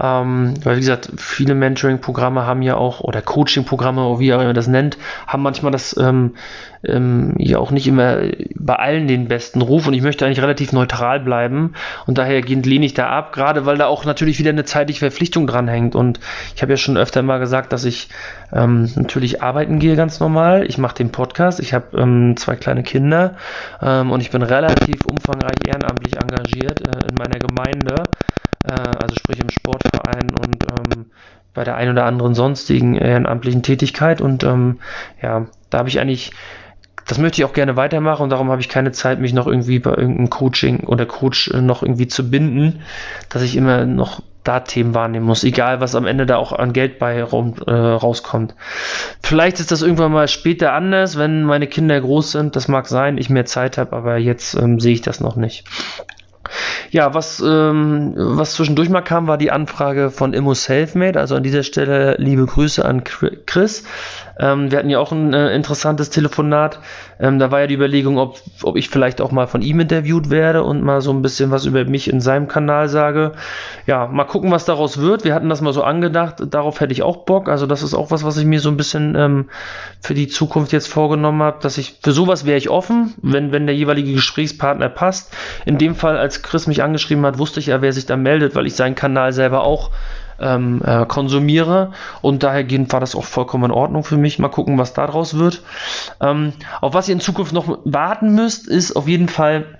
Ähm, 0.00 0.54
weil, 0.62 0.76
wie 0.76 0.80
gesagt, 0.80 1.10
viele 1.16 1.54
Mentoring-Programme 1.54 2.46
haben 2.46 2.62
ja 2.62 2.76
auch, 2.76 3.00
oder 3.00 3.20
Coaching-Programme, 3.22 4.18
wie 4.18 4.32
auch 4.32 4.40
immer 4.40 4.52
das 4.52 4.66
nennt, 4.66 4.96
haben 5.26 5.42
manchmal 5.42 5.72
das 5.72 5.96
ähm, 5.98 6.34
ähm, 6.82 7.34
ja 7.36 7.58
auch 7.58 7.70
nicht 7.70 7.86
immer 7.86 8.18
bei 8.54 8.76
allen 8.76 9.06
den 9.06 9.28
besten 9.28 9.60
Ruf. 9.60 9.86
Und 9.86 9.94
ich 9.94 10.02
möchte 10.02 10.24
eigentlich 10.24 10.42
relativ 10.42 10.72
neutral 10.72 11.20
bleiben. 11.20 11.74
Und 12.06 12.18
daher 12.18 12.40
lehne 12.42 12.86
ich 12.86 12.94
da 12.94 13.08
ab, 13.08 13.32
gerade 13.32 13.66
weil 13.66 13.76
da 13.76 13.86
auch 13.86 14.04
natürlich 14.04 14.38
wieder 14.38 14.50
eine 14.50 14.64
zeitliche 14.64 15.00
Verpflichtung 15.00 15.46
dran 15.46 15.68
hängt 15.68 15.94
und 15.94 16.20
ich 16.54 16.62
habe 16.62 16.72
ja 16.72 16.76
schon 16.76 16.96
öfter 16.96 17.22
mal 17.22 17.38
gesagt, 17.38 17.72
dass 17.72 17.84
ich 17.84 18.08
ähm, 18.52 18.90
natürlich 18.96 19.42
arbeiten 19.42 19.78
gehe 19.78 19.96
ganz 19.96 20.20
normal, 20.20 20.64
ich 20.66 20.78
mache 20.78 20.94
den 20.94 21.12
Podcast, 21.12 21.60
ich 21.60 21.74
habe 21.74 21.96
ähm, 21.98 22.36
zwei 22.36 22.56
kleine 22.56 22.82
Kinder. 22.82 23.36
Ähm, 23.82 24.10
und 24.10 24.20
ich 24.20 24.30
bin 24.30 24.42
relativ 24.42 25.04
umfangreich 25.04 25.56
ehrenamtlich 25.66 26.16
engagiert 26.16 26.80
äh, 26.80 27.08
in 27.08 27.14
meiner 27.16 27.38
Gemeinde 27.38 28.04
äh, 28.64 28.72
also 28.72 29.14
sprich 29.14 29.40
im 29.40 29.50
Sportverein 29.50 30.30
und 30.30 30.64
ähm, 30.64 31.06
bei 31.54 31.64
der 31.64 31.76
ein 31.76 31.90
oder 31.90 32.04
anderen 32.04 32.34
sonstigen 32.34 32.94
ehrenamtlichen 32.94 33.62
Tätigkeit. 33.62 34.20
Und 34.20 34.44
ähm, 34.44 34.80
ja, 35.20 35.46
da 35.70 35.78
habe 35.78 35.88
ich 35.88 36.00
eigentlich 36.00 36.32
das 37.06 37.18
möchte 37.18 37.40
ich 37.40 37.44
auch 37.44 37.52
gerne 37.52 37.74
weitermachen 37.74 38.22
und 38.22 38.30
darum 38.30 38.50
habe 38.50 38.60
ich 38.60 38.68
keine 38.68 38.92
Zeit, 38.92 39.18
mich 39.18 39.32
noch 39.32 39.48
irgendwie 39.48 39.80
bei 39.80 39.90
irgendeinem 39.90 40.30
Coaching 40.30 40.84
oder 40.84 41.06
Coach 41.06 41.48
äh, 41.48 41.60
noch 41.60 41.82
irgendwie 41.82 42.06
zu 42.06 42.30
binden, 42.30 42.82
dass 43.28 43.42
ich 43.42 43.56
immer 43.56 43.84
noch 43.84 44.22
da 44.44 44.60
Themen 44.60 44.94
wahrnehmen 44.94 45.26
muss, 45.26 45.42
egal 45.42 45.80
was 45.80 45.96
am 45.96 46.06
Ende 46.06 46.24
da 46.24 46.36
auch 46.36 46.52
an 46.52 46.72
Geld 46.72 47.00
bei 47.00 47.22
rum, 47.22 47.56
äh, 47.66 47.72
rauskommt. 47.72 48.54
Vielleicht 49.22 49.60
ist 49.60 49.72
das 49.72 49.82
irgendwann 49.82 50.12
mal 50.12 50.28
später 50.28 50.72
anders, 50.72 51.18
wenn 51.18 51.42
meine 51.42 51.66
Kinder 51.66 52.00
groß 52.00 52.30
sind, 52.30 52.54
das 52.54 52.68
mag 52.68 52.86
sein, 52.86 53.18
ich 53.18 53.28
mehr 53.28 53.44
Zeit 53.44 53.76
habe, 53.76 53.94
aber 53.96 54.16
jetzt 54.16 54.54
ähm, 54.54 54.78
sehe 54.78 54.94
ich 54.94 55.02
das 55.02 55.20
noch 55.20 55.34
nicht. 55.36 55.64
Ja, 56.90 57.14
was, 57.14 57.40
ähm, 57.40 58.12
was 58.16 58.54
zwischendurch 58.54 58.88
mal 58.88 59.02
kam, 59.02 59.26
war 59.26 59.38
die 59.38 59.50
Anfrage 59.50 60.10
von 60.10 60.32
Immo 60.32 60.54
Selfmade. 60.54 61.18
Also 61.20 61.34
an 61.36 61.42
dieser 61.42 61.62
Stelle 61.62 62.16
liebe 62.18 62.46
Grüße 62.46 62.84
an 62.84 63.04
Chris. 63.04 63.84
Ähm, 64.40 64.70
wir 64.70 64.78
hatten 64.78 64.90
ja 64.90 64.98
auch 64.98 65.12
ein 65.12 65.34
äh, 65.34 65.54
interessantes 65.54 66.10
Telefonat. 66.10 66.80
Ähm, 67.20 67.38
da 67.38 67.50
war 67.50 67.60
ja 67.60 67.66
die 67.66 67.74
Überlegung, 67.74 68.18
ob, 68.18 68.40
ob 68.62 68.76
ich 68.76 68.88
vielleicht 68.88 69.20
auch 69.20 69.30
mal 69.30 69.46
von 69.46 69.60
ihm 69.62 69.80
interviewt 69.80 70.30
werde 70.30 70.64
und 70.64 70.82
mal 70.82 71.02
so 71.02 71.12
ein 71.12 71.22
bisschen 71.22 71.50
was 71.50 71.66
über 71.66 71.84
mich 71.84 72.08
in 72.08 72.20
seinem 72.20 72.48
Kanal 72.48 72.88
sage. 72.88 73.32
Ja, 73.86 74.06
mal 74.06 74.24
gucken, 74.24 74.50
was 74.50 74.64
daraus 74.64 74.98
wird. 74.98 75.24
Wir 75.24 75.34
hatten 75.34 75.50
das 75.50 75.60
mal 75.60 75.74
so 75.74 75.82
angedacht. 75.82 76.36
Darauf 76.50 76.80
hätte 76.80 76.92
ich 76.92 77.02
auch 77.02 77.18
Bock. 77.18 77.48
Also 77.48 77.66
das 77.66 77.82
ist 77.82 77.94
auch 77.94 78.10
was, 78.10 78.24
was 78.24 78.38
ich 78.38 78.46
mir 78.46 78.60
so 78.60 78.70
ein 78.70 78.78
bisschen 78.78 79.14
ähm, 79.14 79.50
für 80.00 80.14
die 80.14 80.28
Zukunft 80.28 80.72
jetzt 80.72 80.88
vorgenommen 80.88 81.42
habe, 81.42 81.58
dass 81.60 81.76
ich 81.76 81.98
für 82.02 82.12
sowas 82.12 82.46
wäre 82.46 82.56
ich 82.56 82.70
offen, 82.70 83.14
wenn, 83.22 83.52
wenn 83.52 83.66
der 83.66 83.76
jeweilige 83.76 84.14
Gesprächspartner 84.14 84.88
passt. 84.88 85.36
In 85.66 85.76
dem 85.76 85.94
Fall, 85.94 86.16
als 86.16 86.42
Chris 86.42 86.66
mich 86.66 86.82
angeschrieben 86.82 87.26
hat, 87.26 87.38
wusste 87.38 87.60
ich 87.60 87.66
ja, 87.66 87.82
wer 87.82 87.92
sich 87.92 88.06
da 88.06 88.16
meldet, 88.16 88.54
weil 88.54 88.66
ich 88.66 88.74
seinen 88.74 88.94
Kanal 88.94 89.32
selber 89.32 89.64
auch 89.64 89.90
ähm, 90.40 90.82
äh, 90.84 91.06
konsumiere 91.06 91.92
und 92.22 92.42
dahergehend 92.42 92.92
war 92.92 93.00
das 93.00 93.14
auch 93.14 93.24
vollkommen 93.24 93.64
in 93.64 93.70
Ordnung 93.70 94.04
für 94.04 94.16
mich. 94.16 94.38
Mal 94.38 94.48
gucken, 94.48 94.78
was 94.78 94.92
daraus 94.92 95.38
wird. 95.38 95.62
Ähm, 96.20 96.52
auf 96.80 96.94
was 96.94 97.08
ihr 97.08 97.14
in 97.14 97.20
Zukunft 97.20 97.52
noch 97.52 97.78
warten 97.84 98.34
müsst, 98.34 98.68
ist 98.68 98.96
auf 98.96 99.08
jeden 99.08 99.28
Fall 99.28 99.79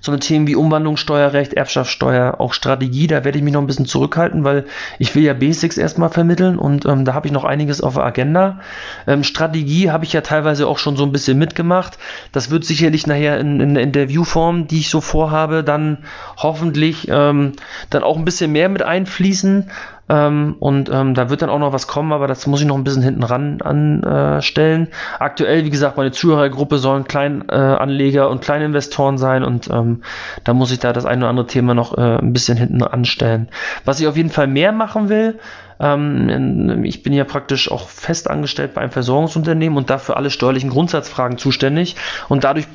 so 0.00 0.12
eine 0.12 0.20
Themen 0.20 0.46
wie 0.46 0.56
Umwandlungssteuerrecht, 0.56 1.54
Erbschaftssteuer, 1.54 2.36
auch 2.38 2.52
Strategie, 2.52 3.06
da 3.06 3.24
werde 3.24 3.38
ich 3.38 3.44
mich 3.44 3.52
noch 3.52 3.60
ein 3.60 3.66
bisschen 3.66 3.86
zurückhalten, 3.86 4.44
weil 4.44 4.66
ich 4.98 5.14
will 5.14 5.22
ja 5.22 5.34
Basics 5.34 5.78
erstmal 5.78 6.10
vermitteln 6.10 6.58
und 6.58 6.86
ähm, 6.86 7.04
da 7.04 7.14
habe 7.14 7.26
ich 7.26 7.32
noch 7.32 7.44
einiges 7.44 7.80
auf 7.80 7.94
der 7.94 8.04
Agenda. 8.04 8.60
Ähm, 9.06 9.24
Strategie 9.24 9.90
habe 9.90 10.04
ich 10.04 10.12
ja 10.12 10.20
teilweise 10.20 10.66
auch 10.66 10.78
schon 10.78 10.96
so 10.96 11.04
ein 11.04 11.12
bisschen 11.12 11.38
mitgemacht. 11.38 11.98
Das 12.32 12.50
wird 12.50 12.64
sicherlich 12.64 13.06
nachher 13.06 13.38
in, 13.38 13.60
in 13.60 13.74
der 13.74 13.82
Interviewform, 13.82 14.66
die 14.66 14.80
ich 14.80 14.90
so 14.90 15.00
vorhabe, 15.00 15.64
dann 15.64 15.98
hoffentlich 16.36 17.08
ähm, 17.08 17.52
dann 17.90 18.02
auch 18.02 18.16
ein 18.16 18.24
bisschen 18.24 18.52
mehr 18.52 18.68
mit 18.68 18.82
einfließen. 18.82 19.70
Ähm, 20.08 20.56
und 20.58 20.90
ähm, 20.90 21.14
da 21.14 21.30
wird 21.30 21.42
dann 21.42 21.50
auch 21.50 21.58
noch 21.58 21.72
was 21.72 21.86
kommen, 21.86 22.12
aber 22.12 22.26
das 22.26 22.46
muss 22.46 22.60
ich 22.60 22.66
noch 22.66 22.76
ein 22.76 22.84
bisschen 22.84 23.02
hinten 23.02 23.22
ran 23.22 23.60
anstellen. 23.60 24.86
Äh, 24.86 24.90
Aktuell, 25.18 25.64
wie 25.64 25.70
gesagt, 25.70 25.96
meine 25.96 26.12
Zuhörergruppe 26.12 26.78
sollen 26.78 27.04
Kleinanleger 27.04 28.24
äh, 28.24 28.28
und 28.28 28.40
Kleininvestoren 28.40 29.18
sein 29.18 29.44
und 29.44 29.68
ähm, 29.70 30.02
da 30.44 30.54
muss 30.54 30.72
ich 30.72 30.78
da 30.78 30.92
das 30.92 31.04
eine 31.04 31.22
oder 31.22 31.30
andere 31.30 31.46
Thema 31.46 31.74
noch 31.74 31.96
äh, 31.96 32.18
ein 32.18 32.32
bisschen 32.32 32.56
hinten 32.56 32.82
anstellen. 32.82 33.48
Was 33.84 34.00
ich 34.00 34.06
auf 34.06 34.16
jeden 34.16 34.30
Fall 34.30 34.46
mehr 34.46 34.72
machen 34.72 35.08
will, 35.08 35.38
ähm, 35.80 36.84
ich 36.84 37.02
bin 37.02 37.12
ja 37.12 37.24
praktisch 37.24 37.70
auch 37.70 37.88
fest 37.88 38.30
angestellt 38.30 38.74
bei 38.74 38.80
einem 38.80 38.90
Versorgungsunternehmen 38.90 39.76
und 39.76 39.90
dafür 39.90 40.16
alle 40.16 40.30
steuerlichen 40.30 40.70
Grundsatzfragen 40.70 41.38
zuständig 41.38 41.96
und 42.28 42.44
dadurch 42.44 42.66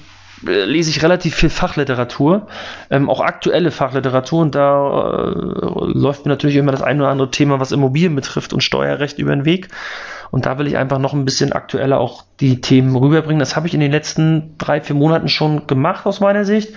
äh, 0.47 0.65
lese 0.65 0.89
ich 0.89 1.03
relativ 1.03 1.35
viel 1.35 1.49
Fachliteratur, 1.49 2.47
ähm, 2.89 3.09
auch 3.09 3.21
aktuelle 3.21 3.71
Fachliteratur 3.71 4.41
und 4.41 4.55
da 4.55 5.31
äh, 5.31 5.33
läuft 5.93 6.25
mir 6.25 6.31
natürlich 6.31 6.57
immer 6.57 6.71
das 6.71 6.81
ein 6.81 6.99
oder 6.99 7.09
andere 7.09 7.31
Thema, 7.31 7.59
was 7.59 7.71
Immobilien 7.71 8.15
betrifft 8.15 8.53
und 8.53 8.61
Steuerrecht 8.61 9.19
über 9.19 9.35
den 9.35 9.45
Weg. 9.45 9.69
Und 10.33 10.47
da 10.47 10.57
will 10.57 10.65
ich 10.65 10.77
einfach 10.77 10.97
noch 10.97 11.13
ein 11.13 11.25
bisschen 11.25 11.53
aktueller 11.53 11.99
auch 11.99 12.23
die 12.39 12.59
Themen 12.59 12.95
rüberbringen. 12.95 13.37
Das 13.37 13.55
habe 13.55 13.67
ich 13.67 13.75
in 13.75 13.79
den 13.79 13.91
letzten 13.91 14.57
drei, 14.57 14.81
vier 14.81 14.95
Monaten 14.95 15.27
schon 15.27 15.67
gemacht 15.67 16.07
aus 16.07 16.21
meiner 16.21 16.43
Sicht. 16.43 16.73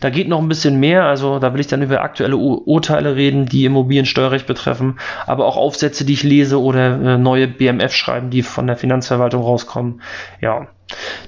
Da 0.00 0.10
geht 0.10 0.28
noch 0.28 0.38
ein 0.40 0.48
bisschen 0.48 0.78
mehr. 0.78 1.04
Also 1.06 1.38
da 1.38 1.54
will 1.54 1.60
ich 1.60 1.68
dann 1.68 1.80
über 1.80 2.02
aktuelle 2.02 2.36
Ur 2.36 2.68
Urteile 2.68 3.16
reden, 3.16 3.46
die 3.46 3.64
Immobiliensteuerrecht 3.64 4.46
betreffen, 4.46 4.98
aber 5.26 5.46
auch 5.46 5.56
Aufsätze, 5.56 6.04
die 6.04 6.12
ich 6.12 6.22
lese 6.22 6.60
oder 6.60 7.00
äh, 7.14 7.16
neue 7.16 7.48
BMF 7.48 7.94
schreiben, 7.94 8.28
die 8.28 8.42
von 8.42 8.66
der 8.66 8.76
Finanzverwaltung 8.76 9.42
rauskommen. 9.42 10.02
Ja, 10.42 10.68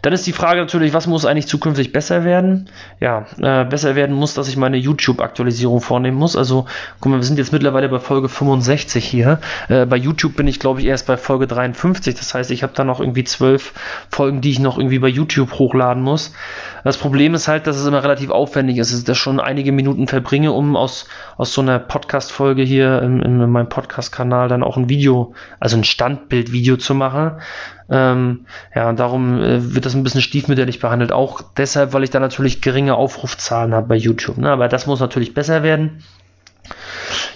dann 0.03 0.13
ist 0.13 0.27
die 0.27 0.33
Frage 0.33 0.61
natürlich, 0.61 0.95
was 0.95 1.07
muss 1.07 1.27
eigentlich 1.27 1.47
zukünftig 1.47 1.93
besser 1.93 2.25
werden? 2.25 2.71
Ja, 2.99 3.27
äh, 3.41 3.65
besser 3.65 3.95
werden 3.95 4.17
muss, 4.17 4.35
dass 4.35 4.49
ich 4.49 4.57
meine 4.57 4.79
YouTube-Aktualisierung 4.79 5.81
vornehmen 5.81 6.17
muss. 6.17 6.37
Also, 6.37 6.67
guck 7.01 7.13
mal, 7.13 7.19
wir 7.19 7.25
sind 7.25 7.39
jetzt 7.39 7.53
mittlerweile 7.53 7.89
bei 7.89 7.99
Folge 7.99 8.29
65 8.29 9.05
hier. 9.05 9.41
Äh, 9.69 9.87
bei 9.87 9.97
YouTube 9.97 10.37
bin 10.37 10.49
ich, 10.49 10.59
glaube 10.59 10.81
ich, 10.81 10.87
erst 10.87 11.07
bei 11.07 11.17
Folge 11.17 11.47
53. 11.47 12.15
Das 12.15 12.33
heißt, 12.33 12.51
ich 12.51 12.63
habe 12.63 12.73
da 12.75 12.85
noch 12.85 13.01
irgendwie 13.01 13.25
zwölf 13.25 13.75
Folgen, 14.11 14.41
die 14.41 14.51
ich 14.51 14.59
noch 14.59 14.79
irgendwie 14.79 14.99
bei 14.99 15.09
YouTube 15.09 15.59
hochladen 15.59 16.03
muss. 16.03 16.33
Das 16.83 16.97
Problem 16.97 17.35
ist 17.35 17.49
halt, 17.49 17.67
dass 17.67 17.77
es 17.77 17.87
immer 17.87 18.03
relativ 18.03 18.31
aufwendig 18.31 18.79
ist, 18.79 18.93
dass 18.93 19.01
ich 19.01 19.05
da 19.05 19.15
schon 19.15 19.41
einige 19.41 19.73
Minuten 19.73 20.07
verbringe, 20.07 20.53
um 20.53 20.77
aus, 20.77 21.07
aus 21.37 21.53
so 21.53 21.61
einer 21.61 21.79
Podcast-Folge 21.79 22.63
hier 22.63 23.03
in, 23.03 23.21
in 23.21 23.51
meinem 23.51 23.69
Podcast-Kanal 23.69 24.49
dann 24.49 24.63
auch 24.63 24.79
ein 24.79 24.89
Video, 24.89 25.35
also 25.59 25.77
ein 25.77 25.85
Standbild-Video 25.85 26.77
zu 26.79 26.95
machen. 26.95 27.33
Ähm, 27.91 28.47
ja, 28.75 28.89
und 28.89 29.01
darum 29.01 29.43
äh, 29.43 29.75
wird 29.75 29.85
das 29.85 29.95
ein 29.95 30.05
bisschen 30.05 30.23
stiefmütterlich 30.23 30.79
behandelt. 30.79 31.13
Auch 31.13 31.43
deshalb, 31.57 31.93
weil 31.93 32.05
ich 32.05 32.11
da 32.11 32.21
natürlich 32.21 32.61
geringe 32.61 32.95
Aufrufzahlen 32.95 33.75
habe 33.75 33.89
bei 33.89 33.97
YouTube. 33.97 34.39
Ne? 34.39 34.51
Aber 34.51 34.69
das 34.69 34.87
muss 34.87 35.01
natürlich 35.01 35.35
besser 35.35 35.63
werden. 35.63 36.03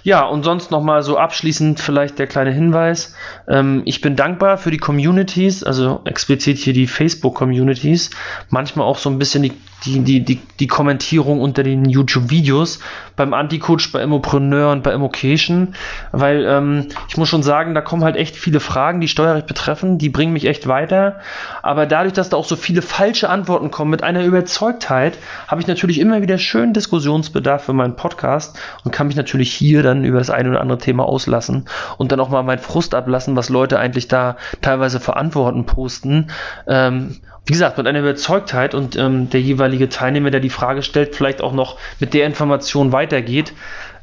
Ja, 0.05 0.27
und 0.27 0.43
sonst 0.43 0.71
nochmal 0.71 1.03
so 1.03 1.17
abschließend 1.17 1.81
vielleicht 1.81 2.19
der 2.19 2.27
kleine 2.27 2.53
Hinweis. 2.53 3.14
Ähm, 3.49 3.83
ich 3.87 4.01
bin 4.01 4.17
dankbar 4.17 4.59
für 4.59 4.71
die 4.71 4.79
Communities, 4.79 5.64
also 5.64 6.03
explizit 6.05 6.59
hier 6.59 6.75
die 6.75 6.87
Facebook-Communities. 6.87 8.11
Manchmal 8.51 8.87
auch 8.87 8.99
so 8.99 9.09
ein 9.09 9.19
bisschen 9.19 9.43
die 9.43 9.53
die, 9.85 10.01
die, 10.01 10.25
die, 10.25 10.40
die 10.59 10.66
Kommentierung 10.66 11.40
unter 11.40 11.62
den 11.62 11.85
YouTube-Videos 11.85 12.81
beim 13.16 13.35
Anti-Coach, 13.35 13.92
bei 13.92 14.03
Immopreneur 14.03 14.73
und 14.73 14.83
bei 14.83 14.92
Immocation, 14.92 15.75
weil 16.12 16.44
ähm, 16.44 16.88
ich 17.09 17.16
muss 17.16 17.29
schon 17.29 17.42
sagen, 17.42 17.75
da 17.75 17.81
kommen 17.81 18.05
halt 18.05 18.16
echt 18.16 18.37
viele 18.37 18.61
Fragen, 18.61 19.01
die 19.01 19.09
Steuerrecht 19.09 19.47
betreffen, 19.47 19.99
die 19.99 20.09
bringen 20.09 20.33
mich 20.33 20.47
echt 20.47 20.66
weiter, 20.66 21.20
aber 21.62 21.87
dadurch, 21.87 22.14
dass 22.14 22.31
da 22.31 22.37
auch 22.37 22.44
so 22.44 22.57
viele 22.57 22.83
falsche 22.83 23.29
Antworten 23.29 23.70
kommen, 23.70 23.90
mit 23.90 24.03
einer 24.03 24.25
Überzeugtheit, 24.25 25.18
habe 25.47 25.61
ich 25.61 25.66
natürlich 25.66 26.01
immer 26.01 26.23
wieder 26.23 26.38
schön 26.38 26.73
Diskussionsbedarf 26.73 27.64
für 27.64 27.73
meinen 27.73 27.97
Podcast 27.97 28.59
und 28.85 28.90
kann 28.90 29.07
mich 29.07 29.16
natürlich 29.16 29.53
hier 29.53 29.83
dann 29.83 30.05
über 30.05 30.18
das 30.18 30.31
eine 30.31 30.51
oder 30.51 30.61
andere 30.61 30.79
Thema 30.79 31.05
auslassen 31.05 31.66
und 31.99 32.11
dann 32.11 32.20
auch 32.20 32.29
mal 32.29 32.42
meinen 32.42 32.59
Frust 32.59 32.94
ablassen, 32.94 33.37
was 33.37 33.49
Leute 33.49 33.79
eigentlich 33.79 34.09
da 34.09 34.37
teilweise 34.61 35.01
verantworten 35.01 35.66
posten. 35.66 36.31
Ähm, 36.66 37.16
wie 37.46 37.52
gesagt, 37.52 37.76
mit 37.76 37.87
einer 37.87 38.00
Überzeugtheit 38.00 38.74
und 38.74 38.96
ähm, 38.96 39.28
der 39.28 39.40
jeweilige 39.40 39.88
Teilnehmer, 39.88 40.30
der 40.30 40.40
die 40.40 40.50
Frage 40.50 40.83
stellt, 40.83 41.14
vielleicht 41.14 41.42
auch 41.42 41.52
noch 41.52 41.78
mit 42.00 42.14
der 42.14 42.26
Information 42.26 42.92
weitergeht. 42.92 43.52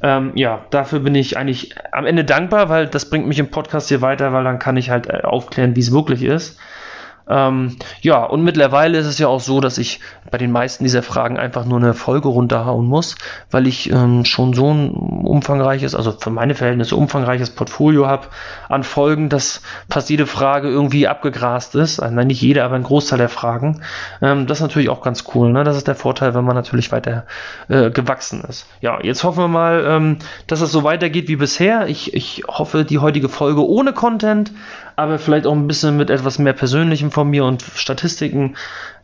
Ähm, 0.03 0.31
ja, 0.35 0.65
dafür 0.69 0.99
bin 0.99 1.15
ich 1.15 1.37
eigentlich 1.37 1.75
am 1.91 2.05
Ende 2.05 2.23
dankbar, 2.23 2.69
weil 2.69 2.87
das 2.87 3.09
bringt 3.09 3.27
mich 3.27 3.39
im 3.39 3.49
Podcast 3.49 3.89
hier 3.89 4.01
weiter, 4.01 4.31
weil 4.33 4.43
dann 4.43 4.59
kann 4.59 4.77
ich 4.77 4.89
halt 4.89 5.07
äh, 5.07 5.21
aufklären, 5.23 5.75
wie 5.75 5.79
es 5.79 5.91
wirklich 5.91 6.23
ist. 6.23 6.59
Ähm, 7.29 7.77
ja, 8.01 8.23
und 8.23 8.43
mittlerweile 8.43 8.97
ist 8.97 9.05
es 9.05 9.19
ja 9.19 9.27
auch 9.27 9.39
so, 9.39 9.61
dass 9.61 9.77
ich 9.77 9.99
bei 10.29 10.37
den 10.37 10.51
meisten 10.51 10.83
dieser 10.83 11.03
Fragen 11.03 11.37
einfach 11.37 11.65
nur 11.65 11.77
eine 11.77 11.93
Folge 11.93 12.29
runterhauen 12.29 12.85
muss, 12.85 13.15
weil 13.49 13.67
ich 13.67 13.91
ähm, 13.91 14.25
schon 14.25 14.53
so 14.53 14.73
ein 14.73 14.91
umfangreiches, 14.91 15.95
also 15.95 16.11
für 16.11 16.29
meine 16.29 16.55
Verhältnisse 16.55 16.95
umfangreiches 16.95 17.49
Portfolio 17.51 18.07
habe 18.07 18.27
an 18.69 18.83
Folgen, 18.83 19.29
dass 19.29 19.61
fast 19.89 20.09
jede 20.09 20.25
Frage 20.25 20.69
irgendwie 20.69 21.07
abgegrast 21.07 21.75
ist. 21.75 21.99
Also 21.99 22.15
nicht 22.21 22.41
jede, 22.41 22.63
aber 22.63 22.75
ein 22.75 22.83
Großteil 22.83 23.17
der 23.17 23.29
Fragen. 23.29 23.81
Ähm, 24.21 24.47
das 24.47 24.59
ist 24.59 24.63
natürlich 24.63 24.89
auch 24.89 25.01
ganz 25.01 25.25
cool. 25.35 25.51
Ne? 25.51 25.63
Das 25.63 25.77
ist 25.77 25.87
der 25.87 25.95
Vorteil, 25.95 26.33
wenn 26.33 26.45
man 26.45 26.55
natürlich 26.55 26.91
weiter 26.91 27.25
äh, 27.67 27.91
gewachsen 27.91 28.43
ist. 28.47 28.67
Ja, 28.81 28.99
jetzt 29.01 29.23
hoffen 29.23 29.43
wir 29.43 29.47
mal, 29.47 29.83
ähm, 29.87 30.17
dass 30.47 30.61
es 30.61 30.71
so 30.71 30.83
weitergeht 30.83 31.27
wie 31.27 31.35
bisher. 31.35 31.87
Ich, 31.87 32.13
ich 32.13 32.43
hoffe, 32.47 32.85
die 32.85 32.99
heutige 32.99 33.29
Folge 33.29 33.67
ohne 33.67 33.93
Content 33.93 34.51
aber 34.95 35.19
vielleicht 35.19 35.45
auch 35.45 35.53
ein 35.53 35.67
bisschen 35.67 35.97
mit 35.97 36.09
etwas 36.09 36.39
mehr 36.39 36.53
Persönlichem 36.53 37.11
von 37.11 37.29
mir 37.29 37.45
und 37.45 37.61
Statistiken. 37.61 38.55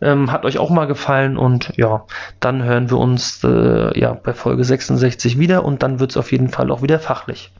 Ähm, 0.01 0.31
hat 0.31 0.45
euch 0.45 0.57
auch 0.59 0.69
mal 0.69 0.85
gefallen 0.85 1.37
und 1.37 1.73
ja, 1.75 2.05
dann 2.39 2.63
hören 2.63 2.89
wir 2.89 2.97
uns 2.97 3.43
äh, 3.43 3.99
ja 3.99 4.13
bei 4.13 4.33
Folge 4.33 4.63
66 4.63 5.39
wieder 5.39 5.65
und 5.65 5.83
dann 5.83 5.99
wird 5.99 6.11
es 6.11 6.17
auf 6.17 6.31
jeden 6.31 6.49
Fall 6.49 6.71
auch 6.71 6.81
wieder 6.81 6.99
fachlich. 6.99 7.51